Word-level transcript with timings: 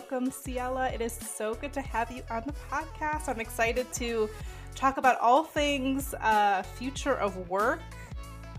welcome, 0.00 0.30
Ciela. 0.30 0.90
It 0.94 1.02
is 1.02 1.12
so 1.12 1.52
good 1.52 1.74
to 1.74 1.82
have 1.82 2.10
you 2.10 2.22
on 2.30 2.42
the 2.46 2.54
podcast. 2.70 3.28
I'm 3.28 3.38
excited 3.38 3.92
to 3.92 4.30
talk 4.74 4.96
about 4.96 5.20
all 5.20 5.44
things 5.44 6.14
uh, 6.22 6.62
future 6.62 7.16
of 7.16 7.50
work, 7.50 7.82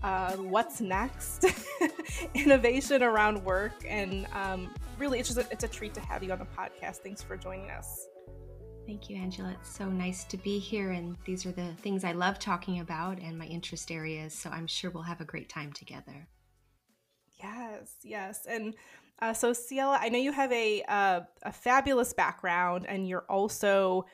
uh, 0.04 0.34
what's 0.36 0.80
next, 0.80 1.46
innovation 2.34 3.02
around 3.02 3.44
work, 3.44 3.72
and 3.84 4.28
um, 4.32 4.72
really, 4.98 5.18
it's 5.18 5.34
just 5.34 5.40
a, 5.40 5.52
it's 5.52 5.64
a 5.64 5.68
treat 5.68 5.94
to 5.94 6.00
have 6.00 6.22
you 6.22 6.30
on 6.30 6.38
the 6.38 6.44
podcast. 6.44 6.98
Thanks 6.98 7.24
for 7.24 7.36
joining 7.36 7.70
us. 7.70 8.06
Thank 8.86 9.10
you, 9.10 9.16
Angela. 9.16 9.56
It's 9.58 9.76
so 9.76 9.88
nice 9.88 10.22
to 10.26 10.36
be 10.36 10.60
here, 10.60 10.92
and 10.92 11.16
these 11.24 11.44
are 11.44 11.50
the 11.50 11.72
things 11.82 12.04
I 12.04 12.12
love 12.12 12.38
talking 12.38 12.78
about 12.78 13.18
and 13.18 13.36
my 13.36 13.46
interest 13.46 13.90
areas. 13.90 14.32
So 14.32 14.48
I'm 14.48 14.68
sure 14.68 14.92
we'll 14.92 15.02
have 15.02 15.20
a 15.20 15.24
great 15.24 15.48
time 15.48 15.72
together. 15.72 16.28
Yes, 17.42 17.96
yes, 18.04 18.46
and 18.48 18.74
uh, 19.22 19.32
so 19.32 19.52
Ciela, 19.52 19.98
I 20.00 20.08
know 20.08 20.18
you 20.18 20.32
have 20.32 20.50
a 20.50 20.82
uh, 20.88 21.20
a 21.44 21.52
fabulous 21.52 22.12
background, 22.12 22.86
and 22.88 23.08
you're 23.08 23.24
also 23.28 24.04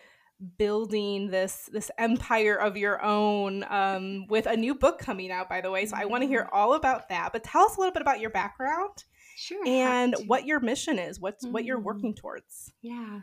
building 0.58 1.30
this 1.30 1.68
this 1.72 1.90
empire 1.98 2.54
of 2.54 2.76
your 2.76 3.02
own 3.02 3.64
um, 3.70 4.26
with 4.28 4.46
a 4.46 4.56
new 4.56 4.74
book 4.74 4.98
coming 4.98 5.32
out 5.32 5.48
by 5.48 5.60
the 5.60 5.68
way 5.68 5.84
so 5.84 5.96
i 5.96 6.04
want 6.04 6.22
to 6.22 6.28
hear 6.28 6.42
mm-hmm. 6.42 6.56
all 6.56 6.74
about 6.74 7.08
that 7.08 7.32
but 7.32 7.42
tell 7.42 7.62
us 7.62 7.76
a 7.76 7.80
little 7.80 7.92
bit 7.92 8.02
about 8.02 8.20
your 8.20 8.30
background 8.30 9.02
sure 9.36 9.66
and 9.66 10.14
what 10.28 10.46
your 10.46 10.60
mission 10.60 10.96
is 10.96 11.18
what's 11.18 11.44
mm-hmm. 11.44 11.54
what 11.54 11.64
you're 11.64 11.78
mm-hmm. 11.78 11.86
working 11.86 12.14
towards 12.14 12.72
yeah 12.82 13.18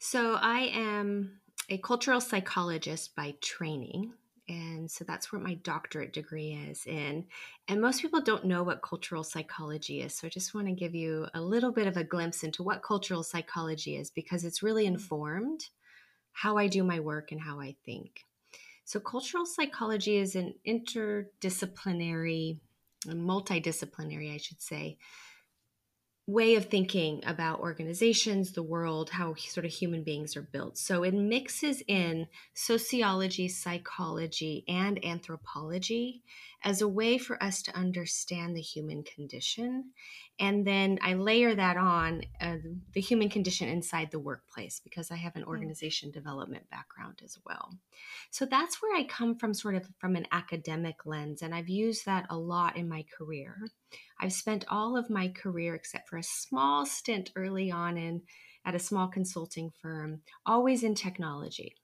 so 0.00 0.36
i 0.40 0.62
am 0.74 1.38
a 1.68 1.78
cultural 1.78 2.20
psychologist 2.20 3.14
by 3.14 3.32
training 3.40 4.12
and 4.48 4.90
so 4.90 5.04
that's 5.04 5.30
where 5.30 5.40
my 5.40 5.54
doctorate 5.54 6.12
degree 6.12 6.58
is 6.70 6.86
in 6.86 7.24
and 7.68 7.80
most 7.80 8.00
people 8.00 8.20
don't 8.20 8.44
know 8.44 8.62
what 8.62 8.82
cultural 8.82 9.22
psychology 9.22 10.00
is 10.00 10.14
so 10.14 10.26
i 10.26 10.30
just 10.30 10.54
want 10.54 10.66
to 10.66 10.72
give 10.72 10.94
you 10.94 11.26
a 11.34 11.40
little 11.40 11.72
bit 11.72 11.86
of 11.86 11.96
a 11.96 12.04
glimpse 12.04 12.42
into 12.42 12.62
what 12.62 12.82
cultural 12.82 13.22
psychology 13.22 13.96
is 13.96 14.10
because 14.10 14.44
it's 14.44 14.62
really 14.62 14.84
mm-hmm. 14.84 14.94
informed 14.94 15.68
how 16.38 16.56
I 16.56 16.68
do 16.68 16.84
my 16.84 17.00
work 17.00 17.32
and 17.32 17.40
how 17.40 17.58
I 17.58 17.74
think. 17.84 18.24
So, 18.84 19.00
cultural 19.00 19.44
psychology 19.44 20.16
is 20.16 20.36
an 20.36 20.54
interdisciplinary, 20.66 22.58
multidisciplinary, 23.06 24.32
I 24.32 24.36
should 24.36 24.62
say, 24.62 24.98
way 26.28 26.56
of 26.56 26.66
thinking 26.66 27.22
about 27.26 27.58
organizations, 27.58 28.52
the 28.52 28.62
world, 28.62 29.08
how 29.08 29.34
sort 29.34 29.64
of 29.64 29.72
human 29.72 30.04
beings 30.04 30.36
are 30.36 30.42
built. 30.42 30.76
So 30.76 31.02
it 31.02 31.14
mixes 31.14 31.82
in 31.88 32.26
sociology, 32.52 33.48
psychology, 33.48 34.62
and 34.68 35.02
anthropology 35.02 36.22
as 36.62 36.82
a 36.82 36.88
way 36.88 37.16
for 37.16 37.42
us 37.42 37.62
to 37.62 37.74
understand 37.74 38.54
the 38.54 38.60
human 38.60 39.04
condition. 39.04 39.92
And 40.38 40.66
then 40.66 40.98
I 41.00 41.14
layer 41.14 41.54
that 41.54 41.78
on 41.78 42.24
uh, 42.42 42.56
the 42.92 43.00
human 43.00 43.30
condition 43.30 43.66
inside 43.70 44.10
the 44.10 44.18
workplace 44.18 44.82
because 44.84 45.10
I 45.10 45.16
have 45.16 45.34
an 45.34 45.44
hmm. 45.44 45.48
organization 45.48 46.10
mm. 46.10 46.12
development 46.12 46.68
background 46.70 47.22
as 47.24 47.38
well. 47.46 47.72
So 48.30 48.44
that's 48.44 48.82
where 48.82 48.94
I 48.94 49.04
come 49.04 49.36
from, 49.36 49.54
sort 49.54 49.76
of 49.76 49.88
from 49.98 50.14
an 50.14 50.26
academic 50.30 51.06
lens. 51.06 51.40
And 51.40 51.54
I've 51.54 51.70
used 51.70 52.04
that 52.04 52.26
a 52.28 52.36
lot 52.36 52.76
in 52.76 52.86
my 52.86 53.06
career. 53.16 53.70
I've 54.20 54.32
spent 54.32 54.64
all 54.68 54.96
of 54.96 55.10
my 55.10 55.28
career, 55.28 55.74
except 55.74 56.08
for 56.08 56.16
a 56.16 56.22
small 56.22 56.84
stint 56.86 57.30
early 57.36 57.70
on 57.70 57.96
in 57.96 58.22
at 58.64 58.74
a 58.74 58.78
small 58.78 59.08
consulting 59.08 59.70
firm, 59.80 60.22
always 60.44 60.82
in 60.82 60.94
technology. 60.94 61.74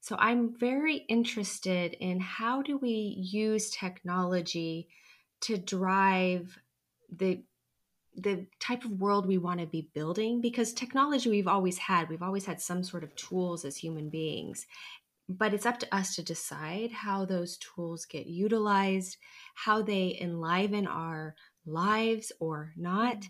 So 0.00 0.16
I'm 0.18 0.56
very 0.58 0.96
interested 1.08 1.94
in 1.94 2.20
how 2.20 2.62
do 2.62 2.76
we 2.76 2.90
use 2.90 3.70
technology 3.70 4.88
to 5.42 5.56
drive 5.56 6.58
the 7.10 7.42
the 8.14 8.46
type 8.60 8.84
of 8.84 9.00
world 9.00 9.26
we 9.26 9.38
want 9.38 9.58
to 9.60 9.66
be 9.66 9.88
building 9.94 10.42
because 10.42 10.74
technology 10.74 11.30
we've 11.30 11.48
always 11.48 11.78
had 11.78 12.10
we've 12.10 12.22
always 12.22 12.44
had 12.44 12.60
some 12.60 12.84
sort 12.84 13.02
of 13.02 13.16
tools 13.16 13.64
as 13.64 13.78
human 13.78 14.10
beings 14.10 14.66
but 15.28 15.54
it's 15.54 15.66
up 15.66 15.78
to 15.78 15.94
us 15.94 16.14
to 16.16 16.22
decide 16.22 16.90
how 16.90 17.24
those 17.24 17.56
tools 17.58 18.04
get 18.04 18.26
utilized 18.26 19.16
how 19.54 19.82
they 19.82 20.18
enliven 20.20 20.86
our 20.86 21.34
lives 21.66 22.32
or 22.40 22.72
not. 22.76 23.24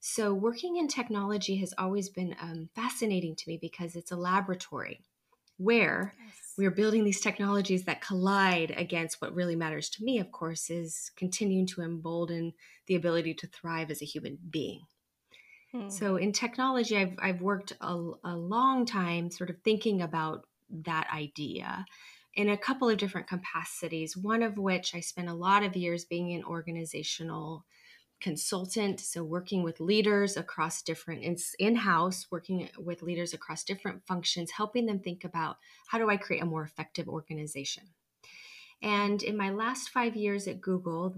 So, 0.00 0.32
working 0.32 0.76
in 0.76 0.86
technology 0.86 1.56
has 1.56 1.74
always 1.76 2.08
been 2.08 2.36
um, 2.40 2.68
fascinating 2.74 3.34
to 3.36 3.48
me 3.48 3.58
because 3.60 3.96
it's 3.96 4.12
a 4.12 4.16
laboratory 4.16 5.02
where 5.56 6.14
yes. 6.24 6.34
we're 6.56 6.70
building 6.70 7.02
these 7.02 7.20
technologies 7.20 7.84
that 7.84 8.00
collide 8.00 8.72
against 8.76 9.20
what 9.20 9.34
really 9.34 9.56
matters 9.56 9.90
to 9.90 10.04
me, 10.04 10.20
of 10.20 10.30
course, 10.30 10.70
is 10.70 11.10
continuing 11.16 11.66
to 11.66 11.82
embolden 11.82 12.52
the 12.86 12.94
ability 12.94 13.34
to 13.34 13.48
thrive 13.48 13.90
as 13.90 14.00
a 14.00 14.06
human 14.06 14.38
being. 14.48 14.82
Hmm. 15.72 15.88
So, 15.88 16.16
in 16.16 16.32
technology, 16.32 16.96
I've, 16.96 17.16
I've 17.20 17.42
worked 17.42 17.72
a, 17.80 18.10
a 18.24 18.36
long 18.36 18.86
time 18.86 19.30
sort 19.30 19.50
of 19.50 19.56
thinking 19.64 20.00
about 20.00 20.46
that 20.70 21.08
idea 21.14 21.86
in 22.34 22.48
a 22.48 22.56
couple 22.56 22.88
of 22.88 22.98
different 22.98 23.26
capacities, 23.26 24.16
one 24.16 24.42
of 24.42 24.58
which 24.58 24.94
I 24.94 25.00
spent 25.00 25.28
a 25.28 25.34
lot 25.34 25.64
of 25.64 25.74
years 25.74 26.04
being 26.04 26.32
an 26.34 26.44
organizational 26.44 27.64
consultant 28.20 28.98
so 29.00 29.22
working 29.22 29.62
with 29.62 29.80
leaders 29.80 30.36
across 30.36 30.82
different 30.82 31.22
in-house 31.58 32.26
working 32.32 32.68
with 32.76 33.00
leaders 33.02 33.32
across 33.32 33.62
different 33.62 34.04
functions 34.06 34.50
helping 34.50 34.86
them 34.86 34.98
think 34.98 35.22
about 35.22 35.56
how 35.86 35.98
do 35.98 36.10
i 36.10 36.16
create 36.16 36.42
a 36.42 36.46
more 36.46 36.64
effective 36.64 37.08
organization? 37.08 37.84
And 38.82 39.22
in 39.22 39.36
my 39.36 39.50
last 39.50 39.90
five 39.90 40.16
years 40.16 40.48
at 40.48 40.60
google 40.60 41.14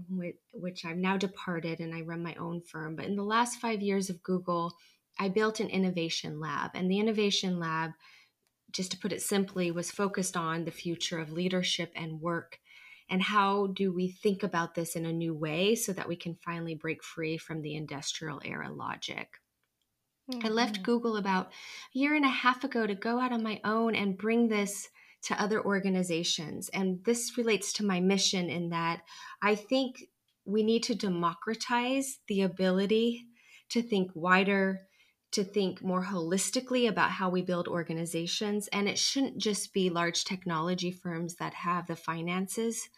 which 0.51 0.85
i've 0.85 0.97
now 0.97 1.17
departed 1.17 1.79
and 1.79 1.93
i 1.93 2.01
run 2.01 2.21
my 2.21 2.35
own 2.35 2.61
firm 2.61 2.95
but 2.95 3.05
in 3.05 3.15
the 3.15 3.23
last 3.23 3.59
five 3.59 3.81
years 3.81 4.11
of 4.11 4.21
google 4.21 4.73
i 5.19 5.27
built 5.27 5.59
an 5.59 5.69
innovation 5.69 6.39
lab 6.39 6.71
and 6.75 6.89
the 6.89 6.99
innovation 6.99 7.59
lab 7.59 7.91
just 8.71 8.91
to 8.91 8.97
put 8.97 9.13
it 9.13 9.21
simply 9.21 9.71
was 9.71 9.91
focused 9.91 10.37
on 10.37 10.65
the 10.65 10.71
future 10.71 11.19
of 11.19 11.31
leadership 11.31 11.91
and 11.95 12.21
work 12.21 12.59
and 13.09 13.21
how 13.21 13.67
do 13.67 13.91
we 13.93 14.09
think 14.09 14.41
about 14.41 14.73
this 14.73 14.95
in 14.95 15.05
a 15.05 15.11
new 15.11 15.33
way 15.33 15.75
so 15.75 15.91
that 15.91 16.07
we 16.07 16.15
can 16.15 16.37
finally 16.45 16.75
break 16.75 17.03
free 17.03 17.37
from 17.37 17.61
the 17.61 17.75
industrial 17.75 18.41
era 18.43 18.71
logic 18.71 19.39
mm-hmm. 20.31 20.45
i 20.45 20.49
left 20.49 20.75
mm-hmm. 20.75 20.83
google 20.83 21.17
about 21.17 21.47
a 21.47 21.99
year 21.99 22.15
and 22.15 22.25
a 22.25 22.29
half 22.29 22.63
ago 22.63 22.87
to 22.87 22.95
go 22.95 23.19
out 23.19 23.33
on 23.33 23.43
my 23.43 23.59
own 23.63 23.95
and 23.95 24.17
bring 24.17 24.47
this 24.47 24.89
to 25.23 25.39
other 25.39 25.63
organizations 25.63 26.69
and 26.69 27.03
this 27.03 27.37
relates 27.37 27.73
to 27.73 27.85
my 27.85 27.99
mission 27.99 28.49
in 28.49 28.69
that 28.69 29.01
i 29.41 29.53
think 29.53 30.03
we 30.45 30.63
need 30.63 30.83
to 30.83 30.95
democratize 30.95 32.19
the 32.27 32.41
ability 32.41 33.27
to 33.69 33.81
think 33.81 34.09
wider 34.15 34.81
to 35.31 35.43
think 35.43 35.81
more 35.81 36.03
holistically 36.03 36.89
about 36.89 37.11
how 37.11 37.29
we 37.29 37.41
build 37.41 37.67
organizations. 37.67 38.67
And 38.69 38.87
it 38.89 38.99
shouldn't 38.99 39.37
just 39.37 39.73
be 39.73 39.89
large 39.89 40.25
technology 40.25 40.91
firms 40.91 41.35
that 41.35 41.53
have 41.53 41.87
the 41.87 41.95
finances 41.95 42.89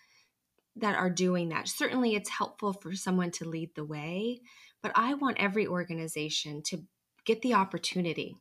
that 0.75 0.95
are 0.95 1.09
doing 1.09 1.49
that. 1.49 1.67
Certainly, 1.67 2.16
it's 2.16 2.29
helpful 2.29 2.73
for 2.73 2.93
someone 2.93 3.31
to 3.31 3.47
lead 3.47 3.72
the 3.75 3.85
way, 3.85 4.41
but 4.81 4.91
I 4.95 5.13
want 5.13 5.39
every 5.39 5.67
organization 5.67 6.63
to 6.63 6.83
get 7.25 7.41
the 7.41 7.53
opportunity 7.53 8.35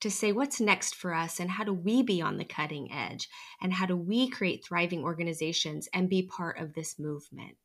to 0.00 0.10
say 0.10 0.32
what's 0.32 0.60
next 0.60 0.94
for 0.94 1.12
us 1.12 1.40
and 1.40 1.50
how 1.50 1.64
do 1.64 1.72
we 1.72 2.02
be 2.02 2.22
on 2.22 2.36
the 2.36 2.44
cutting 2.44 2.92
edge 2.92 3.28
and 3.60 3.72
how 3.72 3.86
do 3.86 3.96
we 3.96 4.28
create 4.28 4.64
thriving 4.64 5.02
organizations 5.02 5.88
and 5.92 6.08
be 6.08 6.22
part 6.22 6.58
of 6.58 6.74
this 6.74 6.98
movement. 6.98 7.56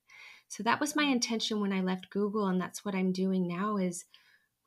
So 0.48 0.64
that 0.64 0.80
was 0.80 0.96
my 0.96 1.04
intention 1.04 1.60
when 1.60 1.74
I 1.74 1.82
left 1.82 2.10
Google 2.10 2.48
and 2.48 2.60
that's 2.60 2.84
what 2.84 2.96
I'm 2.96 3.12
doing 3.12 3.48
now 3.48 3.78
is 3.78 4.06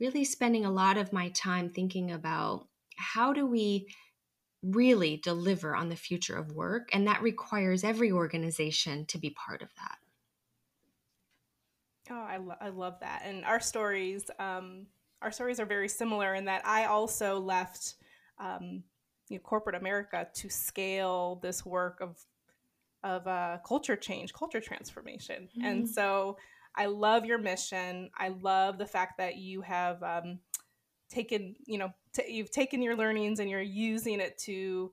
really 0.01 0.25
spending 0.25 0.65
a 0.65 0.71
lot 0.71 0.97
of 0.97 1.13
my 1.13 1.31
time 1.31 1.71
thinking 1.71 2.11
about 2.11 2.67
how 2.97 3.33
do 3.33 3.47
we 3.47 3.89
really 4.63 5.17
deliver 5.19 5.77
on 5.77 5.89
the 5.89 5.97
future 5.97 6.37
of 6.37 6.53
work. 6.53 6.89
And 6.93 7.07
that 7.07 7.23
requires 7.23 7.85
every 7.85 8.11
organization 8.11 9.07
to 9.07 9.19
be 9.19 9.31
part 9.31 9.63
of 9.63 9.69
that. 9.77 9.99
Oh, 12.11 12.15
I, 12.15 12.37
lo- 12.37 12.57
I 12.61 12.69
love 12.69 13.01
that. 13.01 13.23
And 13.25 13.45
our 13.45 13.61
stories, 13.61 14.31
um, 14.39 14.87
our 15.23 15.31
stories 15.31 15.61
are 15.61 15.67
very 15.67 15.89
similar 15.89 16.35
in 16.35 16.45
that 16.45 16.67
I 16.67 16.85
also 16.85 17.41
left 17.41 17.95
um, 18.39 18.83
you 19.29 19.37
know, 19.37 19.43
corporate 19.43 19.77
America 19.77 20.29
to 20.35 20.49
scale 20.49 21.41
this 21.43 21.65
work 21.65 22.01
of 22.01 22.25
of 23.03 23.27
uh, 23.27 23.59
culture 23.65 23.95
change, 23.95 24.33
culture 24.33 24.61
transformation. 24.61 25.49
Mm-hmm. 25.57 25.65
And 25.65 25.89
so 25.89 26.39
I 26.77 26.87
love 26.87 27.25
your 27.25 27.39
mission. 27.39 28.11
I 28.17 28.29
love 28.29 28.79
the 28.79 28.87
fact 28.87 29.19
that 29.19 29.37
you 29.37 29.63
have 29.63 30.03
um, 30.03 30.41
taken, 31.09 31.57
you 31.67 31.79
know, 31.79 31.93
t- 32.13 32.31
you've 32.33 32.51
taken 32.51 32.83
your 32.83 32.97
learnings 32.97 33.41
and 33.41 33.49
you're 33.49 33.61
using 33.61 34.21
it 34.21 34.39
to, 34.39 34.93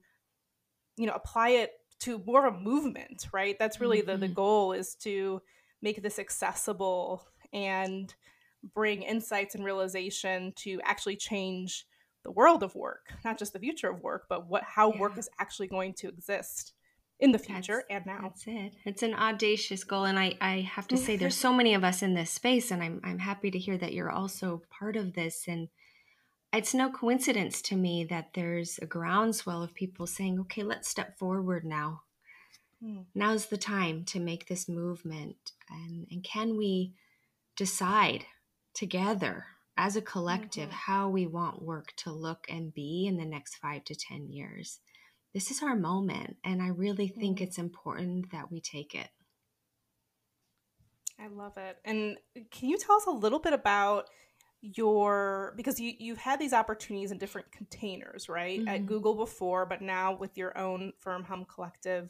you 0.98 1.06
know, 1.06 1.14
apply 1.14 1.50
it 1.50 1.72
to 2.02 2.22
more 2.26 2.46
of 2.46 2.56
a 2.56 2.60
movement, 2.60 3.28
right? 3.34 3.58
That's 3.60 3.82
really 3.82 4.00
mm-hmm. 4.00 4.12
the 4.12 4.18
the 4.18 4.26
mm-hmm. 4.28 4.36
goal 4.36 4.74
is 4.74 4.96
to 4.96 5.42
make 5.82 6.02
this 6.02 6.20
accessible 6.20 7.28
and 7.52 8.14
bring 8.74 9.02
insights 9.02 9.56
and 9.56 9.66
realization 9.66 10.54
to 10.56 10.80
actually 10.84 11.18
change 11.18 11.86
the 12.24 12.32
world 12.32 12.64
of 12.64 12.74
work, 12.76 13.14
not 13.26 13.38
just 13.38 13.52
the 13.52 13.60
future 13.60 13.90
of 13.90 14.02
work, 14.02 14.26
but 14.30 14.48
what 14.48 14.64
how 14.64 14.94
yeah. 14.94 15.00
work 15.00 15.18
is 15.18 15.30
actually 15.40 15.68
going 15.68 15.94
to 15.96 16.08
exist 16.08 16.74
in 17.24 17.32
the 17.32 17.40
future 17.40 17.86
that's, 17.90 18.06
and 18.06 18.06
now. 18.06 18.20
That's 18.22 18.44
it. 18.46 18.74
It's 18.84 19.02
an 19.02 19.14
audacious 19.14 19.86
goal. 19.86 20.04
And 20.04 20.20
I, 20.20 20.38
I 20.42 20.60
have 20.60 20.90
to 20.90 20.98
say, 20.98 21.16
there's 21.16 21.38
so 21.48 21.54
many 21.54 21.74
of 21.74 21.84
us 21.84 22.02
in 22.02 22.14
this 22.14 22.30
space, 22.30 22.70
and 22.70 22.84
I'm, 22.84 23.00
I'm 23.02 23.20
happy 23.20 23.50
to 23.50 23.58
hear 23.58 23.78
that 23.78 23.94
you're 23.94 24.12
also 24.12 24.62
part 24.70 24.98
of 24.98 25.14
this. 25.14 25.46
And 25.48 25.70
it's 26.52 26.74
no 26.74 26.92
coincidence 26.92 27.62
to 27.64 27.78
me 27.78 28.04
that 28.10 28.32
there's 28.36 28.78
a 28.82 28.86
groundswell 28.86 29.64
of 29.64 29.74
people 29.74 30.06
saying, 30.06 30.38
okay, 30.42 30.64
let's 30.64 30.90
step 30.90 31.18
forward 31.18 31.64
now. 31.64 32.02
Hmm. 32.84 33.04
Now's 33.16 33.46
the 33.46 33.58
time 33.58 34.04
to 34.06 34.20
make 34.20 34.48
this 34.48 34.68
movement. 34.68 35.54
And, 35.70 36.06
and 36.12 36.26
can 36.26 36.58
we 36.58 36.92
decide 37.56 38.26
together 38.74 39.46
as 39.78 39.96
a 39.96 40.02
collective 40.02 40.68
mm-hmm. 40.68 40.92
how 40.92 41.08
we 41.08 41.26
want 41.26 41.64
work 41.64 41.94
to 41.96 42.12
look 42.12 42.46
and 42.50 42.74
be 42.74 43.08
in 43.08 43.16
the 43.16 43.26
next 43.26 43.56
five 43.56 43.86
to 43.86 43.96
10 43.96 44.28
years? 44.28 44.82
This 45.34 45.52
is 45.52 45.64
our 45.64 45.76
moment. 45.76 46.38
And 46.44 46.62
I 46.62 46.68
really 46.68 47.08
think 47.08 47.40
mm. 47.40 47.42
it's 47.42 47.58
important 47.58 48.32
that 48.32 48.52
we 48.52 48.62
take 48.62 48.94
it. 48.94 49.10
I 51.20 51.28
love 51.28 51.58
it. 51.58 51.78
And 51.86 52.18
can 52.52 52.70
you 52.70 52.78
tell 52.78 52.96
us 52.96 53.06
a 53.06 53.12
little 53.12 53.40
bit 53.40 53.54
about 53.54 54.10
your 54.62 55.54
because 55.58 55.80
you 55.80 55.94
you've 56.00 56.18
had 56.18 56.40
these 56.40 56.54
opportunities 56.54 57.12
in 57.12 57.18
different 57.18 57.52
containers, 57.52 58.30
right? 58.30 58.60
Mm-hmm. 58.60 58.68
At 58.68 58.86
Google 58.86 59.16
before, 59.16 59.66
but 59.66 59.82
now 59.82 60.16
with 60.16 60.38
your 60.38 60.58
own 60.58 60.94
firm 61.00 61.24
Hum 61.24 61.46
Collective. 61.54 62.10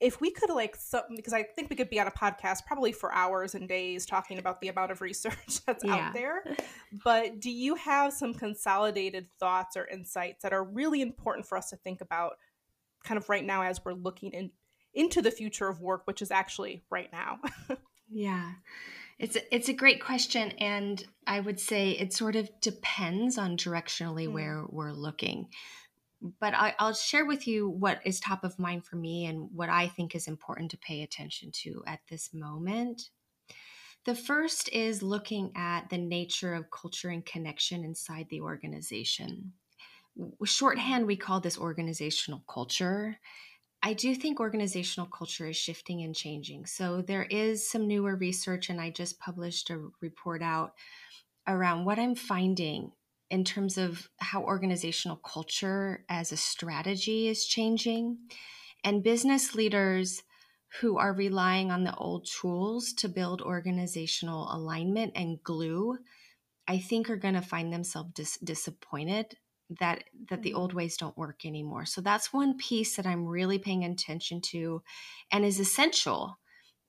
If 0.00 0.20
we 0.20 0.30
could 0.30 0.50
like 0.50 0.76
so, 0.76 1.02
because 1.16 1.32
I 1.32 1.44
think 1.44 1.70
we 1.70 1.76
could 1.76 1.88
be 1.88 2.00
on 2.00 2.06
a 2.06 2.10
podcast 2.10 2.66
probably 2.66 2.92
for 2.92 3.12
hours 3.14 3.54
and 3.54 3.68
days 3.68 4.04
talking 4.04 4.38
about 4.38 4.60
the 4.60 4.68
amount 4.68 4.90
of 4.90 5.00
research 5.00 5.60
that's 5.66 5.84
yeah. 5.84 5.94
out 5.94 6.12
there. 6.12 6.44
But 7.02 7.40
do 7.40 7.50
you 7.50 7.74
have 7.74 8.12
some 8.12 8.34
consolidated 8.34 9.26
thoughts 9.40 9.76
or 9.76 9.84
insights 9.88 10.42
that 10.44 10.52
are 10.52 10.62
really 10.62 11.02
important 11.02 11.44
for 11.44 11.58
us 11.58 11.70
to 11.70 11.76
think 11.76 12.00
about 12.00 12.34
kind 13.02 13.18
of 13.18 13.28
right 13.28 13.44
now 13.44 13.62
as 13.62 13.84
we're 13.84 13.94
looking 13.94 14.30
in, 14.30 14.50
into 14.94 15.20
the 15.20 15.32
future 15.32 15.68
of 15.68 15.80
work, 15.80 16.02
which 16.06 16.22
is 16.22 16.30
actually 16.30 16.84
right 16.90 17.10
now? 17.12 17.40
yeah. 18.08 18.52
It's 19.18 19.36
a, 19.36 19.54
it's 19.54 19.68
a 19.68 19.72
great 19.72 20.02
question, 20.02 20.50
and 20.58 21.04
I 21.26 21.38
would 21.38 21.60
say 21.60 21.90
it 21.90 22.12
sort 22.12 22.34
of 22.34 22.50
depends 22.60 23.38
on 23.38 23.56
directionally 23.56 24.26
mm. 24.26 24.32
where 24.32 24.64
we're 24.68 24.92
looking. 24.92 25.48
But 26.40 26.54
I, 26.54 26.74
I'll 26.78 26.94
share 26.94 27.26
with 27.26 27.46
you 27.46 27.68
what 27.68 28.00
is 28.04 28.18
top 28.18 28.44
of 28.44 28.58
mind 28.58 28.86
for 28.86 28.96
me 28.96 29.26
and 29.26 29.50
what 29.54 29.68
I 29.68 29.88
think 29.88 30.14
is 30.14 30.26
important 30.26 30.70
to 30.70 30.78
pay 30.78 31.02
attention 31.02 31.50
to 31.62 31.82
at 31.86 32.00
this 32.08 32.32
moment. 32.32 33.10
The 34.06 34.14
first 34.14 34.68
is 34.70 35.02
looking 35.02 35.52
at 35.56 35.90
the 35.90 35.98
nature 35.98 36.54
of 36.54 36.70
culture 36.70 37.08
and 37.08 37.24
connection 37.24 37.84
inside 37.84 38.26
the 38.30 38.40
organization. 38.40 39.52
Shorthand, 40.44 41.06
we 41.06 41.16
call 41.16 41.40
this 41.40 41.58
organizational 41.58 42.44
culture. 42.48 43.18
I 43.82 43.92
do 43.92 44.14
think 44.14 44.40
organizational 44.40 45.08
culture 45.08 45.46
is 45.46 45.56
shifting 45.56 46.02
and 46.02 46.14
changing. 46.14 46.66
So 46.66 47.02
there 47.02 47.24
is 47.24 47.68
some 47.68 47.86
newer 47.86 48.16
research, 48.16 48.70
and 48.70 48.80
I 48.80 48.90
just 48.90 49.18
published 49.18 49.68
a 49.70 49.88
report 50.00 50.42
out 50.42 50.72
around 51.46 51.84
what 51.84 51.98
I'm 51.98 52.14
finding 52.14 52.92
in 53.34 53.42
terms 53.42 53.76
of 53.78 54.08
how 54.18 54.44
organizational 54.44 55.16
culture 55.16 56.04
as 56.08 56.30
a 56.30 56.36
strategy 56.36 57.26
is 57.26 57.44
changing. 57.44 58.16
And 58.84 59.02
business 59.02 59.56
leaders 59.56 60.22
who 60.80 60.98
are 60.98 61.12
relying 61.12 61.72
on 61.72 61.82
the 61.82 61.96
old 61.96 62.28
tools 62.40 62.92
to 62.98 63.08
build 63.08 63.42
organizational 63.42 64.48
alignment 64.54 65.14
and 65.16 65.42
glue, 65.42 65.98
I 66.68 66.78
think 66.78 67.10
are 67.10 67.16
going 67.16 67.34
to 67.34 67.42
find 67.42 67.72
themselves 67.72 68.12
dis- 68.14 68.38
disappointed 68.38 69.34
that 69.80 70.04
that 70.28 70.42
the 70.42 70.54
old 70.54 70.70
mm-hmm. 70.70 70.78
ways 70.78 70.96
don't 70.96 71.18
work 71.18 71.44
anymore. 71.44 71.86
So 71.86 72.00
that's 72.00 72.32
one 72.32 72.56
piece 72.56 72.94
that 72.94 73.06
I'm 73.06 73.26
really 73.26 73.58
paying 73.58 73.84
attention 73.84 74.42
to 74.52 74.80
and 75.32 75.44
is 75.44 75.58
essential 75.58 76.38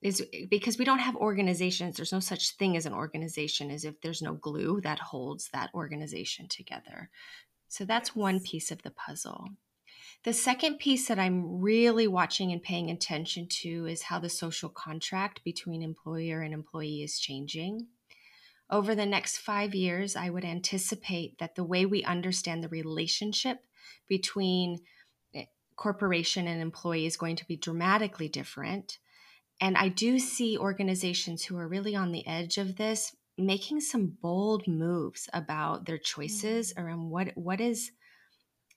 is 0.06 0.24
because 0.52 0.78
we 0.78 0.86
don't 0.86 1.00
have 1.00 1.16
organizations 1.16 1.98
there's 1.98 2.14
no 2.14 2.20
such 2.20 2.52
thing 2.58 2.78
as 2.78 2.86
an 2.86 2.94
organization 2.94 3.72
as 3.72 3.84
if 3.84 4.00
there's 4.02 4.22
no 4.22 4.36
glue 4.36 4.80
that 4.82 5.00
holds 5.00 5.50
that 5.52 5.72
organization 5.74 6.48
together. 6.48 7.10
So 7.70 7.86
that's 7.86 8.16
one 8.16 8.40
piece 8.40 8.70
of 8.70 8.84
the 8.84 8.92
puzzle. 8.92 9.48
The 10.24 10.32
second 10.32 10.78
piece 10.78 11.08
that 11.08 11.18
I'm 11.18 11.60
really 11.60 12.08
watching 12.08 12.52
and 12.52 12.62
paying 12.62 12.92
attention 12.92 13.48
to 13.64 13.88
is 13.88 14.04
how 14.04 14.20
the 14.20 14.30
social 14.30 14.70
contract 14.70 15.44
between 15.44 15.82
employer 15.82 16.42
and 16.42 16.54
employee 16.54 17.02
is 17.02 17.18
changing. 17.18 17.88
Over 18.70 18.94
the 18.94 19.08
next 19.08 19.40
five 19.40 19.74
years, 19.74 20.16
I 20.16 20.30
would 20.30 20.46
anticipate 20.46 21.40
that 21.40 21.56
the 21.56 21.64
way 21.64 21.84
we 21.88 22.04
understand 22.04 22.64
the 22.64 22.70
relationship 22.70 23.66
between 24.08 24.82
eh, 25.34 25.46
corporation 25.76 26.48
and 26.48 26.62
employee 26.62 27.08
is 27.08 27.18
going 27.18 27.38
to 27.38 27.46
be 27.46 27.58
dramatically 27.58 28.30
different. 28.30 29.00
And 29.62 29.78
I 29.78 29.90
do 29.90 30.20
see 30.20 30.58
organizations 30.58 31.44
who 31.44 31.58
are 31.58 31.68
really 31.68 31.96
on 31.96 32.12
the 32.12 32.26
edge 32.28 32.58
of 32.58 32.76
this 32.76 33.16
making 33.38 33.82
some 33.82 34.18
bold 34.22 34.68
moves 34.68 35.30
about 35.34 35.86
their 35.86 35.98
choices 35.98 36.74
mm-hmm. 36.74 36.86
around 36.86 37.10
what 37.10 37.32
what 37.36 37.60
is 37.60 37.92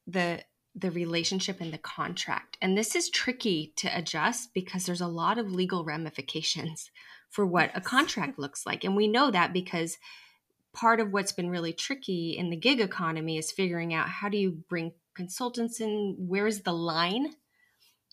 the 0.07 0.43
the 0.75 0.91
relationship 0.91 1.61
and 1.61 1.73
the 1.73 1.79
contract. 1.79 2.57
And 2.63 2.79
this 2.79 2.95
is 2.95 3.11
tricky 3.11 3.73
to 3.77 3.89
adjust 3.97 4.55
because 4.55 4.87
there's 4.87 5.01
a 5.01 5.09
lot 5.09 5.39
of 5.39 5.51
legal 5.51 5.85
ramifications 5.85 6.91
for 7.31 7.45
what 7.45 7.71
a 7.75 7.81
contract 7.81 8.39
looks 8.39 8.65
like. 8.65 8.85
And 8.85 8.95
we 8.95 9.09
know 9.09 9.31
that 9.31 9.53
because 9.53 9.99
part 10.73 11.01
of 11.01 11.13
what's 11.13 11.33
been 11.33 11.51
really 11.51 11.73
tricky 11.73 12.37
in 12.37 12.51
the 12.51 12.57
gig 12.57 12.81
economy 12.81 13.39
is 13.39 13.51
figuring 13.51 13.93
out 13.93 14.09
how 14.09 14.29
do 14.29 14.39
you 14.39 14.63
bring 14.69 14.93
consultants 15.15 15.81
in 15.81 16.15
where's 16.19 16.61
the 16.61 16.73
line 16.73 17.27
hmm. 17.27 17.33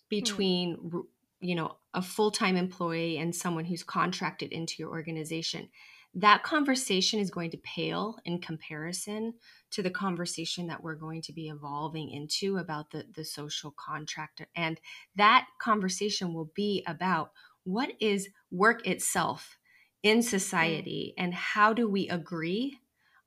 between 0.09 0.77
mm. 0.77 1.03
you 1.39 1.53
know 1.53 1.75
a 1.95 2.01
full-time 2.01 2.57
employee 2.57 3.17
and 3.17 3.33
someone 3.33 3.65
who's 3.65 3.83
contracted 3.83 4.51
into 4.51 4.75
your 4.77 4.89
organization. 4.89 5.69
That 6.13 6.43
conversation 6.43 7.19
is 7.19 7.31
going 7.31 7.51
to 7.51 7.57
pale 7.57 8.17
in 8.25 8.39
comparison 8.39 9.33
to 9.71 9.81
the 9.81 9.89
conversation 9.89 10.67
that 10.67 10.83
we're 10.83 10.95
going 10.95 11.21
to 11.23 11.33
be 11.33 11.47
evolving 11.47 12.09
into 12.11 12.57
about 12.57 12.91
the, 12.91 13.05
the 13.15 13.25
social 13.25 13.73
contract. 13.77 14.45
And 14.55 14.79
that 15.15 15.47
conversation 15.59 16.33
will 16.33 16.51
be 16.53 16.83
about 16.85 17.31
what 17.63 17.91
is 17.99 18.29
work 18.51 18.85
itself 18.85 19.57
in 20.03 20.19
mm. 20.19 20.23
society 20.23 21.13
and 21.17 21.33
how 21.33 21.73
do 21.73 21.89
we 21.89 22.07
agree 22.09 22.77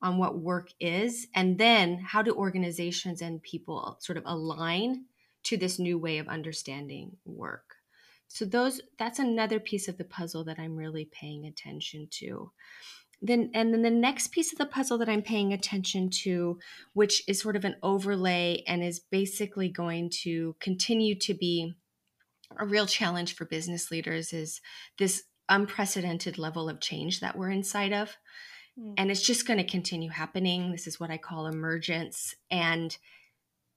on 0.01 0.17
what 0.17 0.39
work 0.39 0.69
is? 0.79 1.27
And 1.35 1.57
then 1.57 1.99
how 1.99 2.21
do 2.21 2.33
organizations 2.33 3.21
and 3.21 3.43
people 3.43 3.97
sort 3.99 4.17
of 4.17 4.23
align 4.25 5.05
to 5.43 5.57
this 5.57 5.77
new 5.77 5.97
way 5.97 6.19
of 6.19 6.27
understanding 6.27 7.17
work 7.25 7.75
so 8.29 8.45
those 8.45 8.79
that's 8.97 9.19
another 9.19 9.59
piece 9.59 9.89
of 9.89 9.97
the 9.97 10.05
puzzle 10.05 10.45
that 10.45 10.57
i'm 10.57 10.77
really 10.77 11.05
paying 11.11 11.45
attention 11.45 12.07
to 12.09 12.51
then 13.21 13.51
and 13.53 13.73
then 13.73 13.81
the 13.81 13.89
next 13.89 14.31
piece 14.31 14.53
of 14.53 14.57
the 14.57 14.65
puzzle 14.65 14.97
that 14.97 15.09
i'm 15.09 15.21
paying 15.21 15.51
attention 15.51 16.09
to 16.09 16.57
which 16.93 17.21
is 17.27 17.41
sort 17.41 17.57
of 17.57 17.65
an 17.65 17.75
overlay 17.83 18.63
and 18.65 18.81
is 18.81 18.99
basically 18.99 19.67
going 19.67 20.09
to 20.09 20.55
continue 20.61 21.13
to 21.13 21.33
be 21.33 21.73
a 22.57 22.65
real 22.65 22.85
challenge 22.85 23.35
for 23.35 23.45
business 23.45 23.91
leaders 23.91 24.33
is 24.33 24.61
this 24.97 25.23
unprecedented 25.49 26.37
level 26.37 26.69
of 26.69 26.79
change 26.79 27.19
that 27.19 27.37
we're 27.37 27.51
inside 27.51 27.93
of. 27.93 28.15
Mm. 28.79 28.93
And 28.97 29.11
it's 29.11 29.21
just 29.21 29.47
going 29.47 29.57
to 29.57 29.65
continue 29.65 30.09
happening. 30.09 30.71
This 30.71 30.87
is 30.87 30.99
what 30.99 31.11
I 31.11 31.17
call 31.17 31.47
emergence. 31.47 32.35
And 32.49 32.95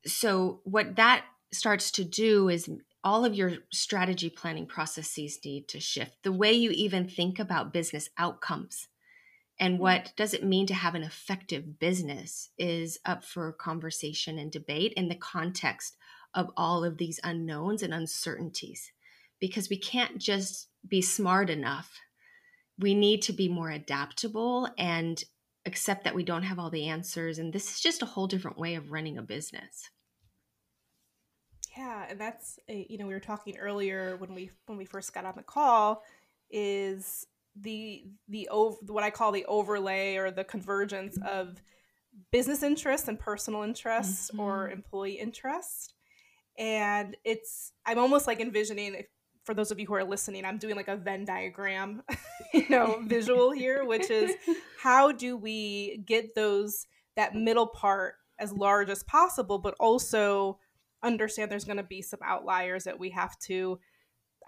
so, 0.06 0.60
what 0.64 0.96
that 0.96 1.24
starts 1.52 1.90
to 1.92 2.04
do 2.04 2.48
is 2.48 2.68
all 3.04 3.24
of 3.24 3.34
your 3.34 3.52
strategy 3.72 4.30
planning 4.30 4.66
processes 4.66 5.38
need 5.44 5.68
to 5.68 5.80
shift. 5.80 6.22
The 6.22 6.32
way 6.32 6.52
you 6.52 6.70
even 6.70 7.08
think 7.08 7.38
about 7.38 7.72
business 7.72 8.08
outcomes 8.16 8.88
and 9.58 9.76
hmm. 9.76 9.82
what 9.82 10.12
does 10.16 10.34
it 10.34 10.44
mean 10.44 10.66
to 10.66 10.74
have 10.74 10.94
an 10.94 11.02
effective 11.02 11.78
business 11.78 12.50
is 12.58 12.98
up 13.04 13.24
for 13.24 13.52
conversation 13.52 14.38
and 14.38 14.50
debate 14.50 14.92
in 14.94 15.08
the 15.08 15.14
context 15.14 15.96
of 16.34 16.50
all 16.56 16.84
of 16.84 16.98
these 16.98 17.20
unknowns 17.22 17.82
and 17.82 17.92
uncertainties 17.92 18.90
because 19.38 19.68
we 19.68 19.76
can't 19.76 20.18
just 20.18 20.68
be 20.86 21.02
smart 21.02 21.50
enough. 21.50 22.00
We 22.78 22.94
need 22.94 23.22
to 23.22 23.32
be 23.32 23.48
more 23.48 23.70
adaptable 23.70 24.68
and 24.78 25.22
accept 25.66 26.04
that 26.04 26.14
we 26.14 26.24
don't 26.24 26.42
have 26.42 26.58
all 26.58 26.70
the 26.70 26.88
answers. 26.88 27.38
And 27.38 27.52
this 27.52 27.72
is 27.72 27.80
just 27.80 28.02
a 28.02 28.06
whole 28.06 28.26
different 28.26 28.58
way 28.58 28.74
of 28.74 28.90
running 28.90 29.18
a 29.18 29.22
business. 29.22 29.90
Yeah, 31.76 32.06
and 32.08 32.20
that's 32.20 32.58
a, 32.68 32.86
you 32.88 32.98
know 32.98 33.06
we 33.06 33.14
were 33.14 33.20
talking 33.20 33.56
earlier 33.58 34.16
when 34.16 34.34
we 34.34 34.50
when 34.66 34.78
we 34.78 34.84
first 34.84 35.14
got 35.14 35.24
on 35.24 35.34
the 35.36 35.42
call 35.42 36.02
is 36.50 37.26
the 37.56 38.04
the 38.28 38.48
over 38.48 38.76
what 38.86 39.04
I 39.04 39.10
call 39.10 39.32
the 39.32 39.44
overlay 39.46 40.16
or 40.16 40.30
the 40.30 40.44
convergence 40.44 41.18
of 41.26 41.62
business 42.30 42.62
interests 42.62 43.08
and 43.08 43.18
personal 43.18 43.62
interests 43.62 44.30
mm-hmm. 44.30 44.40
or 44.40 44.70
employee 44.70 45.18
interests. 45.18 45.94
and 46.58 47.16
it's 47.24 47.72
i'm 47.86 47.98
almost 47.98 48.26
like 48.26 48.38
envisioning 48.38 48.94
if, 48.94 49.06
for 49.44 49.54
those 49.54 49.70
of 49.70 49.80
you 49.80 49.86
who 49.86 49.94
are 49.94 50.04
listening 50.04 50.44
i'm 50.44 50.58
doing 50.58 50.76
like 50.76 50.88
a 50.88 50.96
venn 50.96 51.24
diagram 51.24 52.02
you 52.52 52.68
know 52.68 53.00
visual 53.06 53.50
here 53.50 53.86
which 53.86 54.10
is 54.10 54.32
how 54.78 55.10
do 55.10 55.34
we 55.34 56.02
get 56.06 56.34
those 56.34 56.86
that 57.16 57.34
middle 57.34 57.66
part 57.66 58.16
as 58.38 58.52
large 58.52 58.90
as 58.90 59.02
possible 59.04 59.58
but 59.58 59.74
also 59.80 60.58
understand 61.02 61.50
there's 61.50 61.64
going 61.64 61.76
to 61.76 61.82
be 61.82 62.02
some 62.02 62.20
outliers 62.24 62.84
that 62.84 62.98
we 62.98 63.10
have 63.10 63.38
to 63.38 63.78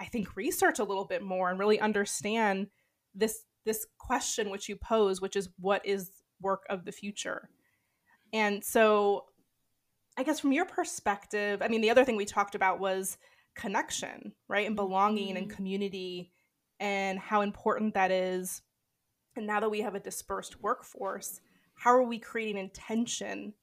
i 0.01 0.05
think 0.05 0.37
research 0.37 0.79
a 0.79 0.85
little 0.85 1.05
bit 1.05 1.23
more 1.23 1.51
and 1.51 1.59
really 1.59 1.81
understand 1.81 2.69
this 3.15 3.45
this 3.65 3.87
question 3.99 4.51
which 4.51 4.69
you 4.69 4.77
pose 4.77 5.21
which 5.21 5.37
is 5.37 5.49
what 5.59 5.85
is 5.87 6.11
work 6.41 6.65
of 6.71 6.85
the 6.85 6.93
future 6.93 7.49
And 8.33 8.65
so, 8.65 9.27
I 10.17 10.25
guess 10.25 10.41
from 10.41 10.53
your 10.53 10.67
perspective, 10.67 11.63
I 11.63 11.69
mean, 11.69 11.81
the 11.81 11.91
other 11.91 12.05
thing 12.05 12.17
we 12.17 12.25
talked 12.25 12.57
about 12.57 12.81
was 12.81 13.17
connection, 13.55 14.33
right? 14.49 14.67
And 14.67 14.77
belonging 14.77 15.29
mm-hmm. 15.29 15.37
and 15.37 15.51
community 15.51 16.33
and 16.81 17.19
how 17.19 17.43
important 17.43 17.95
that 17.95 18.11
is. 18.11 18.63
And 19.37 19.47
now 19.47 19.61
that 19.61 19.71
we 19.71 19.83
have 19.83 19.95
a 19.95 20.01
dispersed 20.01 20.63
workforce, 20.63 21.41
how 21.75 21.91
are 21.91 22.03
we 22.03 22.19
creating 22.19 22.59
intention? 22.59 23.55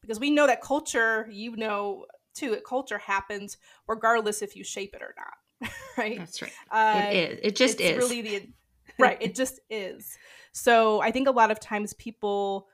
Because 0.00 0.20
we 0.20 0.30
know 0.30 0.46
that 0.46 0.62
culture, 0.62 1.28
you 1.30 1.56
know 1.56 2.06
too, 2.34 2.56
culture 2.66 2.98
happens 2.98 3.58
regardless 3.86 4.42
if 4.42 4.56
you 4.56 4.64
shape 4.64 4.94
it 4.94 5.02
or 5.02 5.14
not, 5.16 5.70
right? 5.98 6.18
That's 6.18 6.42
right. 6.42 6.52
Uh, 6.70 7.10
it 7.10 7.16
is. 7.16 7.40
It 7.42 7.56
just 7.56 7.80
is. 7.80 7.96
Really 7.98 8.22
the 8.22 8.48
right. 8.98 9.18
It 9.20 9.34
just 9.34 9.60
is. 9.70 10.16
So 10.52 11.00
I 11.00 11.10
think 11.10 11.28
a 11.28 11.32
lot 11.32 11.50
of 11.50 11.60
times 11.60 11.94
people 11.94 12.68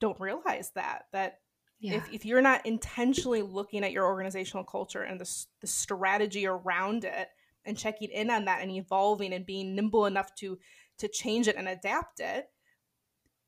don't 0.00 0.18
realize 0.18 0.72
that 0.74 1.06
that 1.12 1.38
yeah. 1.78 1.94
if, 1.94 2.12
if 2.12 2.24
you're 2.24 2.42
not 2.42 2.66
intentionally 2.66 3.42
looking 3.42 3.84
at 3.84 3.92
your 3.92 4.06
organizational 4.06 4.64
culture 4.64 5.02
and 5.02 5.20
the, 5.20 5.44
the 5.60 5.66
strategy 5.66 6.46
around 6.46 7.04
it 7.04 7.28
and 7.64 7.78
checking 7.78 8.10
in 8.10 8.30
on 8.30 8.46
that 8.46 8.62
and 8.62 8.70
evolving 8.70 9.32
and 9.32 9.46
being 9.46 9.74
nimble 9.74 10.06
enough 10.06 10.34
to 10.36 10.58
to 10.98 11.08
change 11.08 11.48
it 11.48 11.56
and 11.56 11.68
adapt 11.68 12.20
it 12.20 12.48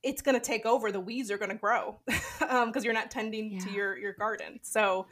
it's 0.02 0.20
going 0.20 0.38
to 0.38 0.44
take 0.44 0.66
over 0.66 0.92
the 0.92 1.00
weeds 1.00 1.30
are 1.30 1.38
going 1.38 1.50
to 1.50 1.56
grow 1.56 1.99
because 2.06 2.40
um, 2.50 2.73
you're 2.82 2.92
not 2.92 3.11
tending 3.11 3.52
yeah. 3.52 3.61
to 3.61 3.70
your 3.70 3.96
your 3.96 4.12
garden 4.12 4.58
so 4.62 5.06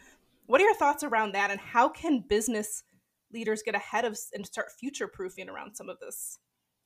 what 0.53 0.61
are 0.61 0.65
your 0.65 0.75
thoughts 0.75 1.03
around 1.03 1.33
that 1.33 1.51
and 1.51 1.59
how 1.59 1.89
can 1.89 2.23
business 2.29 2.83
leaders 3.33 3.63
get 3.65 3.75
ahead 3.75 4.05
of 4.05 4.19
and 4.35 4.45
start 4.45 4.67
future 4.79 5.09
proofing 5.09 5.49
around 5.49 5.75
some 5.75 5.89
of 5.89 5.99
this 5.99 6.39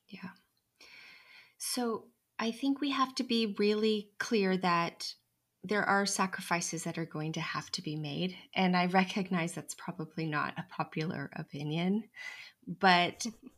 yeah 0.09 0.31
so 1.59 2.05
i 2.39 2.53
think 2.53 2.81
we 2.81 2.91
have 2.91 3.13
to 3.13 3.25
be 3.25 3.57
really 3.59 4.11
clear 4.21 4.57
that 4.57 5.13
there 5.65 5.83
are 5.83 6.07
sacrifices 6.07 6.85
that 6.85 6.97
are 6.97 7.07
going 7.07 7.33
to 7.33 7.41
have 7.41 7.71
to 7.73 7.83
be 7.83 7.97
made. 7.97 8.37
And 8.55 8.77
I 8.77 8.87
recognize 8.87 9.53
that's 9.53 9.75
probably 9.75 10.25
not 10.25 10.55
a 10.57 10.65
popular 10.71 11.29
opinion, 11.35 12.05
but 12.67 13.27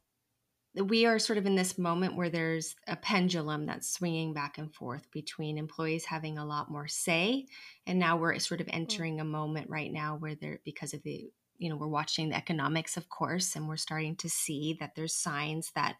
we 0.80 1.06
are 1.06 1.18
sort 1.18 1.38
of 1.38 1.46
in 1.46 1.54
this 1.54 1.78
moment 1.78 2.16
where 2.16 2.30
there's 2.30 2.76
a 2.86 2.96
pendulum 2.96 3.66
that's 3.66 3.90
swinging 3.90 4.32
back 4.32 4.58
and 4.58 4.74
forth 4.74 5.10
between 5.10 5.58
employees 5.58 6.04
having 6.04 6.38
a 6.38 6.46
lot 6.46 6.70
more 6.70 6.86
say. 6.86 7.46
And 7.86 7.98
now 7.98 8.16
we're 8.16 8.38
sort 8.38 8.60
of 8.60 8.66
mm. 8.66 8.74
entering 8.74 9.20
a 9.20 9.24
moment 9.24 9.70
right 9.70 9.92
now 9.92 10.16
where 10.16 10.34
they're 10.34 10.60
because 10.64 10.94
of 10.94 11.02
the, 11.02 11.30
you 11.58 11.70
know, 11.70 11.76
we're 11.76 11.88
watching 11.88 12.28
the 12.28 12.36
economics, 12.36 12.96
of 12.96 13.08
course, 13.08 13.56
and 13.56 13.68
we're 13.68 13.76
starting 13.76 14.16
to 14.16 14.28
see 14.28 14.76
that 14.80 14.94
there's 14.94 15.14
signs 15.14 15.72
that 15.74 15.96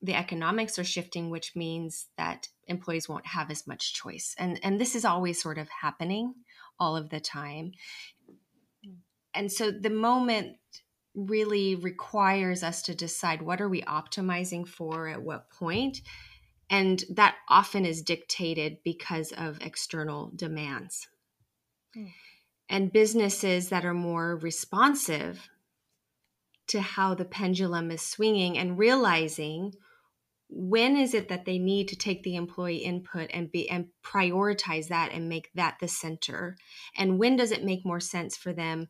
the 0.00 0.14
economics 0.14 0.78
are 0.78 0.84
shifting, 0.84 1.30
which 1.30 1.54
means 1.54 2.08
that 2.18 2.48
employees 2.66 3.08
won't 3.08 3.26
have 3.26 3.50
as 3.50 3.66
much 3.66 3.94
choice. 3.94 4.34
And, 4.36 4.58
and 4.62 4.80
this 4.80 4.96
is 4.96 5.04
always 5.04 5.40
sort 5.40 5.58
of 5.58 5.68
happening 5.68 6.34
all 6.80 6.96
of 6.96 7.10
the 7.10 7.20
time. 7.20 7.72
And 9.34 9.50
so 9.50 9.70
the 9.70 9.90
moment 9.90 10.56
really 11.14 11.74
requires 11.74 12.62
us 12.62 12.82
to 12.82 12.94
decide 12.94 13.42
what 13.42 13.60
are 13.60 13.68
we 13.68 13.82
optimizing 13.82 14.66
for 14.66 15.08
at 15.08 15.22
what 15.22 15.50
point. 15.50 16.00
And 16.70 17.04
that 17.10 17.36
often 17.48 17.84
is 17.84 18.02
dictated 18.02 18.78
because 18.84 19.32
of 19.32 19.60
external 19.60 20.32
demands. 20.34 21.08
Mm. 21.96 22.10
and 22.70 22.90
businesses 22.92 23.68
that 23.68 23.84
are 23.84 23.92
more 23.92 24.36
responsive 24.36 25.50
to 26.68 26.80
how 26.80 27.14
the 27.14 27.24
pendulum 27.26 27.90
is 27.90 28.00
swinging 28.00 28.56
and 28.56 28.78
realizing 28.78 29.74
when 30.48 30.96
is 30.96 31.12
it 31.12 31.28
that 31.28 31.44
they 31.44 31.58
need 31.58 31.88
to 31.88 31.96
take 31.96 32.22
the 32.22 32.36
employee 32.36 32.78
input 32.78 33.30
and 33.34 33.52
be 33.52 33.68
and 33.68 33.88
prioritize 34.02 34.88
that 34.88 35.12
and 35.12 35.28
make 35.28 35.50
that 35.54 35.76
the 35.80 35.88
center. 35.88 36.56
And 36.96 37.18
when 37.18 37.36
does 37.36 37.50
it 37.50 37.64
make 37.64 37.84
more 37.84 38.00
sense 38.00 38.38
for 38.38 38.54
them 38.54 38.88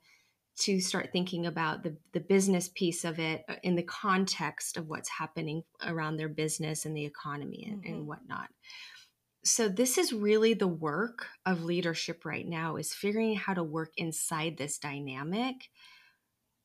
to 0.58 0.80
start 0.80 1.10
thinking 1.12 1.46
about 1.46 1.82
the, 1.82 1.96
the 2.12 2.20
business 2.20 2.68
piece 2.68 3.04
of 3.04 3.18
it 3.18 3.44
uh, 3.48 3.54
in 3.62 3.74
the 3.74 3.82
context 3.82 4.76
of 4.76 4.88
what's 4.88 5.08
happening 5.08 5.62
around 5.86 6.16
their 6.16 6.28
business 6.28 6.84
and 6.84 6.96
the 6.96 7.04
economy 7.04 7.66
and, 7.68 7.82
mm-hmm. 7.82 7.94
and 7.94 8.06
whatnot 8.06 8.48
so 9.44 9.68
this 9.68 9.98
is 9.98 10.12
really 10.12 10.54
the 10.54 10.68
work 10.68 11.26
of 11.46 11.64
leadership 11.64 12.24
right 12.24 12.46
now 12.46 12.76
is 12.76 12.94
figuring 12.94 13.34
how 13.34 13.52
to 13.52 13.64
work 13.64 13.90
inside 13.96 14.56
this 14.56 14.78
dynamic 14.78 15.68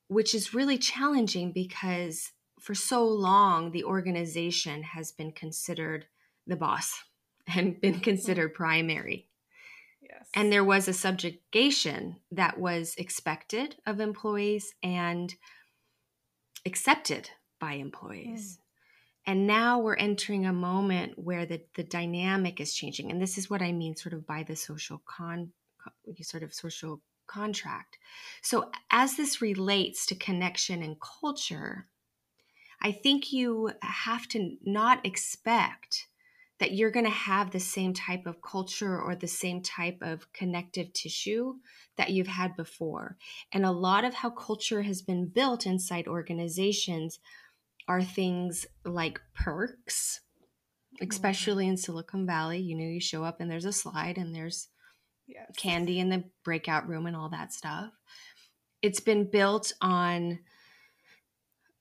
which 0.08 0.34
is 0.34 0.54
really 0.54 0.78
challenging 0.78 1.52
because 1.52 2.32
for 2.60 2.74
so 2.74 3.06
long, 3.06 3.70
the 3.70 3.84
organization 3.84 4.82
has 4.82 5.12
been 5.12 5.32
considered 5.32 6.06
the 6.46 6.56
boss 6.56 6.92
and 7.46 7.80
been 7.80 7.94
mm-hmm. 7.94 8.02
considered 8.02 8.54
primary. 8.54 9.27
Yes. 10.08 10.28
And 10.34 10.52
there 10.52 10.64
was 10.64 10.88
a 10.88 10.92
subjugation 10.92 12.16
that 12.32 12.58
was 12.58 12.94
expected 12.96 13.76
of 13.86 14.00
employees 14.00 14.74
and 14.82 15.34
accepted 16.64 17.30
by 17.60 17.74
employees. 17.74 18.56
Mm. 18.56 18.62
And 19.26 19.46
now 19.46 19.78
we're 19.78 19.96
entering 19.96 20.46
a 20.46 20.52
moment 20.52 21.18
where 21.18 21.44
the, 21.44 21.60
the 21.74 21.84
dynamic 21.84 22.60
is 22.60 22.72
changing. 22.72 23.10
And 23.10 23.20
this 23.20 23.36
is 23.36 23.50
what 23.50 23.60
I 23.60 23.72
mean 23.72 23.94
sort 23.94 24.14
of 24.14 24.26
by 24.26 24.42
the 24.42 24.56
social 24.56 25.02
con 25.04 25.52
sort 26.22 26.42
of 26.42 26.54
social 26.54 27.02
contract. 27.26 27.98
So 28.42 28.70
as 28.90 29.16
this 29.16 29.42
relates 29.42 30.06
to 30.06 30.14
connection 30.14 30.82
and 30.82 30.96
culture, 31.00 31.86
I 32.80 32.92
think 32.92 33.32
you 33.32 33.72
have 33.82 34.28
to 34.28 34.56
not 34.64 35.04
expect 35.04 36.06
that 36.60 36.72
you're 36.72 36.90
going 36.90 37.04
to 37.04 37.10
have 37.10 37.50
the 37.50 37.60
same 37.60 37.94
type 37.94 38.26
of 38.26 38.42
culture 38.42 39.00
or 39.00 39.14
the 39.14 39.28
same 39.28 39.62
type 39.62 39.98
of 40.02 40.32
connective 40.32 40.92
tissue 40.92 41.54
that 41.96 42.10
you've 42.10 42.26
had 42.26 42.56
before. 42.56 43.16
And 43.52 43.64
a 43.64 43.70
lot 43.70 44.04
of 44.04 44.14
how 44.14 44.30
culture 44.30 44.82
has 44.82 45.02
been 45.02 45.26
built 45.26 45.66
inside 45.66 46.08
organizations 46.08 47.20
are 47.86 48.02
things 48.02 48.66
like 48.84 49.20
perks, 49.34 50.20
mm-hmm. 50.94 51.10
especially 51.10 51.68
in 51.68 51.76
Silicon 51.76 52.26
Valley. 52.26 52.58
You 52.58 52.76
know, 52.76 52.84
you 52.84 53.00
show 53.00 53.24
up 53.24 53.40
and 53.40 53.50
there's 53.50 53.64
a 53.64 53.72
slide 53.72 54.18
and 54.18 54.34
there's 54.34 54.68
yes. 55.26 55.52
candy 55.56 56.00
in 56.00 56.08
the 56.08 56.24
breakout 56.44 56.88
room 56.88 57.06
and 57.06 57.16
all 57.16 57.30
that 57.30 57.52
stuff. 57.52 57.90
It's 58.82 59.00
been 59.00 59.30
built 59.30 59.72
on 59.80 60.40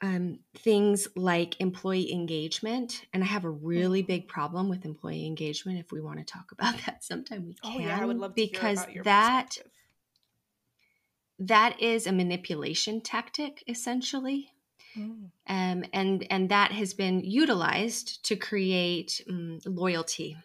um, 0.02 0.40
things 0.56 1.08
like 1.16 1.60
employee 1.60 2.12
engagement. 2.12 3.06
And 3.14 3.24
I 3.24 3.28
have 3.28 3.46
a 3.46 3.50
really 3.50 4.02
mm-hmm. 4.02 4.08
big 4.08 4.28
problem 4.28 4.70
with 4.70 4.86
employee 4.86 5.26
engagement. 5.26 5.80
If 5.80 5.92
we 5.92 6.02
want 6.02 6.20
to 6.20 6.26
talk 6.26 6.52
about 6.52 6.76
that 6.86 7.04
sometime, 7.04 7.46
we 7.46 7.54
can. 7.54 7.72
Oh, 7.72 7.80
yeah, 7.80 8.00
I 8.00 8.06
would 8.06 8.18
love 8.18 8.36
to 8.36 8.42
because 8.42 8.86
that 9.04 9.58
that 11.40 11.80
is 11.82 12.08
a 12.08 12.12
manipulation 12.12 13.02
tactic 13.02 13.64
essentially. 13.68 14.52
Mm. 14.98 15.30
Um, 15.48 15.86
and 15.94 16.26
and 16.30 16.50
that 16.50 16.72
has 16.72 16.94
been 16.94 17.20
utilized 17.20 18.26
to 18.26 18.36
create 18.36 19.22
um, 19.30 19.60
loyalty 19.66 20.38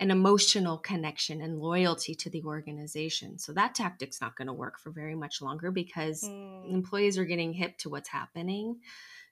an 0.00 0.10
emotional 0.10 0.78
connection 0.78 1.40
and 1.40 1.60
loyalty 1.60 2.14
to 2.14 2.30
the 2.30 2.42
organization. 2.42 3.38
So 3.38 3.52
that 3.52 3.74
tactic's 3.74 4.20
not 4.20 4.36
going 4.36 4.48
to 4.48 4.52
work 4.52 4.80
for 4.80 4.90
very 4.90 5.14
much 5.14 5.40
longer 5.40 5.70
because 5.70 6.22
mm. 6.22 6.72
employees 6.72 7.18
are 7.18 7.24
getting 7.24 7.52
hip 7.52 7.78
to 7.78 7.90
what's 7.90 8.08
happening. 8.08 8.80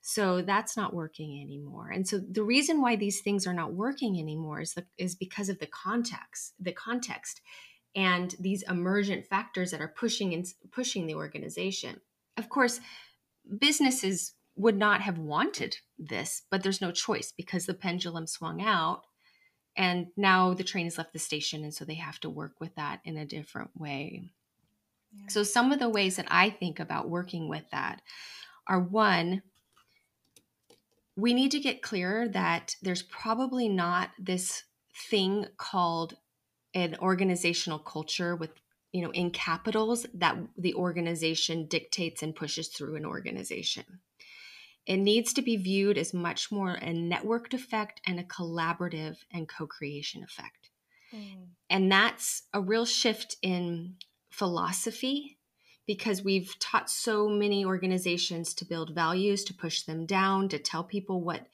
So 0.03 0.43
that's 0.43 0.77
not 0.77 0.95
working 0.95 1.41
anymore. 1.43 1.91
And 1.91 2.07
so 2.07 2.19
the 2.19 2.43
reason 2.43 2.81
why 2.81 2.97
these 2.97 3.21
things 3.21 3.47
are 3.47 3.55
not 3.55 3.75
working 3.75 4.19
anymore 4.19 4.61
is 4.61 4.75
the, 4.75 4.87
is 4.97 5.15
because 5.15 5.49
of 5.49 5.59
the 5.59 5.67
context, 5.67 6.55
the 6.59 6.73
context 6.73 7.41
and 7.95 8.35
these 8.39 8.63
emergent 8.69 9.27
factors 9.27 9.73
that 9.73 9.81
are 9.81 9.89
pushing 9.89 10.33
and 10.33 10.47
pushing 10.71 11.07
the 11.07 11.15
organization. 11.15 12.01
Of 12.37 12.49
course, 12.49 12.81
businesses 13.59 14.35
would 14.57 14.77
not 14.77 15.01
have 15.01 15.19
wanted 15.19 15.77
this, 15.99 16.43
but 16.51 16.63
there's 16.63 16.81
no 16.81 16.93
choice 16.93 17.33
because 17.37 17.67
the 17.67 17.75
pendulum 17.75 18.27
swung 18.27 18.63
out 18.63 19.03
and 19.77 20.09
now 20.17 20.55
the 20.55 20.65
train 20.65 20.87
has 20.87 20.99
left 20.99 21.13
the 21.13 21.19
station 21.19 21.63
and 21.63 21.75
so 21.75 21.85
they 21.85 21.95
have 21.95 22.21
to 22.21 22.31
work 22.31 22.53
with 22.61 22.75
that 22.75 23.01
in 23.05 23.17
a 23.17 23.25
different 23.25 23.71
way 23.79 24.31
yeah. 25.13 25.25
so 25.29 25.43
some 25.43 25.73
of 25.73 25.79
the 25.79 25.89
ways 25.89 26.17
that 26.17 26.27
i 26.31 26.51
think 26.51 26.81
about 26.81 27.09
working 27.09 27.49
with 27.49 27.65
that 27.71 28.03
are 28.67 28.81
one 28.81 29.43
we 31.17 31.35
need 31.35 31.51
to 31.51 31.61
get 31.61 31.83
clear 31.83 32.29
that 32.29 32.77
there's 32.83 33.03
probably 33.03 33.69
not 33.69 34.11
this 34.19 34.65
thing 35.11 35.47
called 35.57 36.17
an 36.75 36.97
organizational 37.01 37.79
culture 37.79 38.37
with 38.37 38.51
you 38.93 39.03
know 39.03 39.11
in 39.11 39.31
capitals 39.31 40.07
that 40.15 40.37
the 40.57 40.75
organization 40.75 41.67
dictates 41.67 42.23
and 42.23 42.35
pushes 42.35 42.69
through 42.69 42.97
an 42.97 43.05
organization 43.05 43.85
it 44.91 44.97
needs 44.97 45.33
to 45.33 45.41
be 45.41 45.57
viewed 45.57 45.97
as 45.97 46.13
much 46.13 46.51
more 46.51 46.73
a 46.73 46.93
networked 46.93 47.55
effect 47.55 48.01
and 48.09 48.19
a 48.19 48.25
collaborative 48.25 49.19
and 49.33 49.49
co 49.49 49.65
creation 49.65 50.25
effect. 50.25 50.71
Mm. 51.15 51.47
And 51.71 51.93
that's 51.93 52.43
a 52.53 52.61
real 52.61 52.85
shift 52.85 53.37
in 53.41 53.95
philosophy 54.31 55.39
because 55.87 56.25
we've 56.25 56.59
taught 56.59 56.91
so 56.91 57.29
many 57.29 57.65
organizations 57.65 58.53
to 58.55 58.65
build 58.65 58.93
values, 58.93 59.45
to 59.45 59.55
push 59.55 59.83
them 59.83 60.07
down, 60.07 60.49
to 60.49 60.59
tell 60.59 60.83
people 60.83 61.23
what 61.23 61.47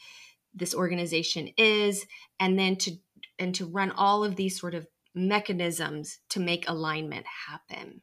this 0.54 0.74
organization 0.74 1.50
is, 1.58 2.06
and 2.40 2.58
then 2.58 2.76
to 2.76 2.92
and 3.38 3.54
to 3.56 3.66
run 3.66 3.90
all 3.90 4.24
of 4.24 4.36
these 4.36 4.58
sort 4.58 4.74
of 4.74 4.86
mechanisms 5.14 6.20
to 6.30 6.40
make 6.40 6.66
alignment 6.66 7.26
happen. 7.46 8.00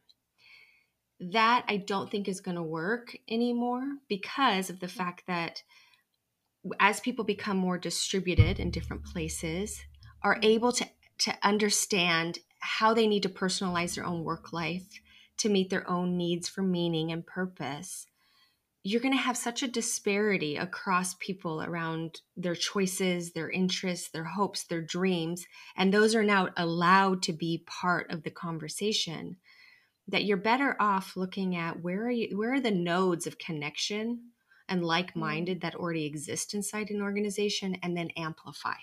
That 1.20 1.64
I 1.68 1.78
don't 1.78 2.10
think 2.10 2.28
is 2.28 2.40
going 2.40 2.56
to 2.56 2.62
work 2.62 3.16
anymore 3.28 3.84
because 4.08 4.68
of 4.68 4.80
the 4.80 4.88
fact 4.88 5.24
that 5.26 5.62
as 6.80 7.00
people 7.00 7.24
become 7.24 7.56
more 7.56 7.78
distributed 7.78 8.58
in 8.58 8.70
different 8.70 9.04
places, 9.04 9.80
are 10.22 10.34
mm-hmm. 10.34 10.44
able 10.44 10.72
to, 10.72 10.88
to 11.18 11.34
understand 11.42 12.38
how 12.58 12.94
they 12.94 13.06
need 13.06 13.22
to 13.22 13.28
personalize 13.28 13.94
their 13.94 14.06
own 14.06 14.24
work 14.24 14.52
life 14.52 14.86
to 15.36 15.48
meet 15.48 15.70
their 15.70 15.88
own 15.88 16.16
needs 16.16 16.48
for 16.48 16.62
meaning 16.62 17.12
and 17.12 17.26
purpose, 17.26 18.06
you're 18.82 19.00
going 19.00 19.14
to 19.14 19.20
have 19.20 19.36
such 19.36 19.62
a 19.62 19.68
disparity 19.68 20.56
across 20.56 21.14
people 21.14 21.62
around 21.62 22.20
their 22.36 22.54
choices, 22.54 23.32
their 23.32 23.50
interests, 23.50 24.10
their 24.10 24.24
hopes, 24.24 24.64
their 24.64 24.82
dreams, 24.82 25.46
and 25.76 25.92
those 25.92 26.14
are 26.14 26.22
now 26.22 26.50
allowed 26.56 27.22
to 27.22 27.32
be 27.32 27.64
part 27.66 28.10
of 28.10 28.22
the 28.22 28.30
conversation 28.30 29.36
that 30.08 30.24
you're 30.24 30.36
better 30.36 30.76
off 30.80 31.16
looking 31.16 31.56
at 31.56 31.82
where 31.82 32.06
are 32.06 32.10
you 32.10 32.36
where 32.36 32.52
are 32.52 32.60
the 32.60 32.70
nodes 32.70 33.26
of 33.26 33.38
connection 33.38 34.20
and 34.68 34.84
like-minded 34.84 35.60
that 35.60 35.74
already 35.74 36.04
exist 36.04 36.54
inside 36.54 36.90
an 36.90 37.02
organization 37.02 37.76
and 37.82 37.96
then 37.96 38.10
amplify. 38.16 38.76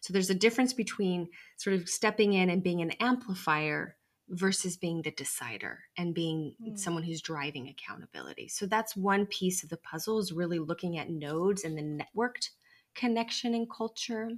So 0.00 0.12
there's 0.12 0.30
a 0.30 0.34
difference 0.34 0.72
between 0.72 1.28
sort 1.56 1.76
of 1.76 1.88
stepping 1.88 2.32
in 2.32 2.50
and 2.50 2.62
being 2.62 2.82
an 2.82 2.90
amplifier 2.92 3.96
versus 4.28 4.76
being 4.76 5.02
the 5.02 5.12
decider 5.12 5.80
and 5.96 6.14
being 6.14 6.54
mm. 6.60 6.78
someone 6.78 7.04
who's 7.04 7.20
driving 7.20 7.68
accountability. 7.68 8.48
So 8.48 8.66
that's 8.66 8.96
one 8.96 9.26
piece 9.26 9.62
of 9.62 9.68
the 9.68 9.76
puzzle 9.76 10.18
is 10.18 10.32
really 10.32 10.58
looking 10.58 10.98
at 10.98 11.10
nodes 11.10 11.64
and 11.64 11.76
the 11.76 11.82
networked 11.82 12.48
connection 12.94 13.54
and 13.54 13.70
culture. 13.70 14.30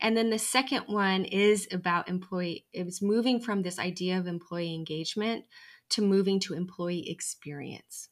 And 0.00 0.16
then 0.16 0.30
the 0.30 0.38
second 0.38 0.84
one 0.86 1.24
is 1.24 1.68
about 1.70 2.08
employee 2.08 2.66
it's 2.72 3.02
moving 3.02 3.40
from 3.40 3.62
this 3.62 3.78
idea 3.78 4.18
of 4.18 4.26
employee 4.26 4.74
engagement 4.74 5.44
to 5.90 6.02
moving 6.02 6.40
to 6.40 6.54
employee 6.54 7.08
experience. 7.10 8.08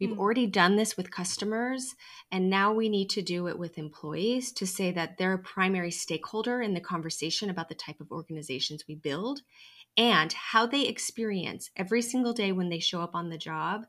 We've 0.00 0.10
mm. 0.10 0.18
already 0.18 0.46
done 0.46 0.76
this 0.76 0.96
with 0.96 1.10
customers, 1.10 1.94
and 2.32 2.48
now 2.48 2.72
we 2.72 2.88
need 2.88 3.10
to 3.10 3.22
do 3.22 3.48
it 3.48 3.58
with 3.58 3.76
employees 3.76 4.50
to 4.52 4.66
say 4.66 4.90
that 4.92 5.18
they're 5.18 5.34
a 5.34 5.38
primary 5.38 5.90
stakeholder 5.90 6.62
in 6.62 6.72
the 6.72 6.80
conversation 6.80 7.50
about 7.50 7.68
the 7.68 7.74
type 7.74 8.00
of 8.00 8.10
organizations 8.10 8.84
we 8.88 8.94
build 8.94 9.42
and 9.96 10.32
how 10.32 10.66
they 10.66 10.86
experience 10.86 11.70
every 11.76 12.00
single 12.00 12.32
day 12.32 12.52
when 12.52 12.70
they 12.70 12.78
show 12.78 13.02
up 13.02 13.14
on 13.14 13.28
the 13.28 13.36
job 13.36 13.82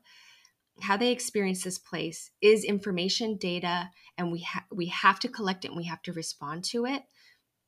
how 0.80 0.96
they 0.96 1.12
experience 1.12 1.62
this 1.62 1.78
place 1.78 2.30
is 2.40 2.64
information 2.64 3.36
data 3.36 3.90
and 4.16 4.32
we 4.32 4.40
ha- 4.40 4.64
we 4.72 4.86
have 4.86 5.20
to 5.20 5.28
collect 5.28 5.64
it 5.64 5.68
and 5.68 5.76
we 5.76 5.84
have 5.84 6.02
to 6.02 6.12
respond 6.12 6.64
to 6.64 6.86
it 6.86 7.02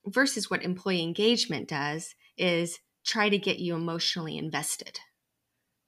versus 0.07 0.51
what 0.51 0.63
employee 0.63 1.03
engagement 1.03 1.69
does 1.69 2.15
is 2.37 2.79
try 3.05 3.29
to 3.29 3.39
get 3.39 3.59
you 3.59 3.75
emotionally 3.75 4.39
invested 4.39 4.99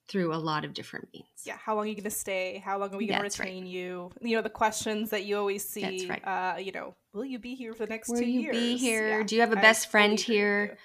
through 0.07 0.33
a 0.33 0.37
lot 0.37 0.63
of 0.63 0.73
different 0.73 1.09
means. 1.13 1.27
Yeah, 1.43 1.57
how 1.57 1.75
long 1.75 1.85
are 1.85 1.87
you 1.87 1.95
going 1.95 2.05
to 2.05 2.09
stay? 2.09 2.61
How 2.63 2.77
long 2.77 2.93
are 2.93 2.97
we 2.97 3.07
going 3.07 3.19
to 3.19 3.23
retain 3.23 3.63
right. 3.63 3.71
you? 3.71 4.11
You 4.21 4.37
know, 4.37 4.41
the 4.41 4.49
questions 4.49 5.09
that 5.09 5.25
you 5.25 5.37
always 5.37 5.67
see. 5.67 6.07
Right. 6.07 6.25
Uh, 6.25 6.57
you 6.59 6.71
know, 6.71 6.95
will 7.13 7.25
you 7.25 7.39
be 7.39 7.55
here 7.55 7.73
for 7.73 7.85
the 7.85 7.89
next 7.89 8.09
will 8.09 8.19
two 8.19 8.25
years? 8.25 8.55
Will 8.55 8.61
you 8.61 8.75
be 8.75 8.77
here? 8.77 9.19
Yeah, 9.19 9.23
Do 9.23 9.35
you 9.35 9.41
have 9.41 9.51
a 9.51 9.57
best 9.57 9.91
friend 9.91 10.19
here? 10.19 10.77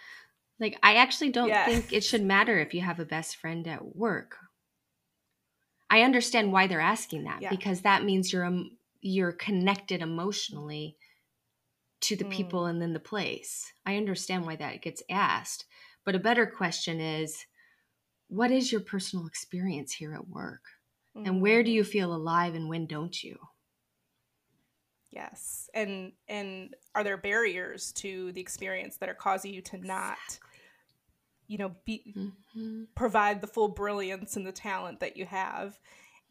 Like, 0.58 0.78
I 0.82 0.96
actually 0.96 1.30
don't 1.30 1.48
yeah. 1.48 1.66
think 1.66 1.92
it 1.92 2.02
should 2.02 2.22
matter 2.22 2.58
if 2.58 2.74
you 2.74 2.80
have 2.80 2.98
a 2.98 3.04
best 3.04 3.36
friend 3.36 3.66
at 3.68 3.94
work. 3.96 4.36
I 5.92 6.00
understand 6.00 6.50
why 6.50 6.66
they're 6.66 6.80
asking 6.80 7.24
that 7.24 7.42
yeah. 7.42 7.50
because 7.50 7.82
that 7.82 8.02
means 8.02 8.32
you're 8.32 8.46
um, 8.46 8.70
you're 9.02 9.32
connected 9.32 10.00
emotionally 10.00 10.96
to 12.00 12.16
the 12.16 12.24
mm. 12.24 12.30
people 12.30 12.64
and 12.64 12.80
then 12.80 12.94
the 12.94 12.98
place. 12.98 13.70
I 13.84 13.98
understand 13.98 14.46
why 14.46 14.56
that 14.56 14.80
gets 14.80 15.02
asked, 15.10 15.66
but 16.06 16.14
a 16.14 16.18
better 16.18 16.46
question 16.46 16.98
is 16.98 17.44
what 18.28 18.50
is 18.50 18.72
your 18.72 18.80
personal 18.80 19.26
experience 19.26 19.92
here 19.92 20.14
at 20.14 20.26
work? 20.26 20.62
Mm. 21.14 21.26
And 21.26 21.42
where 21.42 21.62
do 21.62 21.70
mm. 21.70 21.74
you 21.74 21.84
feel 21.84 22.14
alive 22.14 22.54
and 22.54 22.70
when 22.70 22.86
don't 22.86 23.22
you? 23.22 23.36
Yes. 25.10 25.68
And 25.74 26.12
and 26.26 26.74
are 26.94 27.04
there 27.04 27.18
barriers 27.18 27.92
to 27.96 28.32
the 28.32 28.40
experience 28.40 28.96
that 28.96 29.10
are 29.10 29.14
causing 29.14 29.52
you 29.52 29.60
to 29.60 29.76
not 29.76 30.16
you 31.46 31.58
know 31.58 31.72
be 31.84 32.14
mm-hmm. 32.16 32.84
provide 32.94 33.40
the 33.40 33.46
full 33.46 33.68
brilliance 33.68 34.36
and 34.36 34.46
the 34.46 34.52
talent 34.52 35.00
that 35.00 35.16
you 35.16 35.26
have. 35.26 35.78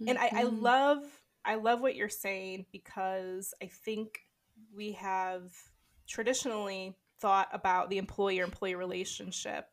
Mm-hmm. 0.02 0.10
And 0.10 0.18
I, 0.18 0.26
I 0.26 0.44
mm-hmm. 0.44 0.62
love 0.62 1.04
I 1.44 1.56
love 1.56 1.82
what 1.82 1.96
you're 1.96 2.10
saying 2.10 2.66
because 2.72 3.54
I 3.62 3.68
think 3.68 4.20
we 4.76 4.94
have 4.94 5.52
traditionally 6.08 6.96
thought 7.20 7.50
about 7.54 7.90
the 7.90 7.98
employer 7.98 8.44
employee 8.44 8.76
relationship 8.76 9.66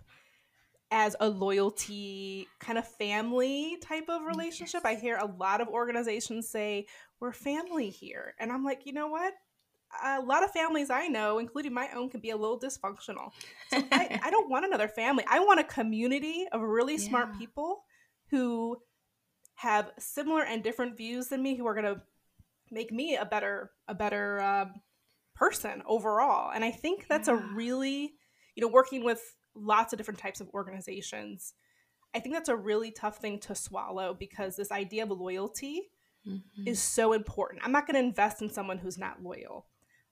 as 0.91 1.15
a 1.21 1.29
loyalty 1.29 2.49
kind 2.61 2.79
of 2.79 2.89
family 2.89 3.77
type 3.83 4.09
of 4.09 4.25
relationship. 4.25 4.83
Yes. 4.85 4.97
I 4.97 5.01
hear 5.01 5.17
a 5.17 5.27
lot 5.27 5.61
of 5.61 5.69
organizations 5.69 6.49
say, 6.49 6.87
we're 7.21 7.33
family 7.33 7.91
here. 7.91 8.35
And 8.39 8.51
I'm 8.51 8.65
like, 8.65 8.87
you 8.87 8.93
know 8.93 9.09
what? 9.09 9.35
A 10.05 10.21
lot 10.21 10.45
of 10.45 10.51
families 10.51 10.91
I 10.91 11.09
know, 11.09 11.39
including 11.39 11.73
my 11.73 11.89
own, 11.95 12.11
can 12.11 12.21
be 12.21 12.31
a 12.31 12.37
little 12.37 12.59
dysfunctional. 12.59 13.31
So 13.71 13.83
I, 13.91 14.21
I, 14.25 14.31
don't 14.31 14.51
want 14.51 14.67
another 14.67 14.89
family. 14.89 15.25
I 15.29 15.41
want 15.41 15.61
a 15.61 15.65
community 15.65 16.47
of 16.53 16.61
really 16.61 16.97
yeah. 16.97 17.09
smart 17.09 17.39
people 17.39 17.85
who 18.31 18.77
have 19.57 19.91
similar 19.99 20.45
and 20.45 20.63
different 20.63 20.97
views 20.97 21.29
than 21.29 21.43
me, 21.43 21.57
who 21.57 21.67
are 21.67 21.75
going 21.75 21.87
to 21.87 22.03
make 22.71 22.93
me 22.93 23.17
a 23.17 23.25
better 23.25 23.71
a 23.89 23.95
better 23.95 24.41
um, 24.41 24.75
person 25.35 25.83
overall. 25.87 26.51
And 26.55 26.65
I 26.65 26.71
think 26.71 27.07
that's 27.09 27.29
yeah. 27.29 27.35
a 27.35 27.55
really, 27.55 28.15
you 28.55 28.61
know, 28.61 28.69
working 28.69 29.05
with 29.05 29.23
lots 29.55 29.93
of 29.93 29.97
different 29.97 30.21
types 30.21 30.41
of 30.41 30.49
organizations. 30.55 31.55
I 32.15 32.21
think 32.21 32.35
that's 32.35 32.49
a 32.49 32.57
really 32.57 32.91
tough 32.91 33.19
thing 33.19 33.39
to 33.41 33.55
swallow 33.55 34.15
because 34.19 34.57
this 34.57 34.73
idea 34.73 35.05
of 35.05 35.11
loyalty 35.11 35.91
mm-hmm. 36.27 36.67
is 36.67 36.81
so 36.81 37.13
important. 37.13 37.63
I'm 37.65 37.73
not 37.73 37.87
going 37.87 37.95
to 37.95 38.07
invest 38.07 38.43
in 38.43 38.51
someone 38.51 38.79
who's 38.79 38.99
not 38.99 39.23
loyal. 39.23 39.67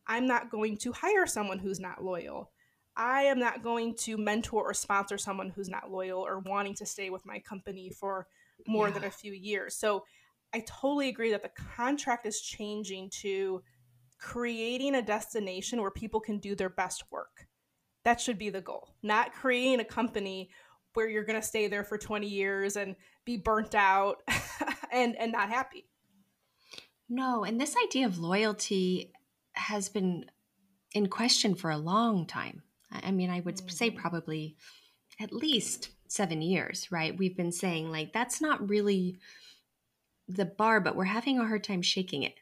I'm 0.06 0.26
not 0.26 0.50
going 0.50 0.76
to 0.78 0.92
hire 0.92 1.26
someone 1.26 1.58
who's 1.58 1.80
not 1.80 2.04
loyal. 2.04 2.50
I 2.96 3.22
am 3.22 3.38
not 3.38 3.62
going 3.62 3.94
to 3.96 4.16
mentor 4.16 4.62
or 4.62 4.74
sponsor 4.74 5.18
someone 5.18 5.50
who's 5.50 5.68
not 5.68 5.90
loyal 5.90 6.20
or 6.20 6.38
wanting 6.38 6.74
to 6.76 6.86
stay 6.86 7.10
with 7.10 7.26
my 7.26 7.38
company 7.40 7.90
for 7.90 8.26
more 8.66 8.88
yeah. 8.88 8.94
than 8.94 9.04
a 9.04 9.10
few 9.10 9.32
years. 9.32 9.76
So 9.76 10.04
I 10.54 10.60
totally 10.60 11.08
agree 11.08 11.32
that 11.32 11.42
the 11.42 11.50
contract 11.76 12.26
is 12.26 12.40
changing 12.40 13.10
to 13.20 13.62
creating 14.18 14.94
a 14.94 15.02
destination 15.02 15.82
where 15.82 15.90
people 15.90 16.20
can 16.20 16.38
do 16.38 16.54
their 16.54 16.70
best 16.70 17.04
work. 17.10 17.46
That 18.04 18.20
should 18.20 18.38
be 18.38 18.50
the 18.50 18.60
goal, 18.60 18.94
not 19.02 19.34
creating 19.34 19.80
a 19.80 19.84
company 19.84 20.50
where 20.94 21.08
you're 21.08 21.24
going 21.24 21.40
to 21.40 21.46
stay 21.46 21.66
there 21.66 21.84
for 21.84 21.98
20 21.98 22.26
years 22.26 22.76
and 22.76 22.96
be 23.26 23.36
burnt 23.36 23.74
out 23.74 24.22
and 24.92 25.14
and 25.16 25.32
not 25.32 25.50
happy. 25.50 25.84
No, 27.08 27.44
and 27.44 27.60
this 27.60 27.76
idea 27.84 28.06
of 28.06 28.18
loyalty 28.18 29.12
has 29.56 29.88
been 29.88 30.26
in 30.92 31.08
question 31.08 31.54
for 31.54 31.70
a 31.70 31.78
long 31.78 32.26
time. 32.26 32.62
I 32.90 33.10
mean, 33.10 33.30
I 33.30 33.40
would 33.40 33.70
say 33.70 33.90
probably 33.90 34.56
at 35.20 35.32
least 35.32 35.90
7 36.08 36.40
years, 36.40 36.90
right? 36.90 37.16
We've 37.16 37.36
been 37.36 37.52
saying 37.52 37.90
like 37.90 38.12
that's 38.12 38.40
not 38.40 38.68
really 38.68 39.18
the 40.28 40.44
bar, 40.44 40.80
but 40.80 40.96
we're 40.96 41.04
having 41.04 41.38
a 41.38 41.46
hard 41.46 41.64
time 41.64 41.82
shaking 41.82 42.22
it. 42.22 42.34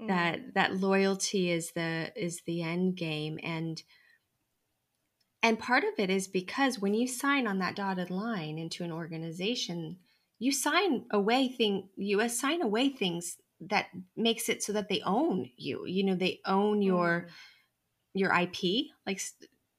Mm-hmm. 0.00 0.06
That 0.08 0.54
that 0.54 0.76
loyalty 0.76 1.50
is 1.50 1.72
the 1.72 2.12
is 2.16 2.42
the 2.46 2.62
end 2.62 2.96
game 2.96 3.38
and 3.42 3.82
and 5.42 5.58
part 5.58 5.84
of 5.84 5.92
it 5.98 6.10
is 6.10 6.26
because 6.26 6.78
when 6.78 6.94
you 6.94 7.06
sign 7.06 7.46
on 7.46 7.58
that 7.58 7.76
dotted 7.76 8.10
line 8.10 8.58
into 8.58 8.82
an 8.82 8.90
organization, 8.90 9.98
you 10.38 10.50
sign 10.50 11.04
away 11.10 11.48
thing 11.48 11.88
you 11.96 12.20
assign 12.20 12.62
away 12.62 12.88
things 12.88 13.36
that 13.70 13.86
makes 14.16 14.48
it 14.48 14.62
so 14.62 14.72
that 14.72 14.88
they 14.88 15.00
own 15.04 15.50
you. 15.56 15.86
You 15.86 16.04
know, 16.04 16.14
they 16.14 16.40
own 16.46 16.82
your 16.82 17.26
mm. 17.26 17.30
your 18.14 18.32
IP. 18.32 18.86
Like 19.06 19.20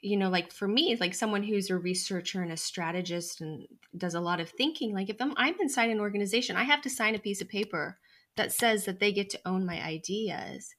you 0.06 0.18
know, 0.18 0.30
like 0.30 0.52
for 0.52 0.68
me, 0.68 0.96
like 1.00 1.16
someone 1.16 1.42
who's 1.42 1.72
a 1.72 1.78
researcher 1.78 2.44
and 2.44 2.52
a 2.52 2.58
strategist 2.58 3.42
and 3.42 3.68
does 3.98 4.14
a 4.14 4.20
lot 4.20 4.40
of 4.40 4.50
thinking, 4.50 4.94
like 4.94 5.10
if 5.10 5.20
I'm, 5.20 5.34
I'm 5.36 5.60
inside 5.60 5.90
an 5.90 6.00
organization, 6.00 6.56
I 6.56 6.64
have 6.64 6.84
to 6.84 6.92
sign 6.92 7.16
a 7.16 7.20
piece 7.20 7.42
of 7.42 7.50
paper 7.50 7.98
that 8.38 8.52
says 8.52 8.86
that 8.86 9.00
they 9.00 9.12
get 9.12 9.32
to 9.32 9.40
own 9.46 9.66
my 9.66 9.84
ideas. 9.84 10.76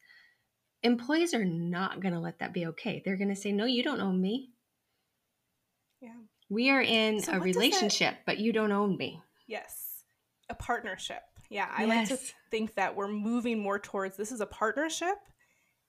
Employees 0.85 1.35
are 1.35 1.45
not 1.45 2.01
going 2.01 2.15
to 2.15 2.21
let 2.21 2.39
that 2.39 2.53
be 2.53 2.67
okay. 2.67 3.03
They're 3.05 3.17
going 3.17 3.35
to 3.35 3.35
say, 3.35 3.51
no, 3.51 3.65
you 3.65 3.83
don't 3.83 4.01
own 4.01 4.21
me. 4.21 4.51
Yeah. 6.01 6.15
We 6.49 6.71
are 6.71 6.83
in 6.83 7.21
so 7.21 7.33
a 7.33 7.41
relationship, 7.41 8.15
that... 8.15 8.27
but 8.27 8.39
you 8.39 8.53
don't 8.53 8.71
own 8.71 8.97
me. 8.97 9.21
Yes. 9.49 10.05
A 10.49 10.55
partnership. 10.55 11.23
Yeah. 11.51 11.69
I 11.75 11.85
yes. 11.85 12.11
like 12.11 12.19
to 12.19 12.27
think 12.51 12.75
that 12.75 12.97
we're 12.97 13.09
moving 13.09 13.59
more 13.59 13.79
towards 13.79 14.17
this 14.17 14.33
is 14.33 14.41
a 14.41 14.47
partnership 14.47 15.17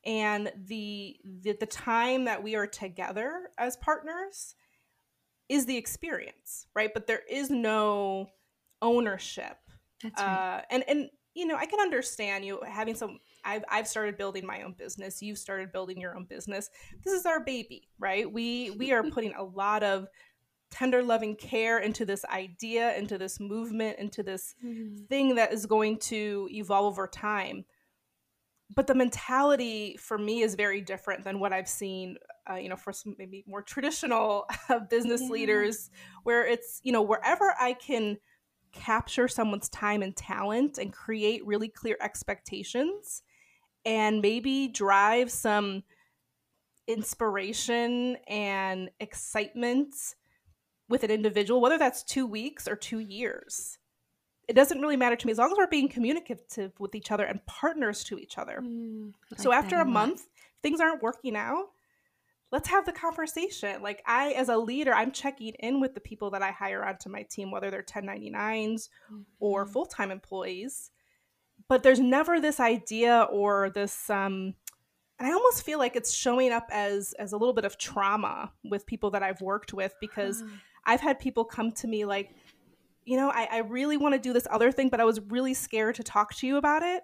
and 0.06 0.52
the, 0.68 1.18
the 1.42 1.58
the 1.60 1.66
time 1.66 2.26
that 2.26 2.42
we 2.42 2.56
are 2.56 2.68
together 2.68 3.50
as 3.58 3.76
partners 3.78 4.56
is 5.50 5.66
the 5.66 5.76
experience, 5.76 6.68
right? 6.76 6.92
But 6.94 7.08
there 7.08 7.22
is 7.30 7.50
no 7.50 8.28
ownership. 8.82 9.58
That's 10.02 10.22
right. 10.22 10.60
Uh, 10.60 10.62
and 10.72 10.84
and 10.88 11.10
you 11.34 11.46
know, 11.46 11.56
I 11.56 11.66
can 11.66 11.80
understand 11.80 12.46
you 12.46 12.62
having 12.66 12.96
some. 12.96 13.20
I've 13.44 13.64
I've 13.70 13.88
started 13.88 14.18
building 14.18 14.46
my 14.46 14.64
own 14.64 14.76
business. 14.78 15.22
You've 15.22 15.38
started 15.38 15.72
building 15.72 16.00
your 16.00 16.16
own 16.16 16.26
business. 16.26 16.70
This 17.04 17.14
is 17.14 17.26
our 17.26 17.44
baby, 17.44 17.90
right? 18.00 18.32
We 18.32 18.72
we 18.72 18.92
are 18.92 19.04
putting 19.12 19.34
a 19.34 19.44
lot 19.44 19.84
of 19.84 20.08
tender 20.70 21.02
loving 21.02 21.36
care 21.36 21.80
into 21.80 22.06
this 22.06 22.26
idea 22.26 22.96
into 22.98 23.18
this 23.18 23.40
movement 23.40 23.98
into 24.00 24.24
this 24.24 24.56
mm-hmm. 24.64 25.06
thing 25.06 25.36
that 25.36 25.54
is 25.54 25.66
going 25.66 25.98
to 25.98 26.48
evolve 26.52 26.94
over 26.94 27.08
time 27.08 27.64
but 28.76 28.86
the 28.86 28.96
mentality 28.96 29.96
for 29.98 30.18
me 30.18 30.42
is 30.42 30.56
very 30.56 30.82
different 30.82 31.24
than 31.24 31.40
what 31.40 31.54
i've 31.54 31.70
seen 31.70 32.18
uh, 32.50 32.56
you 32.56 32.70
know 32.70 32.76
for 32.76 32.92
some 32.92 33.16
maybe 33.18 33.44
more 33.48 33.62
traditional 33.62 34.46
uh, 34.70 34.80
business 34.80 35.22
yeah. 35.22 35.30
leaders 35.30 35.90
where 36.24 36.46
it's 36.46 36.82
you 36.84 36.92
know 36.92 37.02
wherever 37.02 37.56
i 37.60 37.74
can 37.74 38.18
capture 38.74 39.28
someone's 39.28 39.70
time 39.70 40.04
and 40.04 40.16
talent 40.16 40.78
and 40.78 40.94
create 40.94 41.46
really 41.46 41.70
clear 41.70 41.98
expectations 42.02 43.24
and 43.86 44.22
maybe 44.22 44.68
drive 44.68 45.32
some 45.32 45.84
inspiration 46.88 48.18
and 48.28 48.90
excitement 49.00 49.96
with 50.90 51.04
an 51.04 51.12
individual, 51.12 51.62
whether 51.62 51.78
that's 51.78 52.04
two 52.04 52.26
weeks 52.26 52.68
or 52.68 52.76
two 52.76 53.00
years. 53.00 53.78
It 54.48 54.54
doesn't 54.56 54.80
really 54.80 54.96
matter 54.96 55.18
to 55.18 55.28
me 55.28 55.32
as 55.32 55.38
long 55.38 55.52
as 55.52 55.58
we're 55.58 55.68
being 55.68 55.90
communicative 55.90 56.72
with 56.80 56.96
each 56.96 57.12
other 57.12 57.26
and 57.26 57.46
partners 57.46 58.04
to 58.06 58.18
each 58.18 58.38
other. 58.38 58.62
Mm, 58.64 59.12
like 59.30 59.42
so 59.42 59.52
after 59.52 59.78
a 59.78 59.86
month, 59.86 60.26
things 60.64 60.80
aren't 60.80 61.04
working 61.04 61.36
out. 61.36 61.66
Let's 62.50 62.70
have 62.70 62.86
the 62.86 62.94
conversation. 62.94 63.82
Like 63.82 64.02
I, 64.06 64.32
as 64.32 64.48
a 64.48 64.58
leader, 64.58 64.94
I'm 64.94 65.12
checking 65.12 65.54
in 65.60 65.82
with 65.82 65.96
the 65.96 66.00
people 66.00 66.30
that 66.32 66.42
I 66.42 66.52
hire 66.52 66.86
onto 66.86 67.10
my 67.10 67.24
team, 67.24 67.52
whether 67.52 67.70
they're 67.70 67.84
1099s 67.84 68.32
mm-hmm. 69.12 69.22
or 69.42 69.66
full 69.66 69.86
time 69.86 70.12
employees. 70.12 70.92
But 71.68 71.84
there's 71.84 72.00
never 72.00 72.40
this 72.40 72.62
idea 72.62 73.28
or 73.30 73.70
this 73.70 74.10
um, 74.10 74.54
and 75.20 75.28
I 75.28 75.32
almost 75.32 75.64
feel 75.64 75.80
like 75.80 75.96
it's 75.96 76.14
showing 76.14 76.52
up 76.52 76.68
as 76.72 77.14
as 77.18 77.34
a 77.34 77.38
little 77.38 77.54
bit 77.54 77.66
of 77.66 77.78
trauma 77.78 78.52
with 78.64 78.86
people 78.86 79.12
that 79.12 79.24
I've 79.24 79.42
worked 79.42 79.74
with 79.74 79.94
because 80.00 80.44
I've 80.88 81.02
had 81.02 81.20
people 81.20 81.46
come 81.46 81.72
to 81.74 81.88
me 81.88 82.06
like, 82.06 82.34
you 83.06 83.18
know, 83.18 83.30
I, 83.30 83.48
I 83.52 83.58
really 83.60 83.98
want 83.98 84.16
to 84.16 84.20
do 84.20 84.34
this 84.34 84.48
other 84.50 84.72
thing, 84.72 84.90
but 84.90 85.00
I 85.00 85.04
was 85.04 85.20
really 85.20 85.54
scared 85.54 85.96
to 85.96 86.04
talk 86.04 86.34
to 86.36 86.48
you 86.48 86.58
about 86.58 86.82
it. 86.82 87.04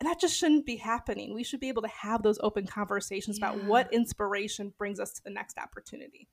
And 0.00 0.08
that 0.08 0.20
just 0.20 0.36
shouldn't 0.36 0.66
be 0.66 0.76
happening. 0.76 1.34
We 1.34 1.44
should 1.44 1.60
be 1.60 1.68
able 1.68 1.82
to 1.82 1.88
have 1.88 2.22
those 2.22 2.38
open 2.42 2.66
conversations 2.66 3.38
yeah. 3.38 3.50
about 3.50 3.64
what 3.64 3.92
inspiration 3.92 4.72
brings 4.78 4.98
us 4.98 5.12
to 5.12 5.22
the 5.24 5.30
next 5.30 5.58
opportunity. 5.58 6.28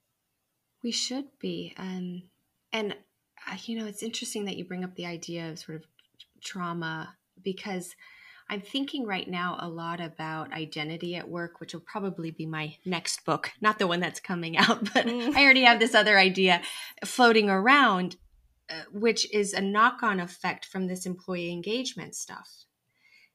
We 0.84 0.92
should 0.92 1.26
be. 1.40 1.74
Um, 1.78 2.24
and, 2.72 2.96
uh, 3.48 3.58
you 3.66 3.78
know, 3.78 3.86
it's 3.86 4.02
interesting 4.02 4.46
that 4.46 4.58
you 4.58 4.66
bring 4.66 4.84
up 4.84 4.96
the 4.96 5.06
idea 5.06 5.50
of 5.50 5.60
sort 5.60 5.78
of 5.78 5.86
trauma 6.44 7.16
because 7.44 7.96
I'm 8.52 8.60
thinking 8.60 9.06
right 9.06 9.30
now 9.30 9.56
a 9.62 9.70
lot 9.70 10.02
about 10.02 10.52
identity 10.52 11.16
at 11.16 11.30
work, 11.30 11.62
which 11.62 11.74
will 11.74 11.86
probably 11.88 12.32
be 12.32 12.46
my 12.46 12.76
next 12.84 13.24
book, 13.24 13.50
not 13.62 13.80
the 13.80 13.88
one 13.88 14.02
that's 14.02 14.20
coming 14.20 14.58
out, 14.58 14.94
but 14.94 15.06
mm. 15.06 15.34
I 15.34 15.44
already 15.44 15.64
have 15.64 15.80
this 15.80 15.96
other 15.96 16.20
idea 16.20 16.62
floating 17.06 17.50
around, 17.50 18.18
uh, 18.70 18.74
which 18.92 19.34
is 19.34 19.54
a 19.54 19.62
knock 19.62 20.04
on 20.04 20.20
effect 20.20 20.66
from 20.66 20.88
this 20.88 21.06
employee 21.06 21.50
engagement 21.50 22.14
stuff. 22.14 22.66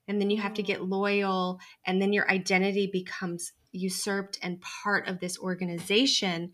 And 0.07 0.21
then 0.21 0.29
you 0.29 0.37
have 0.43 0.53
to 0.53 0.63
get 0.63 0.81
mm. 0.81 0.91
loyal, 0.91 1.61
and 1.87 2.01
then 2.01 2.13
your 2.13 2.31
identity 2.31 2.87
becomes 2.87 3.53
usurped 3.73 4.39
and 4.43 4.61
part 4.61 5.09
of 5.09 5.21
this 5.21 5.39
organization. 5.39 6.53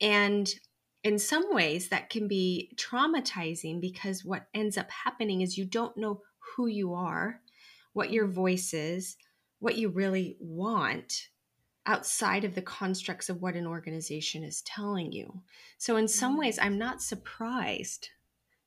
And 0.00 0.52
in 1.04 1.20
some 1.20 1.54
ways, 1.54 1.90
that 1.90 2.10
can 2.10 2.26
be 2.26 2.72
traumatizing 2.74 3.80
because 3.80 4.24
what 4.24 4.48
ends 4.52 4.76
up 4.76 4.90
happening 4.90 5.42
is 5.42 5.56
you 5.56 5.64
don't 5.64 5.96
know 5.96 6.22
who 6.56 6.66
you 6.66 6.92
are 6.92 7.40
what 7.98 8.12
your 8.12 8.28
voice 8.28 8.72
is, 8.72 9.16
what 9.58 9.76
you 9.76 9.88
really 9.88 10.36
want 10.38 11.28
outside 11.84 12.44
of 12.44 12.54
the 12.54 12.62
constructs 12.62 13.28
of 13.28 13.42
what 13.42 13.56
an 13.56 13.66
organization 13.66 14.44
is 14.44 14.62
telling 14.62 15.10
you. 15.10 15.42
So, 15.78 15.96
in 15.96 16.06
some 16.06 16.36
mm. 16.36 16.38
ways, 16.38 16.60
I'm 16.60 16.78
not 16.78 17.02
surprised 17.02 18.10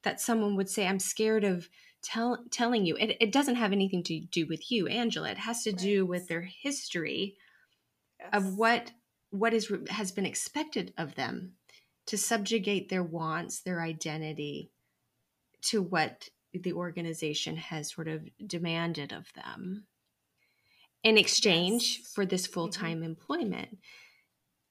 that 0.04 0.20
someone 0.20 0.58
would 0.58 0.70
say, 0.70 0.86
I'm 0.86 1.00
scared 1.00 1.46
of 1.46 1.70
tell, 2.02 2.44
telling 2.52 2.86
you. 2.86 2.98
It, 2.98 3.16
it, 3.22 3.32
doesn't 3.32 3.56
have 3.56 3.72
anything 3.72 4.04
to 4.04 4.20
do 4.20 4.46
with 4.48 4.70
you, 4.70 4.88
Angela. 4.88 5.30
It 5.30 5.38
has 5.38 5.64
to 5.64 5.72
right. 5.72 5.80
do 5.80 6.06
with 6.06 6.28
their 6.28 6.42
history 6.42 7.38
yes. 8.20 8.30
of 8.34 8.58
what 8.58 8.92
what 9.30 9.54
is 9.54 9.72
has 9.90 10.12
been 10.12 10.26
expected 10.26 10.94
of 10.98 11.16
them 11.16 11.54
to 12.08 12.18
subjugate 12.18 12.90
their 12.90 13.04
wants, 13.04 13.62
their 13.62 13.82
identity 13.82 14.72
to 15.62 15.82
what 15.82 16.28
the 16.54 16.74
organization 16.74 17.58
has 17.58 17.92
sort 17.92 18.08
of 18.08 18.28
demanded 18.46 19.12
of 19.12 19.32
them 19.34 19.86
in 21.04 21.18
exchange 21.18 22.00
yes. 22.00 22.12
for 22.14 22.26
this 22.26 22.46
full-time 22.46 22.98
mm-hmm. 22.98 23.06
employment 23.06 23.78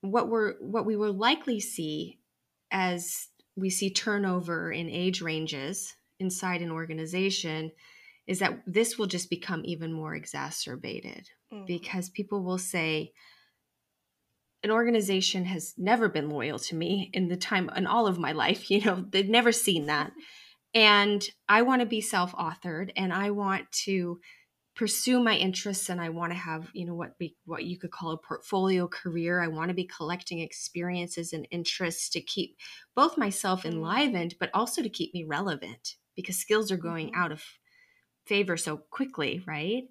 what 0.01 0.29
we're 0.29 0.55
what 0.61 0.87
we 0.87 0.97
will 0.97 1.13
likely 1.13 1.61
see 1.61 2.19
as 2.71 3.29
we 3.57 3.69
see 3.69 3.91
turnover 3.91 4.71
in 4.73 4.89
age 4.89 5.21
ranges 5.21 5.95
inside 6.19 6.63
an 6.63 6.71
organization 6.71 7.73
is 8.27 8.39
that 8.39 8.61
this 8.67 8.97
will 8.97 9.07
just 9.07 9.29
become 9.29 9.63
even 9.65 9.93
more 9.93 10.15
exacerbated 10.15 11.29
mm-hmm. 11.53 11.65
because 11.67 12.09
people 12.09 12.43
will 12.43 12.59
say 12.59 13.13
an 14.63 14.71
organization 14.71 15.47
has 15.47 15.75
never 15.79 16.09
been 16.09 16.29
loyal 16.29 16.59
to 16.59 16.75
me 16.75 17.11
in 17.13 17.29
the 17.29 17.37
time 17.37 17.71
in 17.75 17.87
all 17.87 18.07
of 18.07 18.19
my 18.19 18.33
life 18.33 18.71
you 18.71 18.81
know 18.83 19.05
they've 19.11 19.29
never 19.29 19.53
seen 19.53 19.87
that 19.87 20.13
and 20.75 21.27
I 21.49 21.63
want 21.63 21.81
to 21.81 21.87
be 21.87 22.01
self 22.01 22.33
authored 22.33 22.91
and 22.97 23.13
I 23.13 23.31
want 23.31 23.71
to 23.85 24.21
pursue 24.77 25.21
my 25.21 25.37
interests 25.37 25.89
and 25.89 26.01
I 26.01 26.09
want 26.09 26.33
to 26.33 26.39
have, 26.39 26.71
you 26.73 26.87
know, 26.87 26.95
what 26.95 27.19
be 27.19 27.37
what 27.45 27.65
you 27.65 27.79
could 27.79 27.91
call 27.91 28.13
a 28.13 28.19
portfolio 28.19 28.87
career. 28.89 29.41
I 29.41 29.49
want 29.49 29.69
to 29.69 29.75
be 29.75 29.85
collecting 29.85 30.39
experiences 30.39 31.33
and 31.33 31.47
interests 31.51 32.09
to 32.11 32.21
keep 32.21 32.57
both 32.95 33.19
myself 33.19 33.65
mm-hmm. 33.65 33.77
enlivened, 33.77 34.37
but 34.39 34.51
also 34.55 34.83
to 34.83 34.89
keep 34.89 35.13
me 35.13 35.25
relevant 35.25 35.97
because 36.17 36.39
skills 36.39 36.71
are 36.71 36.77
going 36.77 37.09
mm-hmm. 37.09 37.21
out 37.21 37.33
of 37.33 37.43
favor 38.27 38.57
so 38.57 38.77
quickly, 38.91 39.43
right? 39.47 39.85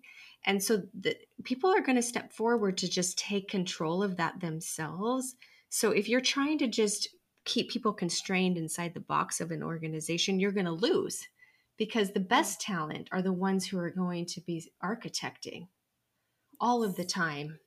And 0.45 0.63
so 0.63 0.83
the 0.97 1.17
people 1.43 1.69
are 1.69 1.81
going 1.81 1.97
to 1.97 2.01
step 2.01 2.31
forward 2.31 2.77
to 2.77 2.89
just 2.89 3.17
take 3.17 3.49
control 3.49 4.01
of 4.01 4.17
that 4.17 4.39
themselves. 4.39 5.35
So 5.69 5.91
if 5.91 6.07
you're 6.07 6.21
trying 6.21 6.57
to 6.59 6.67
just 6.67 7.09
keep 7.45 7.69
people 7.69 7.93
constrained 7.93 8.57
inside 8.57 8.93
the 8.93 8.99
box 8.99 9.41
of 9.41 9.51
an 9.51 9.63
organization, 9.63 10.39
you're 10.39 10.51
going 10.51 10.65
to 10.65 10.71
lose 10.71 11.27
because 11.77 12.11
the 12.11 12.19
best 12.19 12.59
mm. 12.59 12.65
talent 12.65 13.09
are 13.11 13.21
the 13.21 13.33
ones 13.33 13.65
who 13.65 13.79
are 13.79 13.89
going 13.89 14.25
to 14.27 14.41
be 14.41 14.63
architecting 14.83 15.67
all 16.61 16.83
of 16.83 16.95
the 16.95 17.05
time 17.05 17.59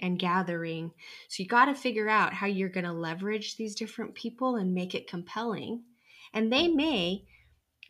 and 0.00 0.18
gathering. 0.18 0.92
So 1.28 1.42
you 1.42 1.48
got 1.48 1.66
to 1.66 1.74
figure 1.74 2.08
out 2.08 2.32
how 2.32 2.46
you're 2.46 2.68
going 2.68 2.84
to 2.84 2.92
leverage 2.92 3.56
these 3.56 3.74
different 3.74 4.14
people 4.14 4.56
and 4.56 4.74
make 4.74 4.94
it 4.94 5.08
compelling. 5.08 5.82
And 6.32 6.52
they 6.52 6.68
mm. 6.68 6.76
may 6.76 7.24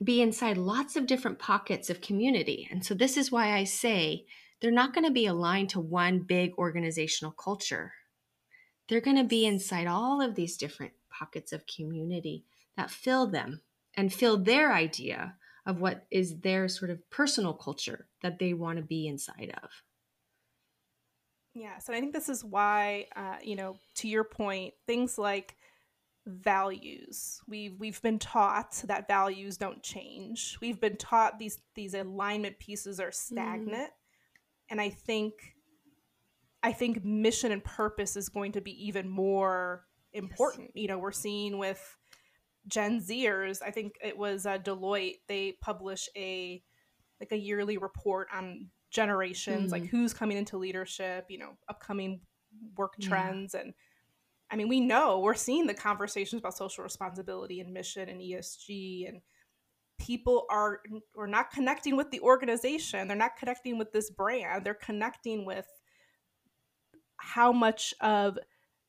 be 0.03 0.21
inside 0.21 0.57
lots 0.57 0.97
of 0.97 1.07
different 1.07 1.39
pockets 1.39 1.89
of 1.91 2.01
community. 2.01 2.69
And 2.71 2.85
so 2.85 2.95
this 2.95 3.17
is 3.17 3.33
why 3.33 3.53
I 3.53 3.65
say 3.65 4.27
they're 4.61 4.71
not 4.71 4.95
going 4.95 5.07
to 5.07 5.13
be 5.13 5.27
aligned 5.27 5.71
to 5.71 5.81
one 5.81 6.21
big 6.21 6.53
organizational 6.59 7.33
culture. 7.33 7.93
They're 8.89 9.01
going 9.01 9.17
to 9.17 9.25
be 9.25 9.47
inside 9.47 9.87
all 9.87 10.21
of 10.21 10.35
these 10.35 10.57
different 10.57 10.93
pockets 11.17 11.53
of 11.53 11.67
community 11.67 12.45
that 12.77 12.91
fill 12.91 13.27
them 13.27 13.63
and 13.95 14.13
fill 14.13 14.37
their 14.39 14.73
idea 14.73 15.35
of 15.65 15.81
what 15.81 16.07
is 16.11 16.41
their 16.41 16.69
sort 16.69 16.91
of 16.91 17.11
personal 17.11 17.53
culture 17.53 18.07
that 18.23 18.39
they 18.39 18.53
want 18.53 18.79
to 18.79 18.85
be 18.85 19.07
inside 19.07 19.53
of. 19.63 19.71
Yeah, 21.55 21.79
so 21.79 21.93
I 21.93 22.01
think 22.01 22.13
this 22.13 22.29
is 22.29 22.45
why, 22.45 23.07
uh, 23.17 23.37
you 23.43 23.57
know, 23.57 23.79
to 23.97 24.09
your 24.09 24.25
point, 24.25 24.75
things 24.87 25.17
like 25.19 25.57
values 26.27 27.41
we've 27.47 27.79
we've 27.79 28.03
been 28.03 28.19
taught 28.19 28.83
that 28.89 29.07
values 29.07 29.57
don't 29.57 29.81
change 29.81 30.59
we've 30.61 30.81
been 30.81 30.97
taught 30.97 31.39
these 31.39 31.61
these 31.77 31.95
alignment 31.95 32.59
pieces 32.59 32.99
are 32.99 33.13
stagnant 33.13 33.91
mm. 33.91 34.69
and 34.69 34.81
i 34.81 34.89
think 34.89 35.35
i 36.65 36.73
think 36.73 37.05
mission 37.05 37.53
and 37.53 37.63
purpose 37.63 38.17
is 38.17 38.29
going 38.29 38.51
to 38.51 38.61
be 38.61 38.73
even 38.89 39.09
more 39.09 39.85
important. 40.17 40.71
Yes. 40.75 40.83
You 40.83 40.89
know, 40.89 40.99
we're 40.99 41.13
seeing 41.13 41.59
with 41.59 41.81
Gen 42.67 43.01
Zers, 43.01 43.63
I 43.65 43.71
think 43.71 43.95
it 44.03 44.17
was 44.17 44.47
uh, 44.47 44.59
Deloitte, 44.59 45.21
they 45.29 45.55
publish 45.63 46.09
a 46.17 46.63
like 47.21 47.33
a 47.33 47.39
yearly 47.39 47.79
report 47.79 48.29
on 48.35 48.69
generations, 48.91 49.69
mm. 49.69 49.73
like 49.73 49.87
who's 49.87 50.13
coming 50.13 50.37
into 50.37 50.59
leadership, 50.59 51.27
you 51.29 51.39
know, 51.39 51.57
upcoming 51.69 52.21
work 52.77 52.95
trends 53.01 53.55
and 53.55 53.75
I 54.49 54.55
mean, 54.55 54.69
we 54.69 54.81
know 54.81 55.19
we're 55.19 55.35
seeing 55.35 55.67
the 55.67 55.75
conversations 55.75 56.39
about 56.39 56.57
social 56.57 56.85
responsibility 56.85 57.61
and 57.61 57.73
mission 57.73 58.09
and 58.09 58.21
ESG 58.21 59.09
and 59.09 59.21
people 59.99 60.47
are 60.51 60.81
are 61.19 61.27
not 61.27 61.51
connecting 61.51 61.97
with 61.97 62.11
the 62.11 62.21
organization. 62.21 63.09
They're 63.09 63.17
not 63.17 63.37
connecting 63.37 63.79
with 63.79 63.93
this 63.93 64.11
brand. 64.11 64.65
They're 64.65 64.75
connecting 64.75 65.45
with 65.45 65.67
how 67.17 67.53
much 67.53 67.95
of 68.01 68.39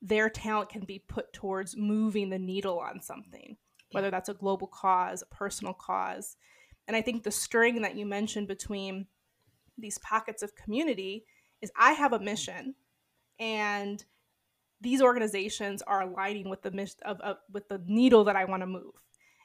their 0.02 0.30
talent 0.30 0.70
can 0.70 0.86
be 0.86 1.00
put 1.00 1.34
towards 1.34 1.76
moving 1.76 2.30
the 2.30 2.40
needle 2.40 2.80
on 2.80 3.02
something, 3.02 3.58
whether 3.92 4.12
that's 4.12 4.30
a 4.30 4.34
global 4.34 4.68
cause, 4.68 5.24
a 5.24 5.36
personal 5.36 5.74
cause. 5.74 6.38
And 6.88 6.96
I 6.96 7.02
think 7.02 7.24
the 7.24 7.32
string 7.32 7.82
that 7.82 7.96
you 7.96 8.06
mentioned 8.06 8.48
between 8.48 9.08
these 9.78 9.98
pockets 10.00 10.44
of 10.44 10.56
community 10.56 11.26
is 11.62 11.72
I 11.76 11.94
have 11.94 12.14
a 12.14 12.20
mission 12.20 12.76
and 13.40 14.04
these 14.82 15.02
organizations 15.02 15.82
are 15.82 16.02
aligning 16.02 16.50
with 16.50 16.62
the 16.62 16.72
mission 16.72 17.00
of, 17.04 17.20
of 17.22 17.38
with 17.52 17.68
the 17.68 17.82
needle 17.88 18.24
that 18.26 18.36
I 18.36 18.46
want 18.46 18.62
to 18.62 18.68
move. 18.68 18.94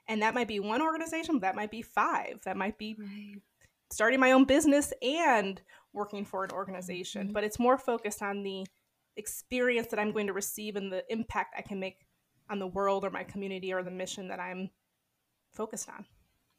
And 0.09 0.23
that 0.23 0.35
might 0.35 0.49
be 0.49 0.61
one 0.61 0.83
organization, 0.83 1.41
that 1.41 1.55
might 1.55 1.71
be 1.71 1.83
five, 1.83 2.41
that 2.45 2.57
might 2.57 2.77
be 2.77 2.97
right. 2.99 3.41
starting 3.91 4.21
my 4.21 4.33
own 4.33 4.45
business 4.45 4.93
and 5.01 5.61
working 5.93 6.25
for 6.25 6.45
an 6.45 6.51
organization. 6.51 7.25
Mm-hmm. 7.25 7.33
But 7.33 7.45
it's 7.45 7.59
more 7.59 7.79
focused 7.79 8.23
on 8.23 8.43
the 8.43 8.67
experience 9.17 9.89
that 9.89 9.99
I'm 9.99 10.13
going 10.13 10.27
to 10.27 10.33
receive 10.33 10.77
and 10.77 10.93
the 10.93 11.05
impact 11.11 11.55
I 11.57 11.63
can 11.63 11.79
make 11.81 12.07
on 12.51 12.59
the 12.59 12.67
world 12.67 13.05
or 13.05 13.11
my 13.11 13.25
community 13.25 13.73
or 13.73 13.83
the 13.83 13.91
mission 13.91 14.29
that 14.29 14.41
I'm 14.41 14.71
focused 15.53 15.89
on. 15.89 16.05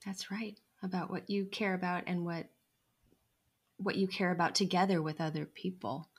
That's 0.05 0.31
right. 0.31 0.59
About 0.81 1.09
what 1.09 1.29
you 1.29 1.45
care 1.45 1.73
about 1.73 2.03
and 2.07 2.25
what 2.25 2.47
what 3.77 3.95
you 3.95 4.07
care 4.07 4.31
about 4.31 4.55
together 4.55 5.01
with 5.01 5.19
other 5.19 5.45
people. 5.45 6.09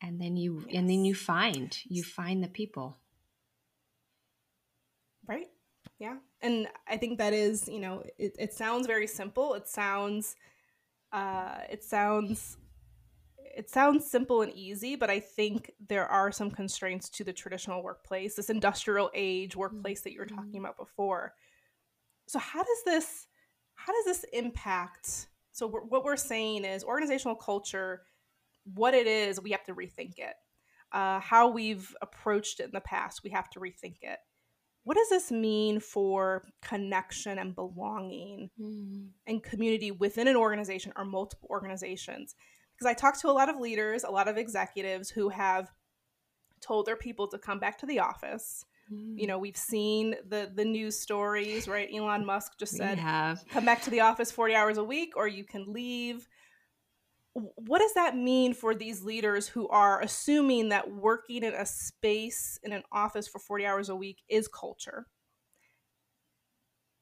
And 0.00 0.20
then 0.20 0.36
you 0.36 0.64
yes. 0.66 0.76
and 0.78 0.88
then 0.88 1.04
you 1.04 1.14
find 1.14 1.76
you 1.88 2.02
find 2.02 2.42
the 2.42 2.48
people. 2.48 2.98
Right? 5.26 5.48
Yeah. 5.98 6.16
And 6.42 6.68
I 6.86 6.96
think 6.96 7.18
that 7.18 7.32
is, 7.32 7.68
you 7.68 7.80
know, 7.80 8.02
it, 8.18 8.36
it 8.38 8.52
sounds 8.52 8.86
very 8.86 9.06
simple. 9.06 9.54
It 9.54 9.68
sounds 9.68 10.36
uh 11.12 11.58
it 11.70 11.82
sounds 11.82 12.56
it 13.56 13.70
sounds 13.70 14.10
simple 14.10 14.42
and 14.42 14.52
easy, 14.52 14.96
but 14.96 15.10
I 15.10 15.20
think 15.20 15.72
there 15.88 16.06
are 16.06 16.32
some 16.32 16.50
constraints 16.50 17.08
to 17.10 17.24
the 17.24 17.32
traditional 17.32 17.82
workplace, 17.82 18.34
this 18.34 18.50
industrial 18.50 19.10
age 19.14 19.56
workplace 19.56 20.02
that 20.02 20.12
you 20.12 20.18
were 20.18 20.26
talking 20.26 20.52
mm-hmm. 20.52 20.64
about 20.64 20.76
before. 20.76 21.34
So 22.26 22.38
how 22.38 22.62
does 22.62 22.82
this 22.84 23.26
how 23.74 23.92
does 23.92 24.04
this 24.04 24.24
impact? 24.32 25.26
So 25.52 25.66
we're, 25.66 25.80
what 25.80 26.04
we're 26.04 26.16
saying 26.16 26.64
is 26.64 26.84
organizational 26.84 27.36
culture, 27.36 28.02
what 28.74 28.94
it 28.94 29.06
is, 29.06 29.40
we 29.40 29.50
have 29.50 29.64
to 29.64 29.74
rethink 29.74 30.18
it. 30.18 30.34
Uh, 30.92 31.20
how 31.20 31.48
we've 31.48 31.94
approached 32.02 32.60
it 32.60 32.64
in 32.64 32.70
the 32.72 32.80
past, 32.80 33.22
we 33.24 33.30
have 33.30 33.50
to 33.50 33.60
rethink 33.60 33.96
it. 34.02 34.18
What 34.84 34.96
does 34.96 35.08
this 35.08 35.32
mean 35.32 35.80
for 35.80 36.44
connection 36.62 37.38
and 37.38 37.54
belonging 37.54 38.50
mm. 38.60 39.08
and 39.26 39.42
community 39.42 39.90
within 39.90 40.28
an 40.28 40.36
organization 40.36 40.92
or 40.96 41.04
multiple 41.04 41.48
organizations? 41.50 42.36
Because 42.74 42.90
I 42.90 42.94
talk 42.94 43.18
to 43.20 43.28
a 43.28 43.32
lot 43.32 43.48
of 43.48 43.58
leaders, 43.58 44.04
a 44.04 44.10
lot 44.10 44.28
of 44.28 44.36
executives 44.36 45.10
who 45.10 45.28
have 45.28 45.70
told 46.60 46.86
their 46.86 46.96
people 46.96 47.28
to 47.28 47.38
come 47.38 47.58
back 47.58 47.78
to 47.78 47.86
the 47.86 48.00
office. 48.00 48.64
Mm. 48.92 49.18
You 49.18 49.26
know, 49.26 49.38
we've 49.38 49.56
seen 49.56 50.14
the 50.28 50.50
the 50.54 50.64
news 50.64 50.98
stories, 50.98 51.68
right? 51.68 51.88
Elon 51.94 52.26
Musk 52.26 52.58
just 52.58 52.76
said, 52.76 52.98
"Come 53.50 53.64
back 53.64 53.82
to 53.82 53.90
the 53.90 54.00
office 54.00 54.30
40 54.30 54.54
hours 54.54 54.78
a 54.78 54.84
week 54.84 55.16
or 55.16 55.28
you 55.28 55.44
can 55.44 55.72
leave." 55.72 56.28
What 57.32 57.80
does 57.80 57.94
that 57.94 58.16
mean 58.16 58.54
for 58.54 58.76
these 58.76 59.02
leaders 59.02 59.48
who 59.48 59.66
are 59.68 60.00
assuming 60.00 60.68
that 60.68 60.92
working 60.92 61.42
in 61.42 61.52
a 61.52 61.66
space 61.66 62.60
in 62.62 62.72
an 62.72 62.84
office 62.92 63.26
for 63.26 63.40
40 63.40 63.66
hours 63.66 63.88
a 63.88 63.96
week 63.96 64.22
is 64.28 64.46
culture? 64.46 65.06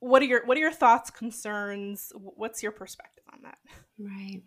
What 0.01 0.23
are 0.23 0.27
your 0.27 0.47
what 0.47 0.57
are 0.57 0.61
your 0.61 0.73
thoughts, 0.73 1.11
concerns? 1.11 2.13
What's 2.15 2.63
your 2.63 2.73
perspective 2.73 3.25
on 3.33 3.43
that? 3.43 3.59
Right. 3.99 4.43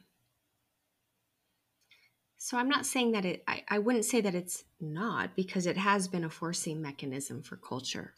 So 2.46 2.60
I'm 2.60 2.70
not 2.70 2.86
saying 2.86 3.14
that 3.14 3.26
it, 3.26 3.44
I, 3.48 3.64
I 3.68 3.80
wouldn't 3.80 4.06
say 4.06 4.22
that 4.22 4.36
it's 4.36 4.66
not 4.80 5.36
because 5.36 5.66
it 5.66 5.78
has 5.78 6.08
been 6.08 6.24
a 6.24 6.30
forcing 6.30 6.80
mechanism 6.80 7.42
for 7.42 7.56
culture, 7.56 8.14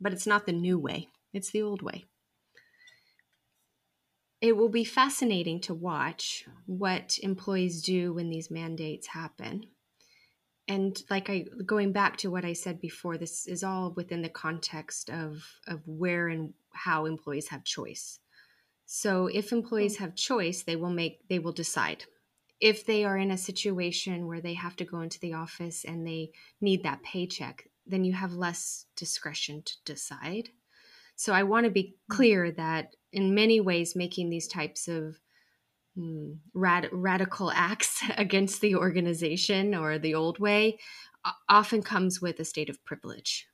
but 0.00 0.12
it's 0.12 0.26
not 0.26 0.44
the 0.44 0.50
new 0.50 0.76
way, 0.76 1.06
it's 1.32 1.50
the 1.50 1.62
old 1.62 1.80
way. 1.80 2.06
It 4.40 4.56
will 4.56 4.70
be 4.70 4.82
fascinating 4.82 5.60
to 5.60 5.72
watch 5.72 6.46
what 6.66 7.20
employees 7.22 7.80
do 7.80 8.12
when 8.12 8.28
these 8.28 8.50
mandates 8.50 9.06
happen. 9.06 9.66
And 10.66 11.00
like 11.08 11.30
I 11.30 11.44
going 11.64 11.92
back 11.92 12.16
to 12.16 12.28
what 12.28 12.44
I 12.44 12.54
said 12.54 12.80
before, 12.80 13.18
this 13.18 13.46
is 13.46 13.62
all 13.62 13.92
within 13.92 14.22
the 14.22 14.28
context 14.28 15.10
of 15.10 15.44
of 15.68 15.86
where 15.86 16.26
and 16.26 16.54
how 16.72 17.06
employees 17.06 17.50
have 17.50 17.62
choice. 17.62 18.18
So 18.84 19.28
if 19.28 19.52
employees 19.52 19.98
hmm. 19.98 20.02
have 20.02 20.16
choice, 20.16 20.64
they 20.64 20.74
will 20.74 20.90
make 20.90 21.20
they 21.28 21.38
will 21.38 21.52
decide 21.52 22.06
if 22.60 22.84
they 22.84 23.04
are 23.04 23.16
in 23.16 23.30
a 23.30 23.38
situation 23.38 24.26
where 24.26 24.40
they 24.40 24.54
have 24.54 24.76
to 24.76 24.84
go 24.84 25.00
into 25.00 25.18
the 25.20 25.32
office 25.32 25.84
and 25.84 26.06
they 26.06 26.30
need 26.60 26.82
that 26.82 27.02
paycheck, 27.02 27.68
then 27.86 28.04
you 28.04 28.12
have 28.12 28.32
less 28.32 28.86
discretion 28.96 29.62
to 29.64 29.72
decide. 29.84 30.50
So 31.16 31.32
I 31.32 31.42
want 31.42 31.64
to 31.64 31.70
be 31.70 31.82
mm. 32.10 32.14
clear 32.14 32.50
that 32.52 32.96
in 33.12 33.34
many 33.34 33.60
ways, 33.60 33.96
making 33.96 34.30
these 34.30 34.46
types 34.46 34.88
of 34.88 35.18
mm, 35.98 36.36
rad- 36.54 36.90
radical 36.92 37.50
acts 37.54 38.02
against 38.16 38.60
the 38.60 38.76
organization 38.76 39.74
or 39.74 39.98
the 39.98 40.14
old 40.14 40.38
way 40.38 40.78
often 41.48 41.82
comes 41.82 42.20
with 42.20 42.40
a 42.40 42.44
state 42.44 42.70
of 42.70 42.84
privilege. 42.84 43.46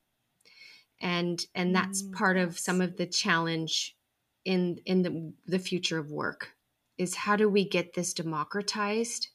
And 1.00 1.44
and 1.54 1.74
that's 1.74 2.02
mm, 2.02 2.12
part 2.12 2.38
of 2.38 2.58
some 2.58 2.80
of 2.80 2.96
the 2.96 3.06
challenge 3.06 3.96
in 4.44 4.78
in 4.86 5.02
the 5.02 5.32
the 5.46 5.58
future 5.58 5.98
of 5.98 6.10
work 6.10 6.55
is 6.98 7.14
how 7.14 7.36
do 7.36 7.48
we 7.48 7.68
get 7.68 7.94
this 7.94 8.14
democratized 8.14 9.28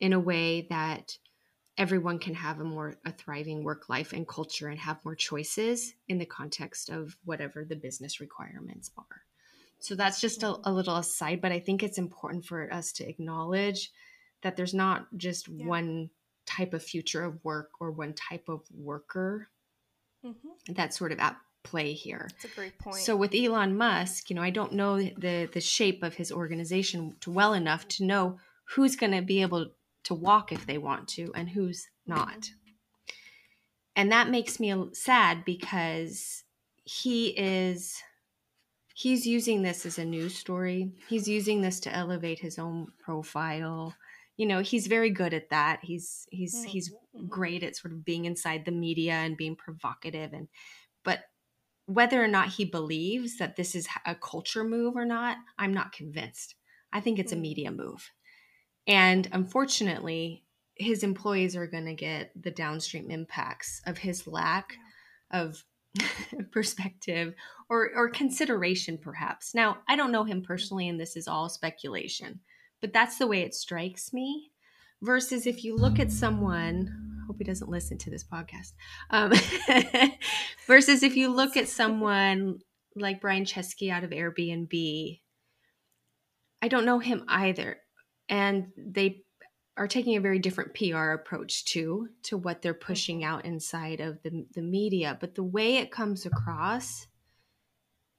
in 0.00 0.12
a 0.12 0.20
way 0.20 0.66
that 0.70 1.18
everyone 1.76 2.18
can 2.18 2.34
have 2.34 2.60
a 2.60 2.64
more 2.64 2.94
a 3.04 3.12
thriving 3.12 3.62
work 3.62 3.88
life 3.88 4.12
and 4.12 4.26
culture 4.26 4.68
and 4.68 4.80
have 4.80 5.04
more 5.04 5.14
choices 5.14 5.94
in 6.08 6.18
the 6.18 6.26
context 6.26 6.90
of 6.90 7.16
whatever 7.24 7.64
the 7.64 7.76
business 7.76 8.20
requirements 8.20 8.90
are 8.98 9.22
so 9.78 9.94
that's 9.94 10.20
just 10.20 10.42
a, 10.42 10.56
a 10.64 10.72
little 10.72 10.96
aside 10.96 11.40
but 11.40 11.52
i 11.52 11.60
think 11.60 11.82
it's 11.82 11.98
important 11.98 12.44
for 12.44 12.72
us 12.72 12.92
to 12.92 13.08
acknowledge 13.08 13.92
that 14.42 14.56
there's 14.56 14.74
not 14.74 15.06
just 15.16 15.48
yeah. 15.48 15.66
one 15.66 16.10
type 16.46 16.74
of 16.74 16.82
future 16.82 17.24
of 17.24 17.44
work 17.44 17.70
or 17.80 17.90
one 17.90 18.14
type 18.14 18.48
of 18.48 18.62
worker 18.74 19.48
mm-hmm. 20.24 20.72
that's 20.72 20.98
sort 20.98 21.12
of 21.12 21.18
at 21.18 21.36
play 21.64 21.92
here. 21.92 22.28
That's 22.30 22.52
a 22.52 22.56
great 22.56 22.78
point. 22.78 22.96
So 22.96 23.16
with 23.16 23.34
Elon 23.34 23.76
Musk, 23.76 24.30
you 24.30 24.36
know, 24.36 24.42
I 24.42 24.50
don't 24.50 24.72
know 24.72 24.96
the 24.98 25.48
the 25.52 25.60
shape 25.60 26.02
of 26.02 26.14
his 26.14 26.32
organization 26.32 27.16
well 27.26 27.54
enough 27.54 27.86
to 27.88 28.04
know 28.04 28.38
who's 28.74 28.96
going 28.96 29.12
to 29.12 29.22
be 29.22 29.42
able 29.42 29.70
to 30.04 30.14
walk 30.14 30.52
if 30.52 30.66
they 30.66 30.78
want 30.78 31.08
to 31.08 31.32
and 31.34 31.50
who's 31.50 31.86
not. 32.06 32.50
And 33.96 34.12
that 34.12 34.30
makes 34.30 34.60
me 34.60 34.74
sad 34.92 35.44
because 35.44 36.44
he 36.84 37.28
is 37.28 38.00
he's 38.94 39.26
using 39.26 39.62
this 39.62 39.84
as 39.86 39.98
a 39.98 40.04
news 40.04 40.34
story. 40.34 40.92
He's 41.08 41.28
using 41.28 41.62
this 41.62 41.80
to 41.80 41.94
elevate 41.94 42.40
his 42.40 42.58
own 42.58 42.88
profile. 43.00 43.94
You 44.36 44.46
know, 44.46 44.60
he's 44.60 44.86
very 44.86 45.10
good 45.10 45.34
at 45.34 45.50
that. 45.50 45.80
He's 45.82 46.26
he's 46.30 46.54
mm-hmm. 46.56 46.68
he's 46.68 46.94
great 47.28 47.62
at 47.62 47.76
sort 47.76 47.92
of 47.92 48.04
being 48.04 48.24
inside 48.24 48.64
the 48.64 48.70
media 48.70 49.14
and 49.14 49.36
being 49.36 49.56
provocative 49.56 50.32
and 50.32 50.48
but 51.04 51.20
whether 51.88 52.22
or 52.22 52.28
not 52.28 52.50
he 52.50 52.66
believes 52.66 53.38
that 53.38 53.56
this 53.56 53.74
is 53.74 53.88
a 54.04 54.14
culture 54.14 54.62
move 54.62 54.94
or 54.94 55.06
not, 55.06 55.38
I'm 55.58 55.72
not 55.72 55.92
convinced. 55.92 56.54
I 56.92 57.00
think 57.00 57.18
it's 57.18 57.32
a 57.32 57.34
hmm. 57.34 57.42
media 57.42 57.70
move. 57.70 58.10
And 58.86 59.26
unfortunately, 59.32 60.44
his 60.74 61.02
employees 61.02 61.56
are 61.56 61.66
going 61.66 61.86
to 61.86 61.94
get 61.94 62.30
the 62.40 62.50
downstream 62.50 63.10
impacts 63.10 63.80
of 63.86 63.96
his 63.96 64.26
lack 64.26 64.74
of 65.30 65.64
perspective 66.52 67.34
or, 67.70 67.90
or 67.94 68.10
consideration, 68.10 68.98
perhaps. 68.98 69.54
Now, 69.54 69.78
I 69.88 69.96
don't 69.96 70.12
know 70.12 70.24
him 70.24 70.42
personally, 70.42 70.90
and 70.90 71.00
this 71.00 71.16
is 71.16 71.26
all 71.26 71.48
speculation, 71.48 72.38
but 72.82 72.92
that's 72.92 73.16
the 73.16 73.26
way 73.26 73.40
it 73.40 73.54
strikes 73.54 74.12
me. 74.12 74.50
Versus 75.00 75.46
if 75.46 75.64
you 75.64 75.76
look 75.76 75.98
at 75.98 76.12
someone 76.12 77.07
hope 77.28 77.36
he 77.38 77.44
doesn't 77.44 77.70
listen 77.70 77.98
to 77.98 78.10
this 78.10 78.24
podcast. 78.24 78.72
Um, 79.10 79.32
versus 80.66 81.02
if 81.02 81.14
you 81.14 81.28
look 81.28 81.56
at 81.56 81.68
someone 81.68 82.60
like 82.96 83.20
Brian 83.20 83.44
Chesky 83.44 83.92
out 83.92 84.02
of 84.02 84.10
Airbnb, 84.10 85.20
I 86.62 86.68
don't 86.68 86.86
know 86.86 86.98
him 86.98 87.24
either. 87.28 87.76
And 88.28 88.68
they 88.76 89.22
are 89.76 89.86
taking 89.86 90.16
a 90.16 90.20
very 90.20 90.38
different 90.38 90.74
PR 90.74 91.12
approach 91.12 91.66
to 91.66 92.08
to 92.24 92.36
what 92.36 92.62
they're 92.62 92.74
pushing 92.74 93.22
out 93.22 93.44
inside 93.44 94.00
of 94.00 94.20
the, 94.22 94.46
the 94.54 94.62
media. 94.62 95.16
But 95.20 95.34
the 95.34 95.44
way 95.44 95.76
it 95.76 95.92
comes 95.92 96.24
across 96.24 97.06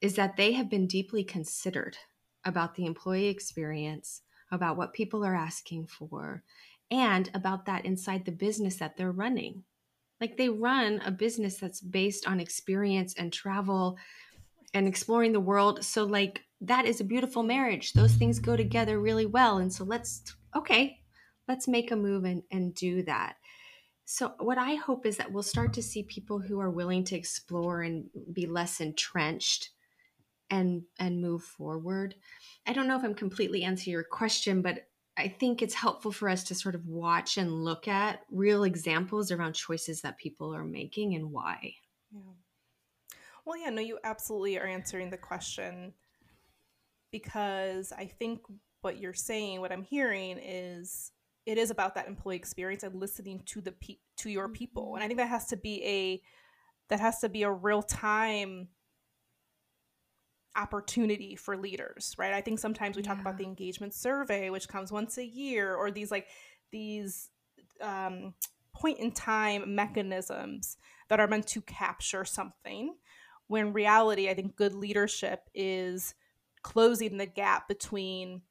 is 0.02 0.16
that 0.16 0.38
they 0.38 0.54
have 0.54 0.70
been 0.70 0.88
deeply 0.88 1.24
considered 1.24 1.98
about 2.46 2.76
the 2.76 2.86
employee 2.86 3.28
experience, 3.28 4.22
about 4.52 4.78
what 4.78 4.94
people 4.94 5.26
are 5.26 5.36
asking 5.36 5.88
for, 5.88 6.44
and 6.92 7.30
about 7.34 7.66
that 7.66 7.86
inside 7.86 8.26
the 8.26 8.32
business 8.32 8.78
that 8.78 8.98
they're 8.98 9.12
running. 9.12 9.64
Like 10.20 10.38
they 10.38 10.50
run 10.50 11.02
a 11.06 11.12
business 11.12 11.58
that's 11.58 11.82
based 11.82 12.28
on 12.28 12.40
experience 12.40 13.14
and 13.18 13.32
travel 13.32 13.98
and 14.74 14.88
exploring 14.88 15.32
the 15.32 15.40
world. 15.40 15.84
So, 15.84 16.06
like, 16.06 16.44
that 16.62 16.86
is 16.86 17.00
a 17.00 17.06
beautiful 17.06 17.44
marriage. 17.44 17.94
Those 17.94 18.14
things 18.14 18.40
go 18.40 18.56
together 18.56 19.00
really 19.00 19.26
well. 19.26 19.58
And 19.58 19.74
so, 19.74 19.84
let's, 19.84 20.36
okay, 20.56 21.00
let's 21.48 21.68
make 21.68 21.92
a 21.92 21.96
move 21.96 22.26
and, 22.26 22.44
and 22.52 22.74
do 22.76 23.04
that. 23.04 23.38
So, 24.06 24.34
what 24.40 24.58
I 24.58 24.76
hope 24.76 25.06
is 25.06 25.18
that 25.18 25.32
we'll 25.32 25.44
start 25.44 25.74
to 25.74 25.84
see 25.84 26.04
people 26.04 26.40
who 26.40 26.60
are 26.60 26.72
willing 26.72 27.04
to 27.06 27.16
explore 27.16 27.82
and 27.82 28.10
be 28.34 28.46
less 28.46 28.82
entrenched 28.82 29.70
and 30.50 30.84
and 30.98 31.22
move 31.22 31.44
forward. 31.44 32.16
I 32.66 32.74
don't 32.74 32.88
know 32.88 32.98
if 32.98 33.04
I'm 33.04 33.14
completely 33.14 33.64
answering 33.64 33.94
your 33.94 34.04
question, 34.04 34.62
but 34.62 34.88
I 35.20 35.28
think 35.28 35.62
it's 35.62 35.74
helpful 35.74 36.12
for 36.12 36.30
us 36.30 36.46
to 36.46 36.56
sort 36.56 36.76
of 36.76 36.88
watch 36.88 37.38
and 37.38 37.64
look 37.64 37.88
at 37.88 38.22
real 38.32 38.64
examples 38.64 39.32
around 39.32 39.54
choices 39.54 40.02
that 40.02 40.18
people 40.18 40.56
are 40.56 40.64
making 40.64 41.16
and 41.16 41.32
why. 41.32 41.76
Yeah. 42.12 42.22
Well, 43.46 43.60
yeah, 43.60 43.70
no, 43.70 43.82
you 43.82 44.00
absolutely 44.04 44.58
are 44.58 44.66
answering 44.66 45.10
the 45.10 45.18
question 45.18 45.94
because 47.12 47.92
I 47.92 48.06
think 48.06 48.42
what 48.82 49.00
you're 49.00 49.14
saying, 49.14 49.60
what 49.60 49.72
I'm 49.72 49.84
hearing 49.84 50.40
is 50.42 51.12
it 51.46 51.58
is 51.58 51.72
about 51.72 51.96
that 51.96 52.08
employee 52.08 52.36
experience 52.36 52.84
and 52.84 52.96
listening 52.96 53.42
to 53.48 53.62
the 53.62 53.72
pe- 53.72 53.98
to 54.18 54.30
your 54.30 54.50
people. 54.50 54.88
Mm-hmm. 54.88 54.96
And 54.96 55.04
I 55.04 55.08
think 55.08 55.20
that 55.20 55.30
has 55.30 55.48
to 55.48 55.58
be 55.58 55.84
a 55.84 56.22
that 56.90 57.00
has 57.00 57.20
to 57.20 57.30
be 57.30 57.44
a 57.44 57.52
real 57.52 57.82
time 57.82 58.68
opportunity 60.56 61.36
for 61.36 61.58
leaders, 61.58 62.16
right? 62.18 62.34
I 62.34 62.42
think 62.42 62.60
sometimes 62.60 62.96
we 62.96 63.04
yeah. 63.04 63.10
talk 63.10 63.22
about 63.22 63.38
the 63.38 63.44
engagement 63.44 63.94
survey, 63.94 64.50
which 64.50 64.68
comes 64.68 64.92
once 64.92 65.18
a 65.18 65.26
year, 65.26 65.74
or 65.74 65.92
these 65.92 66.12
like 66.12 66.28
these 66.72 67.30
um, 67.82 68.34
point 68.74 69.00
in 69.00 69.12
time 69.12 69.76
mechanisms 69.76 70.78
that 71.10 71.20
are 71.20 71.28
meant 71.28 71.48
to 71.48 71.62
capture 71.62 72.26
something. 72.26 72.96
When 73.48 73.74
reality, 73.74 74.30
I 74.30 74.34
think 74.34 74.56
good 74.56 74.76
leadership 74.76 75.50
is 75.56 76.14
closing 76.62 77.18
the 77.18 77.26
gap 77.26 77.68
between 77.68 78.42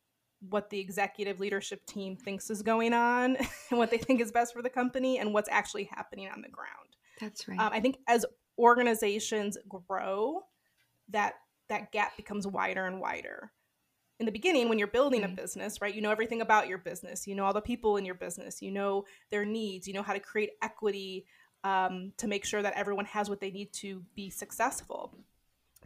what 0.41 0.71
the 0.71 0.79
executive 0.79 1.41
leadership 1.41 1.85
team 1.87 2.17
thinks 2.17 2.51
is 2.51 2.63
going 2.63 2.93
on 2.93 3.37
and 3.37 3.49
what 3.79 3.91
they 3.91 3.99
think 3.99 4.21
is 4.21 4.33
best 4.33 4.53
for 4.53 4.63
the 4.63 4.71
company 4.71 5.19
and 5.19 5.33
what's 5.33 5.49
actually 5.51 5.85
happening 5.85 6.29
on 6.29 6.43
the 6.43 6.49
ground. 6.49 6.97
That's 7.21 7.49
right. 7.49 7.59
Um, 7.59 7.71
I 7.73 7.81
think 7.81 7.99
as 8.07 8.25
organizations 8.59 9.59
grow, 9.69 10.43
that 11.11 11.35
that 11.69 11.93
gap 11.93 12.17
becomes 12.17 12.47
wider 12.47 12.87
and 12.87 13.01
wider. 13.01 13.53
In 14.21 14.27
the 14.27 14.33
beginning, 14.33 14.69
when 14.69 14.79
you're 14.79 14.89
building 14.89 15.23
a 15.23 15.29
business, 15.29 15.81
right, 15.81 15.95
you 15.95 16.01
know 16.01 16.11
everything 16.11 16.41
about 16.41 16.67
your 16.67 16.79
business. 16.79 17.27
You 17.27 17.37
know 17.37 17.45
all 17.45 17.53
the 17.53 17.61
people 17.61 17.97
in 17.97 18.05
your 18.05 18.17
business. 18.17 18.61
You 18.61 18.73
know 18.73 19.05
their 19.31 19.45
needs. 19.45 19.87
You 19.87 19.95
know 19.95 20.03
how 20.03 20.13
to 20.13 20.21
create 20.21 20.51
equity 20.61 21.25
um, 21.63 22.13
to 22.17 22.27
make 22.27 22.45
sure 22.45 22.63
that 22.63 22.75
everyone 22.75 23.05
has 23.07 23.31
what 23.31 23.41
they 23.41 23.51
need 23.51 23.73
to 23.75 24.03
be 24.17 24.31
successful. 24.31 25.15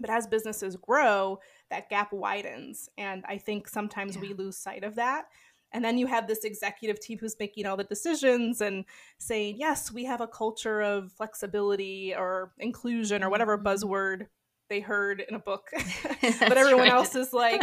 But 0.01 0.11
as 0.11 0.27
businesses 0.27 0.77
grow, 0.77 1.41
that 1.71 1.91
gap 1.91 2.13
widens. 2.13 2.89
And 2.97 3.25
I 3.29 3.37
think 3.37 3.69
sometimes 3.69 4.15
yeah. 4.15 4.23
we 4.23 4.33
lose 4.33 4.57
sight 4.57 4.85
of 4.85 4.95
that. 4.95 5.27
And 5.73 5.85
then 5.85 5.97
you 5.97 6.07
have 6.07 6.27
this 6.27 6.45
executive 6.45 7.01
team 7.01 7.19
who's 7.19 7.37
making 7.39 7.67
all 7.67 7.77
the 7.77 7.85
decisions 7.85 8.61
and 8.61 8.85
saying, 9.19 9.57
yes, 9.59 9.91
we 9.91 10.05
have 10.05 10.21
a 10.21 10.27
culture 10.27 10.83
of 10.83 11.13
flexibility 11.13 12.15
or 12.15 12.53
inclusion 12.59 13.25
or 13.25 13.31
whatever 13.31 13.57
mm-hmm. 13.57 13.67
buzzword 13.67 14.27
they 14.73 14.81
heard 14.81 15.23
in 15.29 15.35
a 15.35 15.39
book. 15.39 15.69
but 16.23 16.57
everyone 16.57 16.85
right. 16.85 16.93
else 16.93 17.15
is 17.15 17.35
like, 17.35 17.61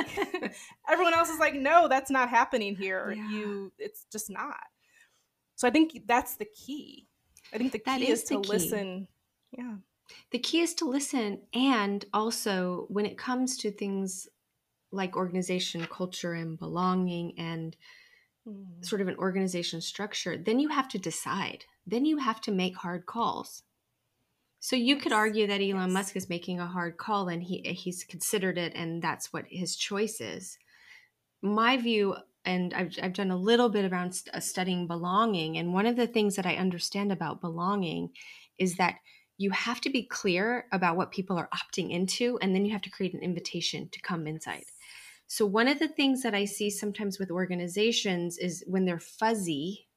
everyone 0.89 1.15
else 1.15 1.30
is 1.30 1.39
like, 1.39 1.56
no, 1.56 1.88
that's 1.88 2.12
not 2.12 2.30
happening 2.30 2.76
here. 2.76 3.15
Yeah. 3.17 3.30
You, 3.32 3.72
it's 3.80 4.06
just 4.12 4.30
not. 4.30 4.60
So 5.56 5.67
I 5.67 5.72
think 5.72 6.04
that's 6.06 6.36
the 6.36 6.45
key. 6.45 7.08
I 7.52 7.58
think 7.58 7.72
the 7.72 7.80
key 7.80 8.08
is, 8.08 8.19
is 8.19 8.26
to 8.26 8.41
key. 8.41 8.50
listen. 8.50 9.08
Yeah. 9.58 9.76
The 10.32 10.38
key 10.38 10.60
is 10.60 10.76
to 10.76 10.86
listen. 10.86 11.41
And 11.52 12.06
also, 12.13 12.86
when 12.89 13.08
it 13.08 13.17
comes 13.17 13.58
to 13.58 13.72
things 13.72 14.28
like 14.91 15.17
organization 15.17 15.88
culture 15.91 16.34
and 16.34 16.60
belonging 16.60 17.34
and 17.39 17.76
mm. 18.48 18.86
sort 18.86 19.02
of 19.02 19.08
an 19.08 19.15
organization 19.17 19.82
structure, 19.82 20.38
then 20.38 20.60
you 20.60 20.69
have 20.69 20.88
to 20.89 21.00
decide. 21.00 21.65
Then 21.88 22.06
you 22.06 22.17
have 22.17 22.39
to 22.41 22.52
make 22.52 22.78
hard 22.78 23.08
calls. 23.08 23.63
So 24.60 24.76
you 24.76 24.98
could 24.98 25.13
argue 25.13 25.48
that 25.48 25.62
Elon 25.62 25.88
yes. 25.88 25.91
Musk 25.91 26.15
is 26.15 26.30
making 26.30 26.60
a 26.60 26.67
hard 26.67 26.98
call 26.98 27.30
and 27.30 27.41
he 27.41 27.62
he's 27.62 28.04
considered 28.04 28.58
it 28.58 28.74
and 28.76 29.02
that's 29.02 29.32
what 29.32 29.45
his 29.50 29.76
choice 29.76 30.19
is. 30.19 30.58
My 31.41 31.78
view 31.78 32.15
and 32.45 32.74
I've, 32.74 32.98
I've 33.02 33.13
done 33.13 33.32
a 33.32 33.38
little 33.38 33.69
bit 33.69 33.89
around 33.91 34.13
st- 34.13 34.36
uh, 34.36 34.39
studying 34.39 34.88
belonging 34.88 35.58
and 35.58 35.74
one 35.74 35.86
of 35.86 35.95
the 35.95 36.08
things 36.08 36.36
that 36.36 36.45
I 36.45 36.56
understand 36.56 37.12
about 37.12 37.41
belonging 37.41 38.10
is 38.58 38.76
that 38.76 38.95
you 39.39 39.52
have 39.52 39.80
to 39.82 39.89
be 39.89 40.04
clear 40.04 40.65
about 40.74 40.98
what 40.98 41.12
people 41.12 41.38
are 41.38 41.50
opting 41.56 41.91
into 41.91 42.38
and 42.41 42.54
then 42.54 42.65
you 42.65 42.74
have 42.74 42.82
to 42.82 42.89
create 42.89 43.13
an 43.13 43.24
invitation 43.24 43.89
to 43.89 44.02
come 44.02 44.28
inside 44.28 44.65
so 45.28 45.45
one 45.45 45.67
of 45.67 45.80
the 45.80 45.88
things 45.88 46.22
that 46.22 46.36
i 46.36 46.45
see 46.45 46.69
sometimes 46.69 47.17
with 47.17 47.32
organizations 47.32 48.38
is 48.38 48.63
when 48.67 48.86
they're 48.86 49.00
fuzzy 49.00 49.88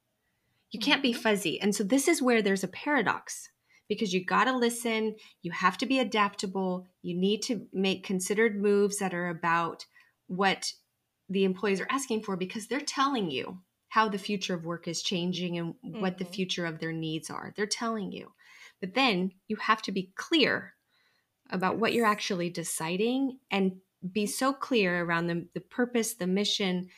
you 0.71 0.79
can't 0.79 1.03
be 1.03 1.11
mm-hmm. 1.11 1.21
fuzzy 1.21 1.61
and 1.61 1.75
so 1.75 1.83
this 1.83 2.07
is 2.07 2.21
where 2.21 2.41
there's 2.41 2.63
a 2.63 2.69
paradox 2.69 3.49
because 3.93 4.13
you 4.13 4.23
got 4.23 4.45
to 4.45 4.55
listen 4.55 5.15
you 5.41 5.51
have 5.51 5.77
to 5.77 5.85
be 5.85 5.99
adaptable 5.99 6.85
you 7.01 7.15
need 7.15 7.41
to 7.41 7.65
make 7.73 8.03
considered 8.03 8.61
moves 8.61 8.97
that 8.99 9.13
are 9.13 9.29
about 9.29 9.85
what 10.27 10.73
the 11.29 11.43
employees 11.43 11.79
are 11.79 11.87
asking 11.89 12.21
for 12.21 12.35
because 12.35 12.67
they're 12.67 12.79
telling 12.79 13.31
you 13.31 13.59
how 13.89 14.09
the 14.09 14.17
future 14.17 14.55
of 14.55 14.65
work 14.65 14.87
is 14.87 15.01
changing 15.01 15.57
and 15.57 15.73
mm-hmm. 15.73 16.01
what 16.01 16.17
the 16.17 16.23
mm-hmm. 16.23 16.33
future 16.33 16.65
of 16.65 16.79
their 16.79 16.93
needs 16.93 17.29
are 17.29 17.53
they're 17.55 17.65
telling 17.65 18.11
you 18.11 18.31
but 18.81 18.95
then 18.95 19.31
you 19.47 19.55
have 19.55 19.81
to 19.81 19.91
be 19.91 20.11
clear 20.15 20.73
about 21.49 21.77
what 21.77 21.93
you're 21.93 22.05
actually 22.05 22.49
deciding 22.49 23.37
and 23.51 23.73
be 24.11 24.25
so 24.25 24.51
clear 24.51 25.03
around 25.03 25.27
the, 25.27 25.47
the 25.53 25.61
purpose, 25.61 26.15
the 26.15 26.27
mission, 26.27 26.89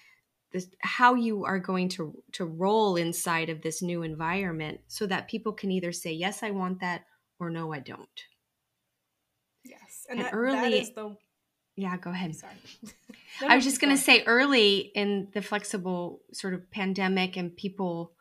this, 0.56 0.70
how 0.80 1.15
you 1.15 1.44
are 1.44 1.60
going 1.60 1.89
to, 1.89 2.15
to 2.32 2.46
roll 2.46 2.96
inside 2.96 3.50
of 3.50 3.62
this 3.62 3.82
new 3.82 4.04
environment 4.04 4.80
so 4.88 5.06
that 5.06 5.28
people 5.28 5.52
can 5.52 5.70
either 5.70 5.91
say, 5.91 6.13
yes, 6.13 6.44
I 6.44 6.52
want 6.52 6.80
that, 6.80 7.04
or 7.39 7.50
no, 7.50 7.74
I 7.74 7.80
don't. 7.80 8.08
Yes. 9.65 10.08
And, 10.10 10.20
and 10.20 10.28
that, 10.28 10.34
early, 10.34 10.94
the... 10.96 11.18
yeah, 11.76 11.98
go 11.98 12.10
ahead. 12.10 12.34
Sorry. 12.36 12.54
no, 13.41 13.48
I 13.50 13.56
was 13.58 13.65
just 13.65 13.82
going 13.82 13.94
to 13.94 14.02
say 14.02 14.24
early 14.24 14.78
in 14.96 15.28
the 15.34 15.41
flexible 15.41 16.22
sort 16.32 16.54
of 16.54 16.72
pandemic 16.72 17.36
and 17.36 17.54
people 17.54 18.13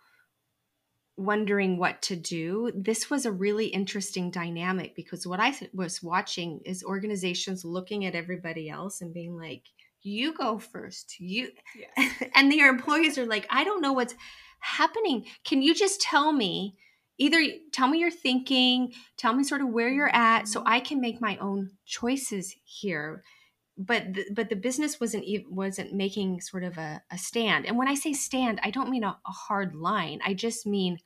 wondering 1.16 1.78
what 1.78 2.02
to 2.02 2.16
do, 2.16 2.72
this 2.74 3.08
was 3.08 3.24
a 3.24 3.30
really 3.30 3.66
interesting 3.66 4.32
dynamic 4.32 4.96
because 4.96 5.24
what 5.24 5.38
I 5.38 5.54
was 5.72 6.02
watching 6.02 6.62
is 6.64 6.82
organizations 6.82 7.64
looking 7.64 8.04
at 8.04 8.16
everybody 8.16 8.68
else 8.68 9.00
and 9.00 9.14
being 9.14 9.36
like, 9.36 9.62
you 10.04 10.34
go 10.34 10.58
first. 10.58 11.18
You 11.18 11.50
yes. 11.76 12.12
and 12.34 12.52
your 12.52 12.68
employees 12.68 13.18
are 13.18 13.26
like, 13.26 13.46
I 13.50 13.64
don't 13.64 13.82
know 13.82 13.92
what's 13.92 14.14
happening. 14.60 15.26
Can 15.44 15.62
you 15.62 15.74
just 15.74 16.00
tell 16.00 16.32
me? 16.32 16.76
Either 17.16 17.44
tell 17.72 17.86
me 17.86 17.98
your 17.98 18.10
thinking, 18.10 18.92
tell 19.16 19.34
me 19.34 19.44
sort 19.44 19.60
of 19.60 19.68
where 19.68 19.88
you're 19.88 20.14
at 20.14 20.48
so 20.48 20.60
mm-hmm. 20.60 20.68
I 20.68 20.80
can 20.80 21.00
make 21.00 21.20
my 21.20 21.36
own 21.38 21.70
choices 21.84 22.54
here 22.64 23.22
but 23.76 24.14
the, 24.14 24.24
but 24.32 24.48
the 24.48 24.56
business 24.56 25.00
wasn't 25.00 25.24
wasn't 25.48 25.92
making 25.92 26.40
sort 26.40 26.62
of 26.62 26.78
a, 26.78 27.02
a 27.10 27.18
stand 27.18 27.66
and 27.66 27.76
when 27.76 27.88
i 27.88 27.94
say 27.94 28.12
stand 28.12 28.60
i 28.62 28.70
don't 28.70 28.90
mean 28.90 29.04
a, 29.04 29.18
a 29.26 29.30
hard 29.30 29.74
line 29.74 30.20
i 30.24 30.32
just 30.32 30.66
mean 30.66 30.98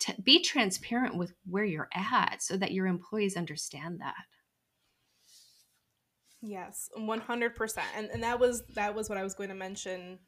to 0.00 0.14
be 0.22 0.42
transparent 0.42 1.16
with 1.16 1.32
where 1.48 1.64
you're 1.64 1.88
at 1.94 2.42
so 2.42 2.56
that 2.56 2.72
your 2.72 2.86
employees 2.86 3.36
understand 3.36 4.00
that 4.00 4.14
yes 6.42 6.88
100% 6.98 7.78
and, 7.96 8.08
and 8.10 8.22
that 8.22 8.38
was 8.38 8.62
that 8.74 8.94
was 8.94 9.08
what 9.08 9.18
i 9.18 9.22
was 9.22 9.34
going 9.34 9.48
to 9.48 9.54
mention 9.54 10.18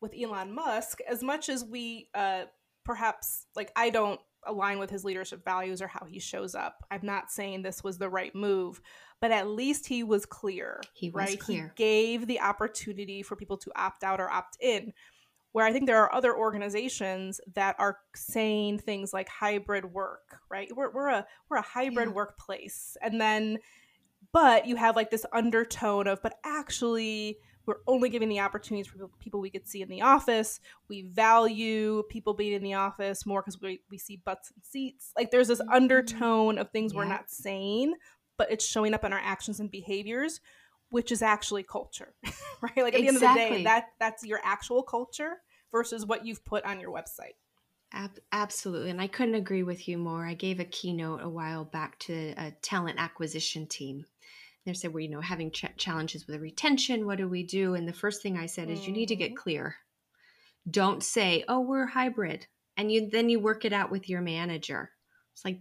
with 0.00 0.14
elon 0.20 0.54
musk 0.54 1.00
as 1.08 1.22
much 1.22 1.48
as 1.48 1.64
we 1.64 2.08
uh 2.14 2.42
perhaps 2.84 3.46
like 3.56 3.72
i 3.76 3.90
don't 3.90 4.20
align 4.46 4.78
with 4.78 4.88
his 4.88 5.04
leadership 5.04 5.44
values 5.44 5.82
or 5.82 5.88
how 5.88 6.04
he 6.06 6.18
shows 6.18 6.54
up 6.54 6.84
i'm 6.90 7.00
not 7.02 7.30
saying 7.30 7.62
this 7.62 7.82
was 7.82 7.98
the 7.98 8.08
right 8.08 8.34
move 8.34 8.80
but 9.20 9.32
at 9.32 9.48
least 9.48 9.86
he 9.86 10.02
was 10.02 10.24
clear. 10.26 10.80
He 10.94 11.10
was 11.10 11.30
right? 11.30 11.40
clear. 11.40 11.72
He 11.76 11.82
gave 11.82 12.26
the 12.26 12.40
opportunity 12.40 13.22
for 13.22 13.36
people 13.36 13.56
to 13.58 13.72
opt 13.76 14.04
out 14.04 14.20
or 14.20 14.30
opt 14.30 14.56
in. 14.60 14.92
Where 15.52 15.66
I 15.66 15.72
think 15.72 15.86
there 15.86 16.00
are 16.00 16.14
other 16.14 16.36
organizations 16.36 17.40
that 17.54 17.74
are 17.78 17.98
saying 18.14 18.80
things 18.80 19.12
like 19.12 19.28
hybrid 19.28 19.86
work, 19.86 20.38
right? 20.50 20.68
We're, 20.74 20.90
we're 20.90 21.08
a 21.08 21.26
we're 21.48 21.56
a 21.56 21.62
hybrid 21.62 22.08
yeah. 22.08 22.14
workplace, 22.14 22.96
and 23.02 23.20
then, 23.20 23.58
but 24.32 24.66
you 24.66 24.76
have 24.76 24.96
like 24.96 25.10
this 25.10 25.26
undertone 25.32 26.06
of, 26.06 26.22
but 26.22 26.34
actually, 26.44 27.38
we're 27.66 27.76
only 27.86 28.08
giving 28.08 28.30
the 28.30 28.40
opportunities 28.40 28.86
for 28.86 29.08
people 29.20 29.40
we 29.40 29.50
could 29.50 29.66
see 29.66 29.82
in 29.82 29.88
the 29.88 30.00
office. 30.00 30.58
We 30.88 31.02
value 31.02 32.02
people 32.08 32.32
being 32.32 32.54
in 32.54 32.62
the 32.62 32.74
office 32.74 33.26
more 33.26 33.42
because 33.42 33.60
we, 33.60 33.82
we 33.90 33.98
see 33.98 34.22
butts 34.24 34.50
and 34.54 34.64
seats. 34.64 35.12
Like 35.16 35.30
there's 35.30 35.48
this 35.48 35.60
mm-hmm. 35.60 35.72
undertone 35.72 36.58
of 36.58 36.70
things 36.70 36.92
yeah. 36.92 36.98
we're 36.98 37.04
not 37.04 37.30
saying, 37.30 37.94
but 38.38 38.50
it's 38.50 38.64
showing 38.64 38.94
up 38.94 39.04
in 39.04 39.12
our 39.12 39.20
actions 39.22 39.60
and 39.60 39.70
behaviors 39.70 40.40
which 40.90 41.12
is 41.12 41.22
actually 41.22 41.62
culture 41.62 42.14
right 42.62 42.76
like 42.76 42.94
at 42.94 43.00
exactly. 43.00 43.00
the 43.00 43.06
end 43.06 43.16
of 43.16 43.34
the 43.34 43.56
day 43.56 43.64
that 43.64 43.84
that's 44.00 44.24
your 44.24 44.40
actual 44.44 44.82
culture 44.82 45.38
versus 45.70 46.06
what 46.06 46.24
you've 46.24 46.44
put 46.44 46.64
on 46.64 46.80
your 46.80 46.92
website 46.92 47.36
Ab- 47.92 48.20
absolutely 48.32 48.90
and 48.90 49.00
i 49.00 49.06
couldn't 49.06 49.34
agree 49.34 49.62
with 49.62 49.88
you 49.88 49.98
more 49.98 50.26
i 50.26 50.34
gave 50.34 50.60
a 50.60 50.64
keynote 50.64 51.20
a 51.22 51.28
while 51.28 51.64
back 51.64 51.98
to 52.00 52.34
a 52.36 52.52
talent 52.62 52.98
acquisition 52.98 53.66
team 53.66 54.04
they 54.64 54.74
said 54.74 54.92
we're 54.92 55.00
you 55.00 55.08
know 55.08 55.20
having 55.20 55.50
ch- 55.50 55.76
challenges 55.76 56.26
with 56.26 56.40
retention 56.40 57.06
what 57.06 57.18
do 57.18 57.28
we 57.28 57.42
do? 57.42 57.74
And 57.74 57.86
the 57.86 57.92
first 57.92 58.22
thing 58.22 58.36
i 58.36 58.46
said 58.46 58.70
is 58.70 58.86
you 58.86 58.92
need 58.92 59.08
to 59.08 59.16
get 59.16 59.30
mm-hmm. 59.30 59.42
clear. 59.42 59.76
Don't 60.70 61.02
say 61.02 61.44
oh 61.48 61.60
we're 61.60 61.86
hybrid 61.86 62.46
and 62.76 62.92
you 62.92 63.08
then 63.10 63.28
you 63.28 63.40
work 63.40 63.64
it 63.64 63.72
out 63.72 63.90
with 63.90 64.08
your 64.08 64.20
manager. 64.20 64.90
It's 65.34 65.44
like 65.44 65.60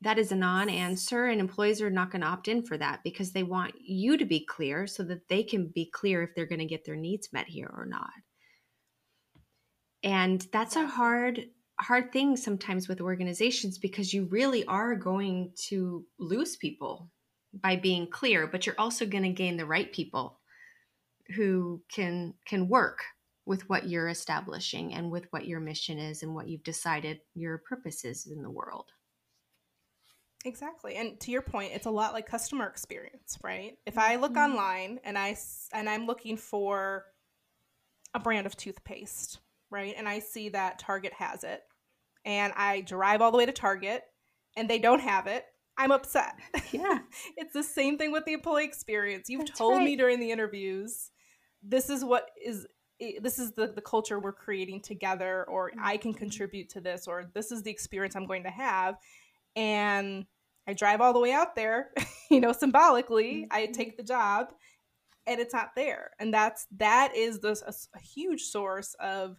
that 0.00 0.18
is 0.18 0.32
a 0.32 0.36
non-answer 0.36 1.26
and 1.26 1.40
employees 1.40 1.80
are 1.80 1.90
not 1.90 2.10
going 2.10 2.20
to 2.20 2.28
opt 2.28 2.48
in 2.48 2.62
for 2.62 2.76
that 2.76 3.00
because 3.02 3.32
they 3.32 3.42
want 3.42 3.74
you 3.80 4.18
to 4.18 4.26
be 4.26 4.44
clear 4.44 4.86
so 4.86 5.02
that 5.04 5.28
they 5.28 5.42
can 5.42 5.68
be 5.74 5.86
clear 5.86 6.22
if 6.22 6.34
they're 6.34 6.46
going 6.46 6.58
to 6.58 6.66
get 6.66 6.84
their 6.84 6.96
needs 6.96 7.32
met 7.32 7.46
here 7.46 7.72
or 7.74 7.86
not. 7.86 8.10
And 10.02 10.46
that's 10.52 10.76
a 10.76 10.86
hard 10.86 11.46
hard 11.80 12.12
thing 12.12 12.36
sometimes 12.36 12.86
with 12.86 13.00
organizations 13.00 13.78
because 13.78 14.14
you 14.14 14.26
really 14.26 14.64
are 14.66 14.94
going 14.94 15.52
to 15.56 16.04
lose 16.20 16.56
people 16.56 17.10
by 17.62 17.76
being 17.76 18.06
clear 18.06 18.46
but 18.46 18.66
you're 18.66 18.74
also 18.78 19.06
going 19.06 19.24
to 19.24 19.30
gain 19.30 19.56
the 19.56 19.66
right 19.66 19.92
people 19.92 20.38
who 21.36 21.82
can 21.92 22.34
can 22.46 22.68
work 22.68 23.04
with 23.46 23.68
what 23.68 23.88
you're 23.88 24.08
establishing 24.08 24.94
and 24.94 25.10
with 25.10 25.26
what 25.30 25.46
your 25.46 25.60
mission 25.60 25.98
is 25.98 26.22
and 26.22 26.34
what 26.34 26.48
you've 26.48 26.64
decided 26.64 27.20
your 27.34 27.58
purpose 27.58 28.04
is 28.04 28.26
in 28.26 28.42
the 28.42 28.50
world 28.50 28.90
Exactly. 30.44 30.96
And 30.96 31.18
to 31.20 31.30
your 31.30 31.40
point, 31.40 31.72
it's 31.74 31.86
a 31.86 31.90
lot 31.90 32.12
like 32.12 32.26
customer 32.26 32.66
experience, 32.66 33.38
right? 33.42 33.78
If 33.86 33.96
I 33.96 34.16
look 34.16 34.34
mm-hmm. 34.34 34.52
online 34.52 35.00
and 35.02 35.16
I 35.16 35.36
and 35.72 35.88
I'm 35.88 36.06
looking 36.06 36.36
for 36.36 37.06
a 38.12 38.20
brand 38.20 38.46
of 38.46 38.56
toothpaste, 38.56 39.40
right? 39.70 39.94
And 39.96 40.06
I 40.06 40.18
see 40.18 40.50
that 40.50 40.78
Target 40.78 41.14
has 41.14 41.44
it 41.44 41.62
and 42.24 42.52
I 42.56 42.82
drive 42.82 43.22
all 43.22 43.32
the 43.32 43.38
way 43.38 43.46
to 43.46 43.52
Target 43.52 44.02
and 44.54 44.68
they 44.68 44.78
don't 44.78 45.00
have 45.00 45.26
it, 45.26 45.46
I'm 45.76 45.92
upset. 45.92 46.34
Yeah. 46.72 46.98
it's 47.36 47.52
the 47.52 47.62
same 47.62 47.98
thing 47.98 48.12
with 48.12 48.24
the 48.24 48.32
employee 48.32 48.64
experience. 48.64 49.28
You've 49.28 49.46
That's 49.46 49.58
told 49.58 49.78
right. 49.78 49.84
me 49.84 49.96
during 49.96 50.20
the 50.20 50.30
interviews 50.30 51.10
this 51.62 51.88
is 51.88 52.04
what 52.04 52.30
is 52.44 52.66
this 53.20 53.38
is 53.38 53.52
the, 53.52 53.66
the 53.66 53.80
culture 53.80 54.20
we're 54.20 54.32
creating 54.32 54.80
together 54.80 55.44
or 55.48 55.72
I 55.82 55.96
can 55.96 56.12
mm-hmm. 56.12 56.18
contribute 56.18 56.68
to 56.70 56.80
this 56.80 57.08
or 57.08 57.30
this 57.34 57.50
is 57.50 57.62
the 57.62 57.70
experience 57.70 58.14
I'm 58.14 58.26
going 58.26 58.44
to 58.44 58.50
have 58.50 58.96
and 59.56 60.26
I 60.66 60.74
drive 60.74 61.00
all 61.00 61.12
the 61.12 61.20
way 61.20 61.32
out 61.32 61.56
there, 61.56 61.90
you 62.30 62.40
know, 62.40 62.52
symbolically, 62.52 63.42
mm-hmm. 63.42 63.56
I 63.56 63.66
take 63.66 63.96
the 63.96 64.02
job 64.02 64.48
and 65.26 65.40
it's 65.40 65.52
not 65.52 65.70
there. 65.74 66.10
And 66.18 66.32
that's 66.32 66.66
that 66.76 67.16
is 67.16 67.40
this 67.40 67.62
a, 67.62 67.74
a 67.96 68.00
huge 68.00 68.42
source 68.42 68.94
of 69.00 69.36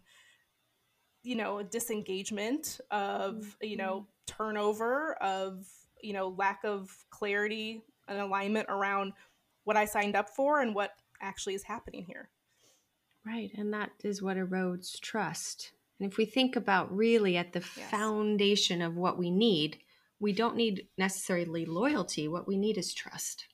you 1.26 1.36
know, 1.36 1.64
disengagement 1.64 2.80
of, 2.92 3.36
mm-hmm. 3.36 3.68
you 3.68 3.78
know, 3.78 4.08
turnover 4.28 5.16
of, 5.16 5.66
you 6.02 6.14
know, 6.14 6.36
lack 6.38 6.62
of 6.64 6.89
clarity 7.10 7.82
and 8.08 8.20
alignment 8.20 8.68
around 8.70 9.14
what 9.64 9.78
I 9.78 9.86
signed 9.86 10.16
up 10.16 10.30
for 10.30 10.62
and 10.62 10.76
what 10.76 10.91
actually 11.22 11.56
is 11.56 11.64
happening 11.64 12.06
here. 12.06 12.30
Right. 13.26 13.52
And 13.56 13.74
that 13.74 13.91
is 14.04 14.22
what 14.22 14.38
erodes 14.38 15.00
trust. 15.00 15.72
And 16.00 16.12
if 16.12 16.18
we 16.18 16.26
think 16.26 16.56
about 16.56 16.96
really 16.96 17.38
at 17.38 17.54
the 17.54 17.64
yes. 17.76 17.89
foundation 17.89 18.82
of 18.82 18.96
what 18.96 19.18
we 19.18 19.32
need, 19.32 19.80
we 20.20 20.32
don't 20.32 20.56
need 20.56 20.88
necessarily 20.98 21.66
loyalty 21.66 22.28
what 22.28 22.48
we 22.48 22.58
need 22.58 22.78
is 22.78 22.93
trust 22.93 23.46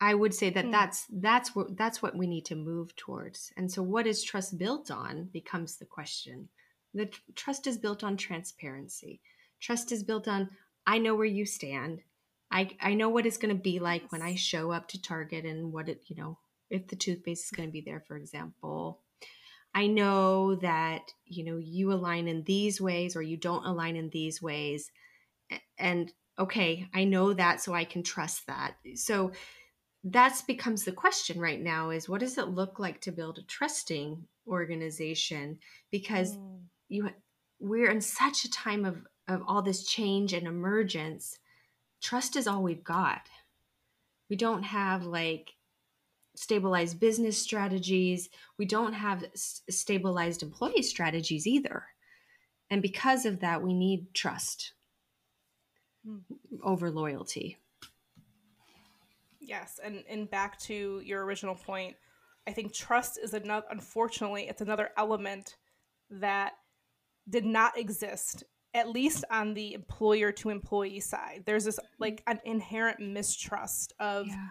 i 0.00 0.14
would 0.14 0.34
say 0.34 0.50
that 0.50 0.66
mm. 0.66 0.72
that's 0.72 1.06
that's 1.10 1.54
what 1.54 1.76
that's 1.76 2.02
what 2.02 2.16
we 2.16 2.26
need 2.26 2.44
to 2.44 2.54
move 2.54 2.94
towards 2.96 3.52
and 3.56 3.70
so 3.70 3.82
what 3.82 4.06
is 4.06 4.22
trust 4.22 4.58
built 4.58 4.90
on 4.90 5.24
becomes 5.32 5.76
the 5.76 5.84
question 5.84 6.48
the 6.94 7.06
tr- 7.06 7.20
trust 7.34 7.66
is 7.66 7.78
built 7.78 8.04
on 8.04 8.16
transparency 8.16 9.20
trust 9.60 9.90
is 9.92 10.02
built 10.02 10.28
on 10.28 10.48
i 10.86 10.98
know 10.98 11.14
where 11.14 11.26
you 11.26 11.46
stand. 11.46 12.00
I 12.50 12.70
i 12.80 12.94
know 12.94 13.08
what 13.08 13.26
it's 13.26 13.38
going 13.38 13.54
to 13.54 13.60
be 13.60 13.78
like 13.78 14.12
when 14.12 14.22
i 14.22 14.34
show 14.34 14.70
up 14.70 14.88
to 14.88 15.02
target 15.02 15.44
and 15.44 15.72
what 15.72 15.88
it 15.88 16.02
you 16.06 16.16
know 16.16 16.38
if 16.70 16.88
the 16.88 16.96
toothpaste 16.96 17.44
is 17.44 17.50
going 17.50 17.68
to 17.68 17.72
be 17.72 17.80
there 17.80 18.04
for 18.06 18.16
example. 18.16 19.00
I 19.74 19.88
know 19.88 20.54
that 20.56 21.12
you 21.26 21.44
know 21.44 21.58
you 21.58 21.92
align 21.92 22.28
in 22.28 22.44
these 22.44 22.80
ways 22.80 23.16
or 23.16 23.22
you 23.22 23.36
don't 23.36 23.66
align 23.66 23.96
in 23.96 24.10
these 24.10 24.40
ways. 24.40 24.90
And 25.78 26.12
okay 26.38 26.86
i 26.92 27.02
know 27.02 27.32
that 27.32 27.62
so 27.62 27.74
i 27.74 27.84
can 27.84 28.02
trust 28.02 28.46
that. 28.46 28.76
So 28.94 29.32
that's 30.08 30.42
becomes 30.42 30.84
the 30.84 30.92
question 30.92 31.40
right 31.40 31.60
now 31.60 31.90
is 31.90 32.08
what 32.08 32.20
does 32.20 32.38
it 32.38 32.48
look 32.48 32.78
like 32.78 33.00
to 33.00 33.12
build 33.12 33.38
a 33.38 33.42
trusting 33.42 34.24
organization? 34.46 35.58
Because 35.90 36.36
mm. 36.36 36.60
you 36.88 37.10
we're 37.58 37.90
in 37.90 38.00
such 38.00 38.44
a 38.44 38.50
time 38.50 38.84
of 38.84 38.98
of 39.28 39.42
all 39.46 39.62
this 39.62 39.84
change 39.84 40.32
and 40.32 40.46
emergence 40.46 41.38
trust 42.02 42.36
is 42.36 42.46
all 42.46 42.62
we've 42.62 42.84
got 42.84 43.28
we 44.28 44.36
don't 44.36 44.62
have 44.62 45.04
like 45.04 45.54
stabilized 46.34 47.00
business 47.00 47.38
strategies 47.38 48.28
we 48.58 48.66
don't 48.66 48.92
have 48.92 49.24
s- 49.34 49.62
stabilized 49.70 50.42
employee 50.42 50.82
strategies 50.82 51.46
either 51.46 51.84
and 52.70 52.82
because 52.82 53.24
of 53.24 53.40
that 53.40 53.62
we 53.62 53.72
need 53.72 54.12
trust 54.14 54.72
hmm. 56.04 56.18
over 56.62 56.90
loyalty. 56.90 57.58
Yes, 59.40 59.78
and 59.82 60.02
and 60.08 60.28
back 60.28 60.58
to 60.60 61.00
your 61.04 61.24
original 61.24 61.54
point, 61.54 61.94
I 62.48 62.52
think 62.52 62.72
trust 62.72 63.18
is 63.22 63.32
another. 63.32 63.66
Unfortunately, 63.70 64.48
it's 64.48 64.60
another 64.60 64.90
element 64.96 65.56
that 66.10 66.54
did 67.28 67.44
not 67.44 67.78
exist 67.78 68.42
at 68.76 68.90
least 68.90 69.24
on 69.30 69.54
the 69.54 69.74
employer 69.74 70.30
to 70.30 70.50
employee 70.50 71.00
side. 71.00 71.42
There's 71.44 71.64
this 71.64 71.80
like 71.98 72.22
an 72.26 72.40
inherent 72.44 73.00
mistrust 73.00 73.92
of. 73.98 74.28
Yeah. 74.28 74.46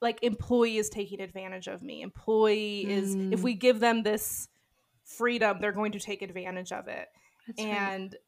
Like 0.00 0.18
employee 0.22 0.78
is 0.78 0.88
taking 0.88 1.20
advantage 1.20 1.68
of 1.68 1.80
me. 1.80 2.02
Employee 2.02 2.90
is 2.90 3.14
if 3.14 3.38
mm. 3.38 3.42
we 3.42 3.54
give 3.54 3.78
them 3.78 4.02
this 4.02 4.48
freedom, 5.04 5.58
they're 5.60 5.70
going 5.70 5.92
to 5.92 6.00
take 6.00 6.22
advantage 6.22 6.72
of 6.72 6.88
it. 6.88 7.06
That's 7.46 7.60
and 7.62 8.10
right 8.10 8.20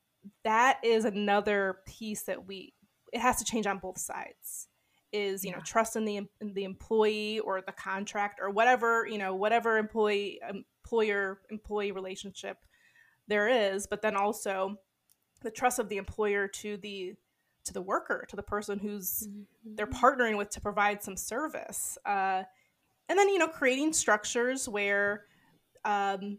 that 0.45 0.79
is 0.83 1.05
another 1.05 1.79
piece 1.87 2.23
that 2.25 2.47
we 2.47 2.73
it 3.13 3.21
has 3.21 3.37
to 3.37 3.45
change 3.45 3.67
on 3.67 3.79
both 3.79 3.99
sides 3.99 4.69
is 5.13 5.45
you 5.45 5.51
yeah. 5.51 5.57
know 5.57 5.63
trust 5.63 5.97
in 5.97 6.05
the 6.05 6.17
in 6.17 6.55
the 6.55 6.65
employee 6.65 7.39
or 7.41 7.61
the 7.61 7.73
contract 7.73 8.41
or 8.41 8.51
whatever 8.51 9.07
you 9.07 9.19
know 9.19 9.35
whatever 9.35 9.79
employee 9.79 10.41
employer 10.49 11.41
employee 11.51 11.93
relationship 11.93 12.59
there 13.29 13.49
is 13.49 13.87
but 13.87 14.03
then 14.03 14.17
also 14.17 14.77
the 15.45 15.51
trust 15.51 15.79
of 15.79 15.89
the 15.89 15.99
employer 15.99 16.49
to 16.49 16.77
the 16.79 17.15
to 17.65 17.73
the 17.73 17.81
worker 17.81 18.27
to 18.29 18.37
the 18.37 18.43
person 18.43 18.79
who's 18.79 19.29
mm-hmm. 19.29 19.75
they're 19.77 19.87
partnering 19.87 20.37
with 20.37 20.51
to 20.51 20.61
provide 20.61 21.03
some 21.03 21.17
service 21.17 21.97
uh, 22.07 22.43
and 23.09 23.19
then 23.19 23.29
you 23.29 23.39
know 23.39 23.49
creating 23.49 23.93
structures 23.93 24.69
where 24.69 25.25
um, 25.85 26.39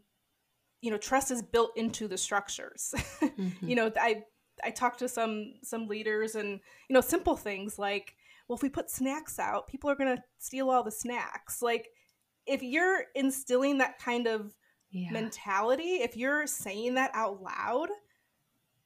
you 0.81 0.91
know 0.91 0.97
trust 0.97 1.31
is 1.31 1.41
built 1.41 1.71
into 1.75 2.07
the 2.07 2.17
structures 2.17 2.93
mm-hmm. 3.21 3.67
you 3.67 3.75
know 3.75 3.91
i 3.99 4.23
i 4.63 4.69
talked 4.69 4.99
to 4.99 5.07
some 5.07 5.53
some 5.63 5.87
leaders 5.87 6.35
and 6.35 6.59
you 6.89 6.93
know 6.93 7.01
simple 7.01 7.35
things 7.35 7.79
like 7.79 8.15
well 8.47 8.55
if 8.55 8.61
we 8.61 8.69
put 8.69 8.89
snacks 8.89 9.39
out 9.39 9.67
people 9.67 9.89
are 9.89 9.95
going 9.95 10.15
to 10.15 10.23
steal 10.39 10.69
all 10.69 10.83
the 10.83 10.91
snacks 10.91 11.61
like 11.61 11.89
if 12.45 12.61
you're 12.61 13.05
instilling 13.15 13.79
that 13.79 13.97
kind 13.97 14.27
of 14.27 14.53
yeah. 14.91 15.09
mentality 15.11 15.95
if 15.95 16.15
you're 16.15 16.45
saying 16.45 16.93
that 16.93 17.11
out 17.13 17.41
loud 17.41 17.89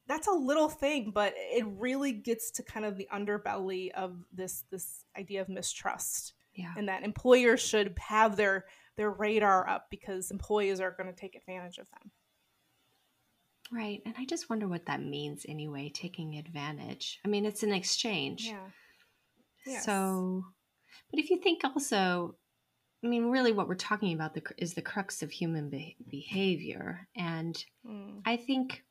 that's 0.09 0.27
a 0.27 0.31
little 0.31 0.67
thing 0.67 1.11
but 1.11 1.33
it 1.37 1.65
really 1.77 2.11
gets 2.11 2.51
to 2.51 2.63
kind 2.63 2.85
of 2.85 2.97
the 2.97 3.07
underbelly 3.13 3.91
of 3.91 4.17
this 4.33 4.65
this 4.69 5.05
idea 5.17 5.39
of 5.39 5.47
mistrust 5.47 6.33
yeah. 6.53 6.73
and 6.77 6.89
that 6.89 7.03
employers 7.03 7.61
should 7.61 7.95
have 7.99 8.35
their 8.35 8.65
their 8.97 9.09
radar 9.11 9.67
up 9.67 9.87
because 9.89 10.29
employees 10.29 10.81
are 10.81 10.91
going 10.91 11.07
to 11.07 11.15
take 11.15 11.35
advantage 11.35 11.77
of 11.77 11.89
them. 11.91 12.11
Right. 13.71 14.01
And 14.05 14.13
I 14.17 14.25
just 14.25 14.49
wonder 14.49 14.67
what 14.67 14.87
that 14.87 15.01
means 15.01 15.45
anyway, 15.47 15.89
taking 15.93 16.35
advantage. 16.35 17.19
I 17.23 17.29
mean, 17.29 17.45
it's 17.45 17.63
an 17.63 17.71
exchange. 17.71 18.47
Yeah. 18.47 18.67
Yes. 19.65 19.85
So, 19.85 20.43
but 21.09 21.19
if 21.19 21.29
you 21.29 21.39
think 21.39 21.63
also, 21.63 22.35
I 23.01 23.07
mean, 23.07 23.27
really 23.27 23.53
what 23.53 23.69
we're 23.69 23.75
talking 23.75 24.13
about 24.13 24.33
the, 24.33 24.41
is 24.57 24.73
the 24.73 24.81
crux 24.81 25.21
of 25.21 25.31
human 25.31 25.69
be- 25.69 25.95
behavior. 26.09 27.07
And 27.15 27.55
mm. 27.87 28.21
I 28.25 28.35
think, 28.35 28.83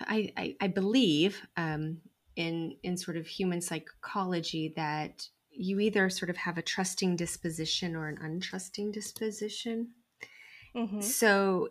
I, 0.00 0.32
I, 0.36 0.56
I 0.60 0.66
believe 0.68 1.40
um, 1.56 1.98
in, 2.36 2.76
in 2.82 2.96
sort 2.96 3.16
of 3.16 3.26
human 3.26 3.60
psychology 3.60 4.72
that 4.76 5.28
you 5.50 5.80
either 5.80 6.10
sort 6.10 6.30
of 6.30 6.36
have 6.36 6.58
a 6.58 6.62
trusting 6.62 7.16
disposition 7.16 7.96
or 7.96 8.08
an 8.08 8.18
untrusting 8.18 8.92
disposition. 8.92 9.88
Mm-hmm. 10.76 11.00
So 11.00 11.70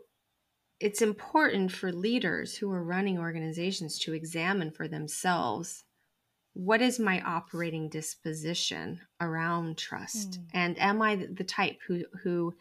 it's 0.79 1.01
important 1.01 1.71
for 1.71 1.91
leaders 1.91 2.55
who 2.55 2.71
are 2.71 2.83
running 2.83 3.19
organizations 3.19 3.99
to 3.99 4.13
examine 4.13 4.71
for 4.71 4.87
themselves 4.87 5.83
what 6.53 6.81
is 6.81 6.99
my 6.99 7.21
operating 7.21 7.89
disposition 7.89 9.01
around 9.19 9.77
trust 9.77 10.39
mm. 10.39 10.43
and 10.53 10.79
am 10.79 11.01
i 11.01 11.15
the 11.15 11.43
type 11.43 11.77
who 11.85 12.03
who 12.23 12.53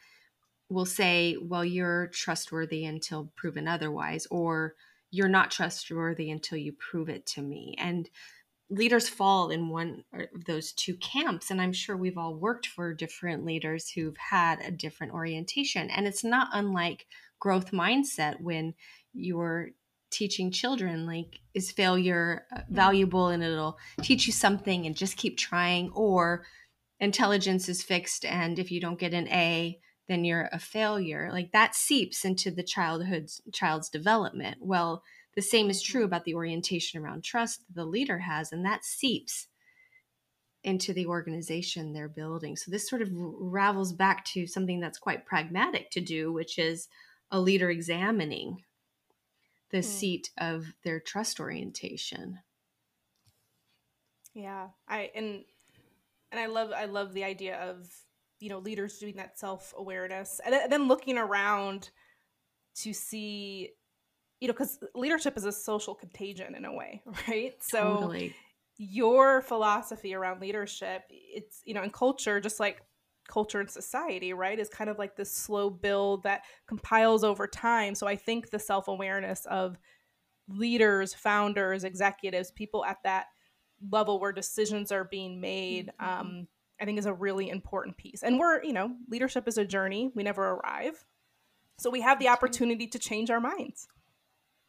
will 0.68 0.84
say 0.84 1.36
well 1.40 1.64
you're 1.64 2.08
trustworthy 2.08 2.84
until 2.84 3.30
proven 3.36 3.68
otherwise 3.68 4.26
or 4.30 4.74
you're 5.14 5.28
not 5.28 5.52
trustworthy 5.52 6.28
until 6.28 6.58
you 6.58 6.72
prove 6.72 7.08
it 7.08 7.24
to 7.24 7.40
me. 7.40 7.76
And 7.78 8.10
leaders 8.68 9.08
fall 9.08 9.50
in 9.50 9.68
one 9.68 10.02
of 10.12 10.44
those 10.46 10.72
two 10.72 10.94
camps 10.96 11.50
and 11.50 11.60
i'm 11.60 11.72
sure 11.72 11.98
we've 11.98 12.16
all 12.16 12.34
worked 12.34 12.66
for 12.66 12.94
different 12.94 13.44
leaders 13.44 13.90
who've 13.90 14.16
had 14.16 14.58
a 14.60 14.72
different 14.72 15.12
orientation. 15.12 15.88
And 15.90 16.06
it's 16.06 16.24
not 16.24 16.48
unlike 16.52 17.06
growth 17.38 17.70
mindset 17.70 18.40
when 18.40 18.74
you're 19.12 19.68
teaching 20.10 20.50
children 20.50 21.06
like 21.06 21.40
is 21.54 21.70
failure 21.70 22.46
uh, 22.54 22.60
valuable 22.70 23.28
and 23.28 23.42
it'll 23.42 23.78
teach 24.00 24.26
you 24.26 24.32
something 24.32 24.86
and 24.86 24.96
just 24.96 25.16
keep 25.16 25.36
trying 25.36 25.90
or 25.90 26.44
intelligence 27.00 27.68
is 27.68 27.82
fixed 27.82 28.24
and 28.24 28.58
if 28.58 28.70
you 28.70 28.80
don't 28.80 28.98
get 28.98 29.12
an 29.12 29.28
A 29.28 29.78
then 30.08 30.24
you're 30.24 30.48
a 30.52 30.58
failure 30.58 31.30
like 31.32 31.52
that 31.52 31.74
seeps 31.74 32.24
into 32.24 32.50
the 32.50 32.62
childhood's 32.62 33.40
child's 33.52 33.88
development 33.88 34.58
well 34.60 35.02
the 35.34 35.42
same 35.42 35.68
is 35.68 35.82
true 35.82 36.04
about 36.04 36.24
the 36.24 36.34
orientation 36.34 37.00
around 37.02 37.22
trust 37.22 37.62
the 37.72 37.84
leader 37.84 38.18
has 38.18 38.52
and 38.52 38.64
that 38.64 38.84
seeps 38.84 39.48
into 40.62 40.94
the 40.94 41.06
organization 41.06 41.92
they're 41.92 42.08
building 42.08 42.56
so 42.56 42.70
this 42.70 42.88
sort 42.88 43.02
of 43.02 43.10
ravels 43.12 43.92
back 43.92 44.24
to 44.24 44.46
something 44.46 44.80
that's 44.80 44.98
quite 44.98 45.26
pragmatic 45.26 45.90
to 45.90 46.00
do 46.00 46.32
which 46.32 46.58
is 46.58 46.88
a 47.30 47.40
leader 47.40 47.70
examining 47.70 48.62
the 49.74 49.80
mm. 49.80 49.84
seat 49.84 50.30
of 50.38 50.66
their 50.84 51.00
trust 51.00 51.40
orientation. 51.40 52.38
Yeah, 54.32 54.68
I 54.86 55.10
and 55.16 55.44
and 56.30 56.40
I 56.40 56.46
love 56.46 56.70
I 56.70 56.84
love 56.84 57.12
the 57.12 57.24
idea 57.24 57.56
of 57.56 57.88
you 58.44 58.50
know 58.50 58.58
leaders 58.58 58.98
doing 58.98 59.16
that 59.16 59.38
self 59.38 59.72
awareness 59.78 60.40
and 60.44 60.70
then 60.70 60.86
looking 60.86 61.18
around 61.18 61.90
to 62.74 62.92
see 62.92 63.70
you 64.40 64.48
know 64.48 64.52
because 64.54 64.78
leadership 64.94 65.36
is 65.36 65.44
a 65.44 65.52
social 65.52 65.94
contagion 65.94 66.54
in 66.54 66.64
a 66.64 66.72
way 66.72 67.02
right 67.28 67.54
totally. 67.70 68.28
so 68.28 68.34
your 68.76 69.40
philosophy 69.40 70.14
around 70.14 70.40
leadership 70.40 71.02
it's 71.08 71.62
you 71.64 71.74
know 71.74 71.82
in 71.82 71.90
culture 71.90 72.40
just 72.40 72.60
like 72.60 72.82
culture 73.28 73.60
and 73.60 73.70
society, 73.70 74.32
right, 74.32 74.58
is 74.58 74.68
kind 74.68 74.90
of 74.90 74.98
like 74.98 75.16
this 75.16 75.32
slow 75.32 75.70
build 75.70 76.22
that 76.24 76.42
compiles 76.66 77.24
over 77.24 77.46
time. 77.46 77.94
So 77.94 78.06
I 78.06 78.16
think 78.16 78.50
the 78.50 78.58
self 78.58 78.88
awareness 78.88 79.46
of 79.46 79.78
leaders, 80.48 81.14
founders, 81.14 81.84
executives, 81.84 82.50
people 82.50 82.84
at 82.84 82.98
that 83.04 83.26
level 83.90 84.20
where 84.20 84.32
decisions 84.32 84.92
are 84.92 85.04
being 85.04 85.40
made, 85.40 85.90
mm-hmm. 86.00 86.20
um, 86.20 86.48
I 86.80 86.84
think 86.84 86.98
is 86.98 87.06
a 87.06 87.12
really 87.12 87.48
important 87.48 87.96
piece. 87.96 88.22
And 88.22 88.38
we're, 88.38 88.62
you 88.62 88.72
know, 88.72 88.94
leadership 89.08 89.46
is 89.48 89.58
a 89.58 89.64
journey, 89.64 90.10
we 90.14 90.22
never 90.22 90.42
arrive. 90.42 91.04
So 91.78 91.90
we 91.90 92.00
have 92.02 92.18
the 92.18 92.26
That's 92.26 92.36
opportunity 92.38 92.84
right. 92.84 92.92
to 92.92 92.98
change 92.98 93.30
our 93.30 93.40
minds. 93.40 93.88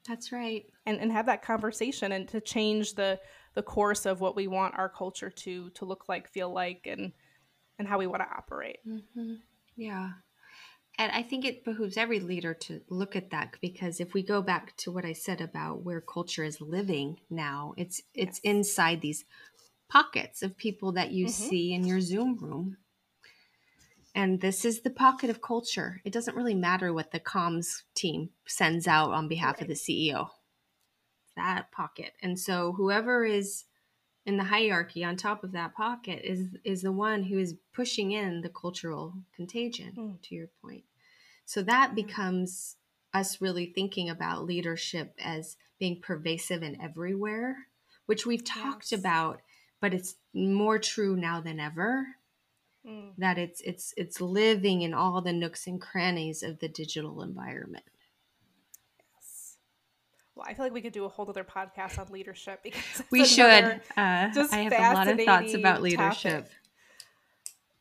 That's 0.08 0.32
right. 0.32 0.66
And, 0.86 1.00
and 1.00 1.12
have 1.12 1.26
that 1.28 1.42
conversation 1.42 2.12
and 2.12 2.28
to 2.30 2.42
change 2.42 2.94
the 2.94 3.20
the 3.56 3.64
course 3.64 4.06
of 4.06 4.20
what 4.20 4.36
we 4.36 4.48
want 4.48 4.78
our 4.78 4.90
culture 4.90 5.30
to 5.30 5.70
to 5.72 5.86
look 5.86 6.08
like, 6.08 6.30
feel 6.30 6.54
like, 6.54 6.86
and 6.86 7.14
and 7.80 7.88
how 7.88 7.98
we 7.98 8.08
want 8.08 8.22
to 8.22 8.38
operate. 8.38 8.80
Mm-hmm. 8.88 9.36
Yeah. 9.76 10.10
And 10.98 11.12
I 11.12 11.24
think 11.24 11.44
it 11.44 11.66
behooves 11.66 11.98
every 11.98 12.22
leader 12.22 12.54
to 12.54 12.82
look 12.90 13.16
at 13.18 13.32
that 13.32 13.56
because 13.60 14.00
if 14.00 14.14
we 14.14 14.24
go 14.24 14.42
back 14.42 14.78
to 14.78 14.92
what 14.92 15.04
I 15.04 15.12
said 15.12 15.42
about 15.42 15.84
where 15.84 16.00
culture 16.00 16.44
is 16.44 16.62
living 16.62 17.20
now, 17.30 17.74
it's 17.76 18.02
it's 18.14 18.40
yes. 18.44 18.56
inside 18.56 19.02
these 19.02 19.26
pockets 19.96 20.44
of 20.44 20.58
people 20.58 20.92
that 20.92 21.12
you 21.12 21.26
mm-hmm. 21.26 21.50
see 21.50 21.74
in 21.74 21.86
your 21.86 22.02
Zoom 22.02 22.38
room. 22.42 22.76
And 24.14 24.42
this 24.42 24.66
is 24.66 24.82
the 24.82 24.90
pocket 24.90 25.30
of 25.30 25.42
culture. 25.42 26.02
It 26.04 26.12
doesn't 26.12 26.36
really 26.36 26.54
matter 26.54 26.94
what 26.94 27.12
the 27.12 27.20
comms 27.20 27.84
team 27.96 28.32
sends 28.46 28.88
out 28.88 29.12
on 29.12 29.30
behalf 29.30 29.56
right. 29.56 29.62
of 29.62 29.68
the 29.70 29.74
CEO. 29.74 30.28
That 31.38 31.72
pocket. 31.72 32.12
And 32.22 32.38
so 32.38 32.74
whoever 32.74 33.24
is 33.24 33.64
in 34.26 34.36
the 34.36 34.44
hierarchy 34.44 35.06
on 35.06 35.16
top 35.16 35.46
of 35.46 35.54
that 35.54 35.76
pocket 35.76 36.22
is 36.26 36.48
is 36.66 36.82
the 36.82 36.92
one 36.92 37.24
who 37.24 37.38
is 37.38 37.56
pushing 37.74 38.12
in 38.12 38.42
the 38.42 38.50
cultural 38.50 39.14
contagion 39.34 39.94
mm. 39.98 40.22
to 40.24 40.36
your 40.36 40.48
point 40.62 40.84
so 41.46 41.62
that 41.62 41.90
hmm. 41.90 41.96
becomes 41.96 42.78
us 43.14 43.40
really 43.40 43.68
thinking 43.68 44.10
about 44.10 44.46
leadership 44.46 45.14
as 45.24 45.58
being 45.78 46.02
pervasive 46.02 46.64
and 46.64 46.76
everywhere 46.82 47.56
which 48.08 48.26
we've 48.26 48.44
talked 48.44 48.92
yes. 48.92 49.00
about 49.00 49.42
but 49.82 49.94
it's 49.94 50.16
more 50.34 50.80
true 50.80 51.16
now 51.16 51.42
than 51.42 51.60
ever 51.60 52.06
mm. 52.86 53.12
that 53.18 53.38
it's 53.38 53.62
it's 53.62 53.94
it's 53.98 54.22
living 54.22 54.82
in 54.82 54.94
all 54.94 55.22
the 55.22 55.34
nooks 55.34 55.68
and 55.68 55.82
crannies 55.82 56.44
of 56.44 56.60
the 56.60 56.68
digital 56.68 57.22
environment 57.22 57.86
Yes. 58.98 59.58
well, 60.36 60.46
I 60.48 60.54
feel 60.54 60.66
like 60.66 60.74
we 60.74 60.82
could 60.82 60.94
do 60.94 61.06
a 61.06 61.10
whole 61.10 61.30
other 61.30 61.44
podcast 61.44 62.00
on 62.00 62.08
leadership 62.12 62.60
because 62.64 63.04
we 63.12 63.26
should. 63.26 63.44
Uh, 63.44 63.80
I 63.98 64.68
have 64.70 64.74
a 64.74 64.94
lot 64.94 65.08
of 65.08 65.20
thoughts 65.22 65.54
about 65.54 65.82
leadership. 65.82 66.46
Topic. 66.46 66.52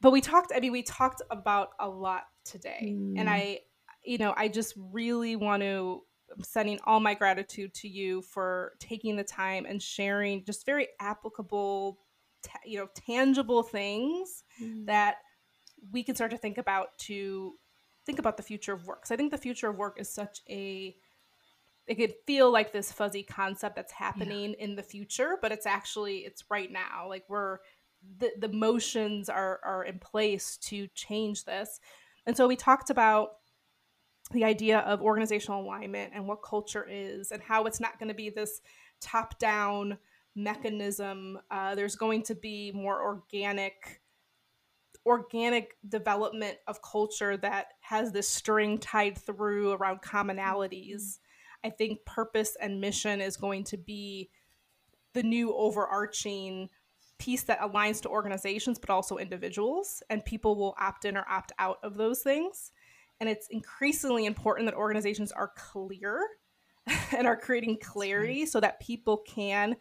But 0.00 0.10
we 0.10 0.20
talked. 0.20 0.52
I 0.54 0.60
mean, 0.60 0.72
we 0.72 0.82
talked 0.82 1.22
about 1.30 1.70
a 1.80 1.88
lot 1.88 2.24
today, 2.44 2.92
mm. 2.94 3.14
and 3.16 3.28
I, 3.28 3.60
you 4.04 4.18
know, 4.18 4.34
I 4.36 4.48
just 4.48 4.74
really 4.92 5.34
want 5.34 5.62
to. 5.62 6.02
Sending 6.42 6.78
all 6.84 7.00
my 7.00 7.14
gratitude 7.14 7.74
to 7.74 7.88
you 7.88 8.22
for 8.22 8.72
taking 8.78 9.16
the 9.16 9.24
time 9.24 9.66
and 9.66 9.82
sharing 9.82 10.44
just 10.44 10.66
very 10.66 10.88
applicable, 11.00 11.98
ta- 12.42 12.58
you 12.64 12.78
know, 12.78 12.88
tangible 12.94 13.62
things 13.62 14.44
mm. 14.62 14.86
that 14.86 15.16
we 15.92 16.02
can 16.02 16.14
start 16.14 16.30
to 16.30 16.38
think 16.38 16.58
about 16.58 16.96
to 16.98 17.54
think 18.06 18.18
about 18.18 18.36
the 18.36 18.42
future 18.42 18.72
of 18.72 18.86
work. 18.86 19.06
So 19.06 19.14
I 19.14 19.16
think 19.16 19.30
the 19.30 19.38
future 19.38 19.68
of 19.68 19.76
work 19.76 20.00
is 20.00 20.08
such 20.08 20.40
a 20.48 20.96
it 21.86 21.96
could 21.96 22.14
feel 22.26 22.50
like 22.50 22.72
this 22.72 22.92
fuzzy 22.92 23.22
concept 23.22 23.76
that's 23.76 23.92
happening 23.92 24.50
yeah. 24.50 24.64
in 24.64 24.74
the 24.74 24.82
future 24.82 25.36
but 25.42 25.52
it's 25.52 25.66
actually 25.66 26.18
it's 26.18 26.44
right 26.50 26.72
now 26.72 27.06
like 27.08 27.24
we're 27.28 27.58
the, 28.18 28.32
the 28.38 28.48
motions 28.48 29.28
are 29.28 29.60
are 29.64 29.84
in 29.84 29.98
place 29.98 30.56
to 30.58 30.86
change 30.94 31.44
this 31.44 31.80
and 32.26 32.36
so 32.36 32.46
we 32.46 32.56
talked 32.56 32.90
about 32.90 33.32
the 34.34 34.44
idea 34.44 34.80
of 34.80 35.00
organizational 35.00 35.62
alignment 35.62 36.12
and 36.14 36.26
what 36.26 36.42
culture 36.42 36.86
is 36.88 37.30
and 37.30 37.42
how 37.42 37.64
it's 37.64 37.80
not 37.80 37.98
going 37.98 38.08
to 38.08 38.14
be 38.14 38.28
this 38.28 38.60
top 39.00 39.38
down 39.38 39.96
mechanism. 40.34 41.38
Uh, 41.50 41.74
there's 41.74 41.96
going 41.96 42.22
to 42.24 42.34
be 42.34 42.72
more 42.72 43.02
organic 43.02 44.02
organic 45.06 45.76
development 45.86 46.56
of 46.66 46.80
culture 46.80 47.36
that 47.36 47.74
has 47.80 48.10
this 48.10 48.28
string 48.28 48.78
tied 48.78 49.18
through 49.18 49.72
around 49.72 50.00
commonalities. 50.00 51.18
I 51.62 51.70
think 51.70 52.04
purpose 52.06 52.56
and 52.58 52.80
mission 52.80 53.20
is 53.20 53.36
going 53.36 53.64
to 53.64 53.76
be 53.76 54.30
the 55.12 55.22
new 55.22 55.54
overarching 55.54 56.70
piece 57.18 57.42
that 57.44 57.60
aligns 57.60 58.00
to 58.02 58.08
organizations 58.08 58.78
but 58.78 58.90
also 58.90 59.18
individuals 59.18 60.02
and 60.10 60.24
people 60.24 60.56
will 60.56 60.74
opt 60.78 61.04
in 61.04 61.16
or 61.16 61.24
opt 61.30 61.52
out 61.58 61.78
of 61.82 61.96
those 61.96 62.22
things 62.22 62.72
and 63.24 63.30
it's 63.30 63.48
increasingly 63.50 64.26
important 64.26 64.66
that 64.66 64.74
organizations 64.74 65.32
are 65.32 65.52
clear 65.56 66.26
and 67.16 67.26
are 67.26 67.36
creating 67.36 67.78
clarity 67.80 68.40
right. 68.40 68.48
so 68.48 68.60
that 68.60 68.80
people 68.80 69.18
can 69.26 69.76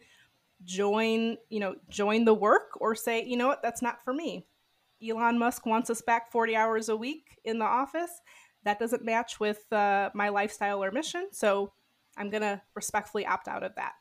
join 0.64 1.36
you 1.50 1.60
know 1.60 1.74
join 1.90 2.24
the 2.24 2.32
work 2.32 2.70
or 2.80 2.94
say 2.94 3.22
you 3.22 3.36
know 3.36 3.48
what 3.48 3.62
that's 3.62 3.82
not 3.82 4.02
for 4.02 4.14
me 4.14 4.46
elon 5.06 5.38
musk 5.38 5.66
wants 5.66 5.90
us 5.90 6.00
back 6.00 6.30
40 6.30 6.56
hours 6.56 6.88
a 6.88 6.96
week 6.96 7.38
in 7.44 7.58
the 7.58 7.64
office 7.66 8.22
that 8.64 8.78
doesn't 8.78 9.04
match 9.04 9.38
with 9.38 9.70
uh, 9.72 10.10
my 10.14 10.30
lifestyle 10.30 10.82
or 10.82 10.90
mission. 10.90 11.28
So 11.32 11.72
I'm 12.16 12.30
going 12.30 12.42
to 12.42 12.60
respectfully 12.74 13.26
opt 13.26 13.48
out 13.48 13.62
of 13.62 13.74
that. 13.76 13.92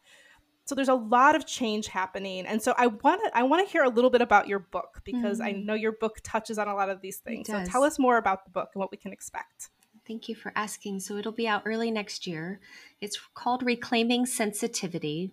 So 0.65 0.75
there's 0.75 0.89
a 0.89 0.95
lot 0.95 1.35
of 1.35 1.45
change 1.45 1.87
happening. 1.87 2.45
And 2.45 2.61
so 2.61 2.73
I 2.77 2.87
want 2.87 3.21
to 3.25 3.37
I 3.37 3.43
want 3.43 3.65
to 3.65 3.71
hear 3.71 3.83
a 3.83 3.89
little 3.89 4.09
bit 4.09 4.21
about 4.21 4.47
your 4.47 4.59
book 4.59 5.01
because 5.03 5.39
mm-hmm. 5.39 5.47
I 5.47 5.51
know 5.51 5.73
your 5.73 5.91
book 5.91 6.19
touches 6.23 6.57
on 6.57 6.67
a 6.67 6.75
lot 6.75 6.89
of 6.89 7.01
these 7.01 7.17
things. 7.17 7.47
So 7.47 7.63
tell 7.65 7.83
us 7.83 7.99
more 7.99 8.17
about 8.17 8.45
the 8.45 8.51
book 8.51 8.69
and 8.73 8.79
what 8.79 8.91
we 8.91 8.97
can 8.97 9.11
expect. 9.11 9.69
Thank 10.07 10.27
you 10.27 10.35
for 10.35 10.51
asking. 10.55 10.99
So 10.99 11.17
it'll 11.17 11.31
be 11.31 11.47
out 11.47 11.63
early 11.65 11.91
next 11.91 12.27
year. 12.27 12.59
It's 13.01 13.19
called 13.33 13.63
Reclaiming 13.63 14.25
Sensitivity 14.25 15.31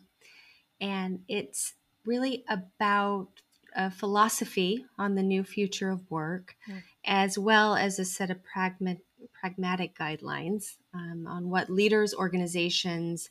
and 0.81 1.21
it's 1.29 1.75
really 2.05 2.45
about 2.49 3.29
a 3.77 3.91
philosophy 3.91 4.85
on 4.99 5.15
the 5.15 5.23
new 5.23 5.45
future 5.45 5.91
of 5.91 6.11
work, 6.11 6.57
mm. 6.69 6.83
as 7.05 7.39
well 7.39 7.77
as 7.77 7.99
a 7.99 8.05
set 8.05 8.31
of 8.31 8.43
pragmatic 8.43 9.05
pragmatic 9.39 9.97
guidelines 9.99 10.77
um, 10.95 11.27
on 11.27 11.51
what 11.51 11.69
leaders, 11.69 12.15
organizations, 12.15 13.29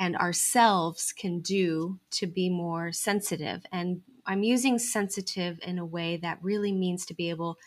and 0.00 0.16
ourselves 0.16 1.12
can 1.12 1.40
do 1.40 2.00
to 2.10 2.26
be 2.26 2.48
more 2.48 2.90
sensitive. 2.90 3.66
And 3.70 4.00
I'm 4.24 4.42
using 4.42 4.78
sensitive 4.78 5.60
in 5.62 5.78
a 5.78 5.84
way 5.84 6.16
that 6.16 6.38
really 6.40 6.72
means 6.72 7.04
to 7.06 7.14
be 7.14 7.28
able 7.28 7.58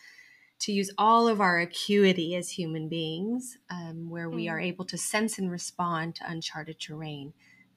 to 0.58 0.72
use 0.72 0.90
all 0.98 1.28
of 1.28 1.40
our 1.40 1.60
acuity 1.60 2.34
as 2.34 2.50
human 2.50 2.88
beings, 2.88 3.56
um, 3.70 4.10
where 4.10 4.28
we 4.28 4.48
are 4.48 4.58
mm. 4.58 4.64
able 4.64 4.84
to 4.86 4.98
sense 4.98 5.38
and 5.38 5.48
respond 5.48 6.16
to 6.16 6.28
uncharted 6.28 6.80
terrain. 6.80 7.32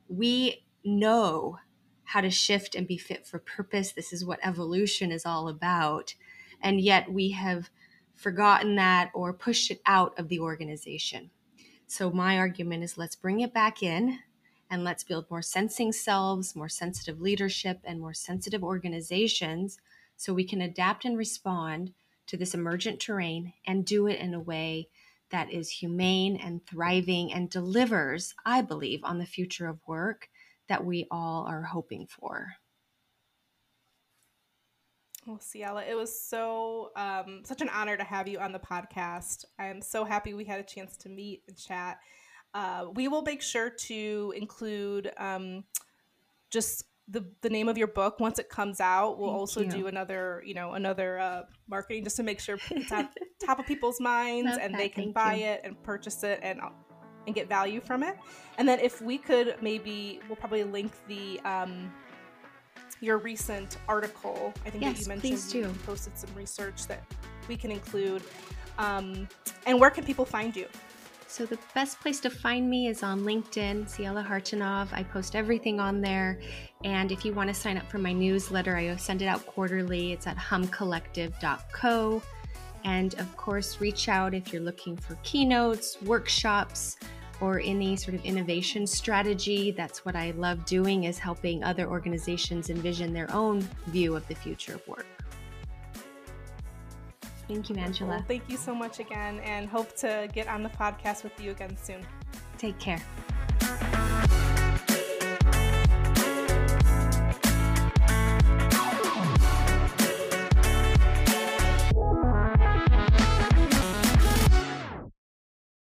We 0.08 0.66
know 0.84 1.60
how 2.04 2.22
to 2.22 2.32
shift 2.32 2.74
and 2.74 2.88
be 2.88 2.98
fit 2.98 3.28
for 3.28 3.38
purpose. 3.38 3.92
This 3.92 4.12
is 4.12 4.26
what 4.26 4.40
evolution 4.42 5.12
is 5.12 5.26
all 5.26 5.50
about. 5.50 6.16
And 6.62 6.82
yet 6.82 7.12
we 7.12 7.32
have 7.32 7.70
forgotten 8.16 8.76
that 8.78 9.12
or 9.14 9.34
pushed 9.34 9.70
it 9.70 9.82
out 9.86 10.18
of 10.18 10.30
the 10.30 10.40
organization. 10.40 11.30
So, 11.86 12.10
my 12.10 12.38
argument 12.38 12.84
is 12.84 12.98
let's 12.98 13.16
bring 13.16 13.40
it 13.40 13.54
back 13.54 13.82
in 13.82 14.20
and 14.70 14.84
let's 14.84 15.04
build 15.04 15.30
more 15.30 15.42
sensing 15.42 15.92
selves, 15.92 16.56
more 16.56 16.70
sensitive 16.70 17.22
leadership, 17.22 17.80
and 17.84 18.00
more 18.00 18.14
sensitive 18.14 18.64
organizations 18.64 19.80
so 20.16 20.34
we 20.34 20.44
can 20.44 20.62
adapt 20.62 21.06
and 21.06 21.18
respond 21.18 21.94
to 22.28 22.38
this 22.38 22.54
emergent 22.54 23.00
terrain 23.00 23.54
and 23.66 23.86
do 23.86 24.08
it 24.08 24.20
in 24.20 24.34
a 24.34 24.40
way 24.40 24.90
that 25.30 25.52
is 25.52 25.70
humane 25.70 26.38
and 26.38 26.66
thriving 26.66 27.34
and 27.34 27.50
delivers, 27.50 28.34
I 28.46 28.62
believe, 28.62 29.02
on 29.04 29.18
the 29.18 29.26
future 29.26 29.68
of 29.68 29.80
work 29.88 30.30
that 30.68 30.86
we 30.86 31.08
all 31.12 31.46
are 31.46 31.64
hoping 31.64 32.08
for. 32.08 32.54
Well, 35.26 35.40
Ciela, 35.40 35.86
it 35.86 35.96
was 35.96 36.18
so 36.18 36.92
um, 36.96 37.42
such 37.44 37.62
an 37.62 37.68
honor 37.68 37.98
to 37.98 38.04
have 38.04 38.30
you 38.30 38.40
on 38.40 38.54
the 38.54 38.60
podcast. 38.60 39.44
I'm 39.60 39.82
so 39.82 40.06
happy 40.06 40.34
we 40.34 40.46
had 40.46 40.62
a 40.62 40.64
chance 40.64 40.96
to 40.98 41.10
meet 41.10 41.44
and 41.50 41.58
chat. 41.58 42.00
Uh, 42.54 42.88
we 42.94 43.08
will 43.08 43.22
make 43.22 43.42
sure 43.42 43.70
to 43.70 44.34
include 44.36 45.12
um, 45.18 45.64
just 46.50 46.86
the, 47.08 47.26
the 47.42 47.50
name 47.50 47.70
of 47.70 47.78
your 47.78 47.88
book 47.88 48.20
once 48.20 48.40
it 48.40 48.50
comes 48.50 48.80
out. 48.80 49.18
We'll 49.18 49.30
Thank 49.30 49.40
also 49.40 49.62
you. 49.62 49.70
do 49.70 49.88
another, 49.88 50.44
you 50.46 50.54
know, 50.54 50.74
another 50.74 51.20
uh, 51.20 51.44
marketing 51.70 52.04
just 52.04 52.18
to 52.18 52.24
make 52.24 52.40
sure 52.40 52.58
it's 52.72 52.92
on 52.92 53.10
top 53.46 53.60
of 53.60 53.66
people's 53.66 54.00
minds 54.00 54.52
Love 54.52 54.60
and 54.62 54.74
that. 54.74 54.78
they 54.78 54.90
can 54.90 55.06
Thank 55.06 55.16
buy 55.16 55.36
you. 55.36 55.46
it 55.46 55.62
and 55.64 55.82
purchase 55.84 56.24
it 56.24 56.40
and 56.42 56.60
and 57.28 57.36
get 57.36 57.50
value 57.50 57.82
from 57.82 58.04
it. 58.04 58.16
And 58.58 58.68
then 58.68 58.80
if 58.80 59.02
we 59.02 59.18
could 59.18 59.58
maybe, 59.62 60.22
we'll 60.30 60.38
probably 60.38 60.64
link 60.64 60.94
the 61.10 61.40
um, 61.42 61.92
your 63.02 63.18
recent 63.18 63.78
article. 63.88 64.54
I 64.66 64.70
think 64.70 64.84
yes, 64.84 64.98
that 64.98 65.02
you 65.04 65.08
mentioned 65.10 65.54
you 65.54 65.76
posted 65.86 66.18
some 66.18 66.34
research 66.36 66.88
that 66.88 67.04
we 67.48 67.58
can 67.58 67.70
include. 67.70 68.24
Um, 68.80 69.28
and 69.66 69.80
where 69.80 69.90
can 69.90 70.04
people 70.04 70.26
find 70.26 70.56
you? 70.56 70.68
So 71.28 71.46
the 71.46 71.60
best 71.76 72.00
place 72.00 72.20
to 72.22 72.30
find 72.30 72.70
me 72.70 72.88
is 72.88 73.04
on 73.04 73.22
LinkedIn, 73.22 73.86
Ciela 73.86 74.26
Hartanov. 74.26 74.88
I 74.94 75.04
post 75.04 75.36
everything 75.36 75.80
on 75.80 76.02
there. 76.02 76.40
And 76.86 77.12
if 77.12 77.26
you 77.26 77.34
want 77.34 77.50
to 77.50 77.54
sign 77.54 77.78
up 77.78 77.90
for 77.92 77.98
my 77.98 78.14
newsletter, 78.14 78.76
I 78.76 78.96
send 78.96 79.22
it 79.22 79.26
out 79.26 79.46
quarterly. 79.46 80.14
It's 80.14 80.26
at 80.26 80.38
humcollective.co. 80.38 82.22
And 82.86 83.14
of 83.16 83.36
course, 83.36 83.82
reach 83.82 84.08
out 84.08 84.34
if 84.34 84.54
you're 84.54 84.62
looking 84.62 84.96
for 84.96 85.16
keynotes, 85.24 86.02
workshops, 86.02 86.96
or 87.42 87.60
any 87.60 87.98
sort 87.98 88.16
of 88.16 88.24
innovation 88.24 88.88
strategy. 88.88 89.72
That's 89.72 90.06
what 90.06 90.16
I 90.16 90.32
love 90.32 90.66
doing 90.66 91.04
is 91.04 91.20
helping 91.20 91.64
other 91.64 91.88
organizations 91.88 92.70
envision 92.70 93.12
their 93.12 93.32
own 93.34 93.62
view 93.88 94.16
of 94.16 94.28
the 94.28 94.36
future 94.36 94.76
of 94.76 94.88
work. 94.88 95.06
Thank 97.48 97.70
you, 97.70 97.76
Angela. 97.78 98.10
Well, 98.10 98.26
thank 98.28 98.50
you 98.50 98.58
so 98.58 98.76
much 98.76 99.00
again 99.00 99.40
and 99.40 99.70
hope 99.70 99.96
to 99.98 100.30
get 100.34 100.48
on 100.48 100.64
the 100.64 100.70
podcast 100.70 101.24
with 101.24 101.40
you 101.40 101.52
again 101.52 101.78
soon. 101.78 102.06
Take 102.58 102.78
care. 102.80 103.02